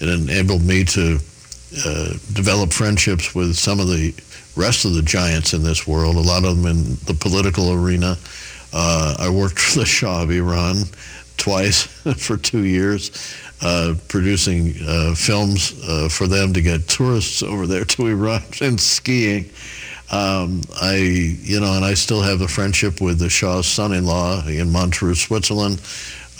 it 0.00 0.08
enabled 0.08 0.62
me 0.62 0.84
to 0.84 1.18
uh, 1.86 2.12
develop 2.32 2.72
friendships 2.72 3.34
with 3.34 3.56
some 3.56 3.80
of 3.80 3.88
the 3.88 4.14
rest 4.60 4.84
of 4.84 4.94
the 4.94 5.02
giants 5.02 5.54
in 5.54 5.62
this 5.62 5.86
world. 5.86 6.16
A 6.16 6.20
lot 6.20 6.44
of 6.44 6.56
them 6.56 6.66
in 6.66 6.96
the 7.06 7.14
political 7.14 7.72
arena. 7.72 8.16
Uh, 8.72 9.16
I 9.18 9.30
worked 9.30 9.58
for 9.72 9.80
the 9.80 9.86
Shah 9.86 10.22
of 10.22 10.30
Iran 10.30 10.84
twice 11.36 11.82
for 12.18 12.36
two 12.36 12.64
years, 12.64 13.34
uh, 13.62 13.94
producing 14.08 14.74
uh, 14.86 15.14
films 15.14 15.80
uh, 15.88 16.08
for 16.10 16.26
them 16.26 16.52
to 16.52 16.60
get 16.60 16.86
tourists 16.86 17.42
over 17.42 17.66
there 17.66 17.84
to 17.84 18.06
Iran 18.14 18.42
and 18.60 18.78
skiing. 18.78 19.50
Um, 20.12 20.62
I, 20.82 20.96
you 20.96 21.60
know, 21.60 21.72
and 21.74 21.84
I 21.84 21.94
still 21.94 22.20
have 22.20 22.40
a 22.40 22.48
friendship 22.48 23.00
with 23.00 23.18
the 23.20 23.30
Shah's 23.30 23.66
son-in-law 23.66 24.48
in 24.48 24.70
Montreux, 24.70 25.14
Switzerland. 25.14 25.80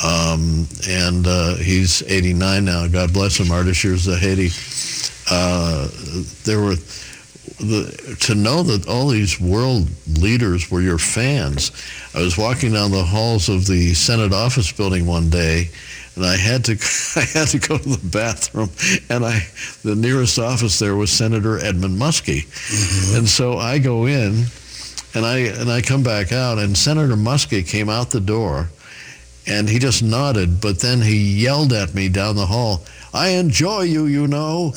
Um, 0.04 0.66
and 0.88 1.26
uh, 1.26 1.54
he's 1.56 2.02
89 2.02 2.64
now. 2.64 2.88
God 2.88 3.12
bless 3.12 3.38
him, 3.38 3.46
Ardashir 3.46 3.94
Zahedi. 3.94 4.50
Uh, 5.30 5.88
there 6.44 6.60
were 6.60 6.74
the, 7.60 8.16
to 8.20 8.34
know 8.34 8.62
that 8.62 8.88
all 8.88 9.08
these 9.08 9.40
world 9.40 9.88
leaders 10.18 10.70
were 10.70 10.80
your 10.80 10.98
fans. 10.98 11.70
I 12.14 12.20
was 12.20 12.36
walking 12.38 12.72
down 12.72 12.90
the 12.90 13.04
halls 13.04 13.48
of 13.48 13.66
the 13.66 13.94
Senate 13.94 14.32
office 14.32 14.72
building 14.72 15.06
one 15.06 15.30
day, 15.30 15.70
and 16.16 16.24
I 16.24 16.36
had 16.36 16.64
to 16.66 16.72
I 17.16 17.38
had 17.38 17.48
to 17.48 17.58
go 17.58 17.78
to 17.78 17.88
the 17.88 18.08
bathroom, 18.08 18.70
and 19.08 19.24
I 19.24 19.46
the 19.84 19.94
nearest 19.94 20.38
office 20.38 20.78
there 20.78 20.96
was 20.96 21.10
Senator 21.10 21.58
Edmund 21.58 21.98
Muskie, 21.98 22.46
mm-hmm. 22.46 23.18
and 23.18 23.28
so 23.28 23.58
I 23.58 23.78
go 23.78 24.06
in, 24.06 24.46
and 25.14 25.26
I 25.26 25.38
and 25.38 25.70
I 25.70 25.82
come 25.82 26.02
back 26.02 26.32
out, 26.32 26.58
and 26.58 26.76
Senator 26.76 27.16
Muskie 27.16 27.66
came 27.66 27.88
out 27.88 28.10
the 28.10 28.20
door, 28.20 28.70
and 29.46 29.68
he 29.68 29.78
just 29.78 30.02
nodded, 30.02 30.60
but 30.60 30.80
then 30.80 31.02
he 31.02 31.42
yelled 31.42 31.72
at 31.72 31.94
me 31.94 32.08
down 32.08 32.36
the 32.36 32.46
hall. 32.46 32.82
I 33.12 33.30
enjoy 33.30 33.82
you, 33.82 34.06
you 34.06 34.26
know. 34.26 34.72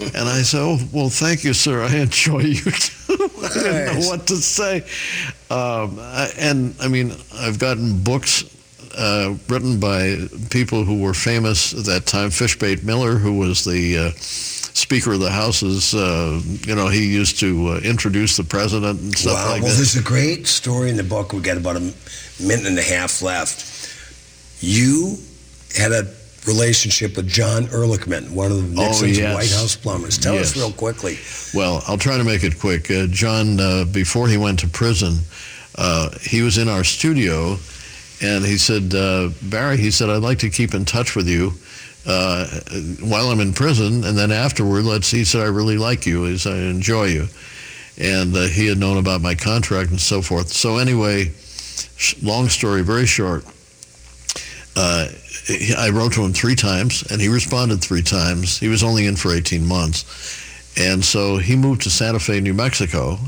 and 0.00 0.28
I 0.28 0.42
said, 0.42 0.60
oh, 0.60 0.78
well, 0.92 1.08
thank 1.08 1.44
you, 1.44 1.54
sir. 1.54 1.82
I 1.82 1.96
enjoy 1.96 2.40
you 2.40 2.70
too. 2.70 3.14
I 3.42 3.48
didn't 3.54 4.00
know 4.00 4.08
what 4.08 4.26
to 4.26 4.36
say. 4.36 4.84
Um, 5.50 5.98
and 6.38 6.74
I 6.80 6.88
mean, 6.88 7.12
I've 7.34 7.58
gotten 7.58 8.02
books 8.02 8.44
uh, 8.96 9.34
written 9.48 9.80
by 9.80 10.18
people 10.50 10.84
who 10.84 11.00
were 11.00 11.14
famous 11.14 11.72
at 11.72 11.84
that 11.86 12.06
time. 12.06 12.30
Fishbait 12.30 12.84
Miller, 12.84 13.12
who 13.12 13.38
was 13.38 13.64
the 13.64 13.98
uh, 13.98 14.10
Speaker 14.78 15.12
of 15.12 15.20
the 15.20 15.30
House's, 15.30 15.94
uh, 15.94 16.40
you 16.66 16.74
know, 16.74 16.88
he 16.88 17.12
used 17.12 17.40
to 17.40 17.68
uh, 17.68 17.80
introduce 17.80 18.36
the 18.36 18.44
president 18.44 19.00
and 19.00 19.16
stuff 19.16 19.34
wow. 19.34 19.52
like 19.52 19.62
well, 19.62 19.70
that. 19.70 19.76
there's 19.76 19.96
a 19.96 20.02
great 20.02 20.46
story 20.46 20.90
in 20.90 20.96
the 20.96 21.04
book. 21.04 21.32
We 21.32 21.40
got 21.40 21.56
about 21.56 21.76
a 21.76 21.80
minute 22.40 22.66
and 22.66 22.78
a 22.78 22.82
half 22.82 23.22
left. 23.22 23.64
You 24.60 25.16
had 25.76 25.92
a 25.92 26.04
relationship 26.46 27.16
with 27.16 27.28
John 27.28 27.64
Ehrlichman, 27.64 28.30
one 28.30 28.50
of 28.50 28.56
the 28.56 28.82
Nixon's 28.82 29.18
oh, 29.18 29.22
yes. 29.22 29.34
White 29.34 29.50
House 29.50 29.76
plumbers. 29.76 30.18
Tell 30.18 30.34
yes. 30.34 30.52
us 30.52 30.56
real 30.56 30.72
quickly. 30.72 31.18
Well, 31.54 31.82
I'll 31.86 31.98
try 31.98 32.16
to 32.16 32.24
make 32.24 32.44
it 32.44 32.58
quick. 32.58 32.90
Uh, 32.90 33.06
John, 33.06 33.60
uh, 33.60 33.84
before 33.84 34.28
he 34.28 34.36
went 34.36 34.58
to 34.60 34.68
prison, 34.68 35.18
uh, 35.76 36.10
he 36.20 36.42
was 36.42 36.58
in 36.58 36.68
our 36.68 36.84
studio, 36.84 37.56
and 38.22 38.44
he 38.44 38.56
said, 38.58 38.94
uh, 38.94 39.30
Barry, 39.42 39.76
he 39.76 39.90
said, 39.90 40.10
I'd 40.10 40.22
like 40.22 40.38
to 40.40 40.50
keep 40.50 40.74
in 40.74 40.84
touch 40.84 41.14
with 41.14 41.28
you. 41.28 41.52
Uh, 42.06 42.46
while 43.02 43.30
I'm 43.30 43.40
in 43.40 43.52
prison, 43.52 44.04
and 44.04 44.16
then 44.16 44.32
afterward, 44.32 44.84
let's. 44.84 45.10
He 45.10 45.24
said, 45.24 45.42
"I 45.42 45.46
really 45.46 45.76
like 45.76 46.06
you. 46.06 46.24
Is 46.24 46.46
I 46.46 46.56
enjoy 46.56 47.06
you," 47.06 47.26
and 47.98 48.34
uh, 48.34 48.46
he 48.46 48.66
had 48.66 48.78
known 48.78 48.96
about 48.96 49.20
my 49.20 49.34
contract 49.34 49.90
and 49.90 50.00
so 50.00 50.22
forth. 50.22 50.48
So 50.48 50.78
anyway, 50.78 51.32
long 52.22 52.48
story 52.48 52.82
very 52.82 53.04
short. 53.04 53.44
I 55.76 55.90
wrote 55.90 56.12
to 56.14 56.22
him 56.22 56.32
three 56.32 56.54
times, 56.54 57.04
and 57.10 57.20
he 57.20 57.28
responded 57.28 57.80
three 57.80 58.02
times. 58.02 58.58
He 58.58 58.68
was 58.68 58.82
only 58.82 59.06
in 59.06 59.16
for 59.16 59.32
18 59.32 59.64
months. 59.64 60.04
And 60.78 61.04
so 61.04 61.38
he 61.38 61.56
moved 61.56 61.82
to 61.82 61.90
Santa 61.90 62.20
Fe, 62.20 62.40
New 62.40 62.54
Mexico. 62.54 63.18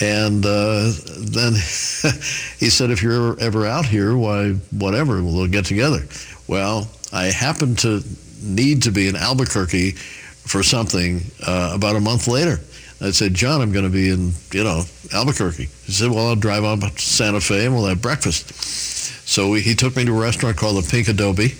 And 0.00 0.44
uh, 0.46 0.92
then 1.16 1.52
he 1.54 2.70
said, 2.70 2.90
if 2.90 3.02
you're 3.02 3.32
ever, 3.32 3.40
ever 3.40 3.66
out 3.66 3.86
here, 3.86 4.16
why, 4.16 4.52
whatever, 4.70 5.22
we'll 5.22 5.48
get 5.48 5.64
together. 5.64 6.00
Well, 6.46 6.88
I 7.12 7.26
happened 7.26 7.78
to 7.80 8.02
need 8.42 8.82
to 8.82 8.92
be 8.92 9.08
in 9.08 9.16
Albuquerque 9.16 9.92
for 9.92 10.62
something 10.62 11.22
uh, 11.46 11.72
about 11.74 11.96
a 11.96 12.00
month 12.00 12.28
later. 12.28 12.60
I 13.00 13.10
said, 13.10 13.34
John, 13.34 13.60
I'm 13.60 13.72
going 13.72 13.84
to 13.84 13.90
be 13.90 14.10
in, 14.10 14.32
you 14.52 14.64
know, 14.64 14.82
Albuquerque. 15.12 15.68
He 15.84 15.92
said, 15.92 16.10
well, 16.10 16.28
I'll 16.28 16.36
drive 16.36 16.64
on 16.64 16.80
to 16.80 16.90
Santa 16.98 17.40
Fe 17.40 17.66
and 17.66 17.74
we'll 17.74 17.86
have 17.86 18.02
breakfast. 18.02 18.97
So 19.28 19.52
he 19.52 19.74
took 19.74 19.94
me 19.94 20.06
to 20.06 20.16
a 20.16 20.18
restaurant 20.18 20.56
called 20.56 20.82
the 20.82 20.90
Pink 20.90 21.06
Adobe, 21.06 21.54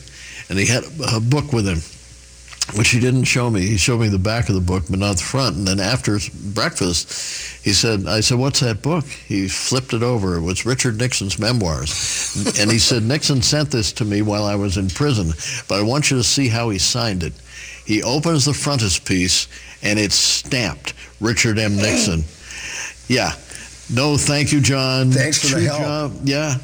and 0.49 0.59
he 0.59 0.65
had 0.65 0.85
a 1.13 1.21
book 1.21 1.53
with 1.53 1.69
him, 1.69 1.83
which 2.79 2.89
he 2.89 2.99
didn't 2.99 3.25
show 3.25 3.51
me. 3.51 3.67
He 3.67 3.77
showed 3.77 4.01
me 4.01 4.09
the 4.09 4.19
back 4.19 4.49
of 4.49 4.55
the 4.55 4.63
book, 4.63 4.85
but 4.89 4.99
not 4.99 5.19
the 5.19 5.23
front. 5.23 5.57
And 5.57 5.69
then 5.69 5.79
after 5.79 6.19
breakfast, 6.55 7.63
he 7.63 7.75
said, 7.75 8.07
I 8.07 8.21
said, 8.21 8.39
what's 8.39 8.61
that 8.61 8.81
book? 8.81 9.05
He 9.05 9.49
flipped 9.49 9.93
it 9.93 10.03
over. 10.03 10.37
It 10.37 10.41
was 10.41 10.65
Richard 10.65 10.97
Nixon's 10.97 11.39
memoirs. 11.39 12.57
and 12.59 12.73
he 12.73 12.79
said, 12.79 13.03
Nixon 13.03 13.43
sent 13.43 13.71
this 13.71 13.93
to 13.93 14.05
me 14.07 14.23
while 14.23 14.45
I 14.45 14.55
was 14.55 14.79
in 14.79 14.89
prison, 14.89 15.35
but 15.69 15.79
I 15.79 15.83
want 15.83 16.11
you 16.11 16.17
to 16.17 16.25
see 16.25 16.49
how 16.49 16.71
he 16.71 16.79
signed 16.79 17.23
it. 17.23 17.35
He 17.85 18.03
opens 18.03 18.47
the 18.47 18.55
frontispiece, 18.55 19.47
and 19.83 19.99
it's 19.99 20.15
stamped 20.15 20.95
Richard 21.21 21.59
M. 21.59 21.77
Nixon. 21.77 22.25
Yeah. 23.09 23.33
No, 23.95 24.17
thank 24.17 24.53
you, 24.53 24.63
John. 24.63 25.11
Thanks 25.11 25.47
for 25.47 25.61
the 25.61 25.67
help. 25.67 25.81
Job. 25.83 26.21
Yeah. 26.25 26.57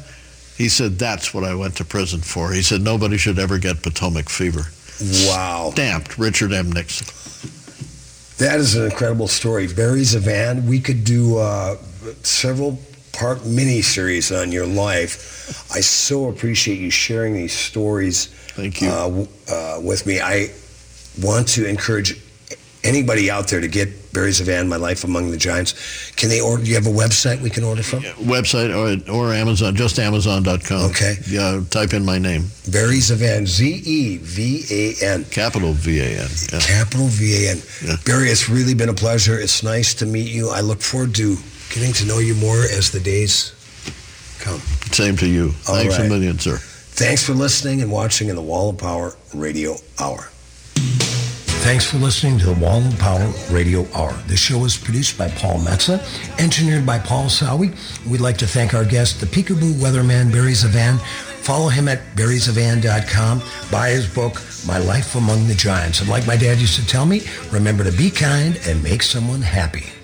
He 0.57 0.69
said, 0.69 0.97
that's 0.97 1.33
what 1.33 1.43
I 1.43 1.53
went 1.53 1.75
to 1.77 1.85
prison 1.85 2.21
for. 2.21 2.51
He 2.51 2.61
said, 2.61 2.81
nobody 2.81 3.17
should 3.17 3.39
ever 3.39 3.57
get 3.57 3.83
Potomac 3.83 4.29
fever. 4.29 4.63
Wow. 5.27 5.71
Stamped 5.73 6.17
Richard 6.17 6.53
M. 6.53 6.71
Nixon. 6.71 7.07
That 8.37 8.59
is 8.59 8.75
an 8.75 8.85
incredible 8.85 9.27
story. 9.27 9.67
Barry 9.67 10.01
ZeVan, 10.01 10.65
we 10.65 10.79
could 10.79 11.03
do 11.03 11.37
uh, 11.37 11.75
several 12.23 12.79
part 13.11 13.45
mini 13.45 13.81
series 13.81 14.31
on 14.31 14.51
your 14.51 14.65
life. 14.65 15.71
I 15.73 15.81
so 15.81 16.29
appreciate 16.29 16.79
you 16.79 16.89
sharing 16.89 17.33
these 17.33 17.53
stories. 17.53 18.27
Thank 18.55 18.81
you. 18.81 18.89
Uh, 18.89 19.25
uh, 19.49 19.79
with 19.81 20.05
me. 20.05 20.19
I 20.19 20.49
want 21.21 21.47
to 21.49 21.65
encourage 21.67 22.19
anybody 22.85 23.29
out 23.29 23.47
there 23.47 23.59
to 23.59 23.67
get 23.67 24.13
Barry 24.13 24.29
ZeVan, 24.29 24.67
My 24.67 24.77
Life 24.77 25.03
Among 25.03 25.31
the 25.31 25.37
Giants. 25.37 26.11
Can 26.11 26.29
they 26.29 26.39
order? 26.39 26.63
Do 26.63 26.69
you 26.69 26.75
have 26.75 26.87
a 26.87 26.89
website 26.89 27.41
we 27.41 27.49
can 27.49 27.63
order 27.63 27.83
from? 27.83 28.03
Yeah, 28.03 28.13
website 28.13 28.71
or, 28.71 29.11
or 29.11 29.33
Amazon, 29.33 29.75
just 29.75 29.99
Amazon.com. 29.99 30.91
Okay. 30.91 31.15
Yeah, 31.27 31.61
type 31.69 31.93
in 31.93 32.05
my 32.05 32.17
name. 32.17 32.45
Barry 32.71 32.99
ZeVan, 32.99 33.45
Z-E-V-A-N. 33.45 35.25
Capital 35.25 35.73
V-A-N. 35.73 36.29
Yeah. 36.53 36.59
Capital 36.59 37.07
V-A-N. 37.07 37.57
Yeah. 37.83 37.95
Barry, 38.05 38.29
it's 38.29 38.47
really 38.47 38.73
been 38.73 38.89
a 38.89 38.93
pleasure. 38.93 39.37
It's 39.37 39.63
nice 39.63 39.93
to 39.95 40.05
meet 40.05 40.31
you. 40.31 40.49
I 40.49 40.61
look 40.61 40.81
forward 40.81 41.13
to 41.15 41.35
getting 41.73 41.91
to 41.93 42.05
know 42.05 42.19
you 42.19 42.35
more 42.35 42.61
as 42.61 42.91
the 42.91 42.99
days 43.01 43.51
come. 44.39 44.59
Same 44.93 45.17
to 45.17 45.27
you. 45.27 45.51
All 45.67 45.75
Thanks 45.75 45.97
right. 45.97 46.05
a 46.05 46.09
million, 46.09 46.39
sir. 46.39 46.57
Thanks 46.57 47.25
for 47.25 47.33
listening 47.33 47.81
and 47.81 47.91
watching 47.91 48.29
in 48.29 48.37
the 48.37 48.41
Wall 48.41 48.69
of 48.69 48.77
Power 48.77 49.15
Radio 49.33 49.75
Hour. 49.99 50.29
Thanks 51.65 51.83
for 51.83 51.97
listening 51.97 52.37
to 52.37 52.45
the 52.45 52.63
Wall 52.63 52.77
of 52.77 52.95
Power 52.99 53.27
Radio 53.49 53.87
Hour. 53.95 54.13
This 54.27 54.39
show 54.39 54.63
is 54.65 54.77
produced 54.77 55.17
by 55.17 55.29
Paul 55.29 55.57
Metsa, 55.57 55.97
engineered 56.39 56.85
by 56.85 56.99
Paul 56.99 57.25
Sowie. 57.25 57.75
We'd 58.07 58.21
like 58.21 58.37
to 58.37 58.45
thank 58.45 58.75
our 58.75 58.85
guest, 58.85 59.19
the 59.19 59.25
peekaboo 59.25 59.73
weatherman 59.73 60.31
Barry 60.31 60.51
ZeVan. 60.51 60.99
Follow 61.41 61.69
him 61.69 61.87
at 61.87 62.15
barryzevan.com. 62.15 63.41
Buy 63.71 63.89
his 63.89 64.07
book, 64.07 64.43
My 64.67 64.77
Life 64.77 65.15
Among 65.15 65.47
the 65.47 65.55
Giants. 65.55 66.01
And 66.01 66.07
like 66.07 66.27
my 66.27 66.37
dad 66.37 66.59
used 66.59 66.79
to 66.79 66.85
tell 66.85 67.07
me, 67.07 67.23
remember 67.51 67.83
to 67.83 67.91
be 67.91 68.11
kind 68.11 68.59
and 68.67 68.83
make 68.83 69.01
someone 69.01 69.41
happy. 69.41 69.94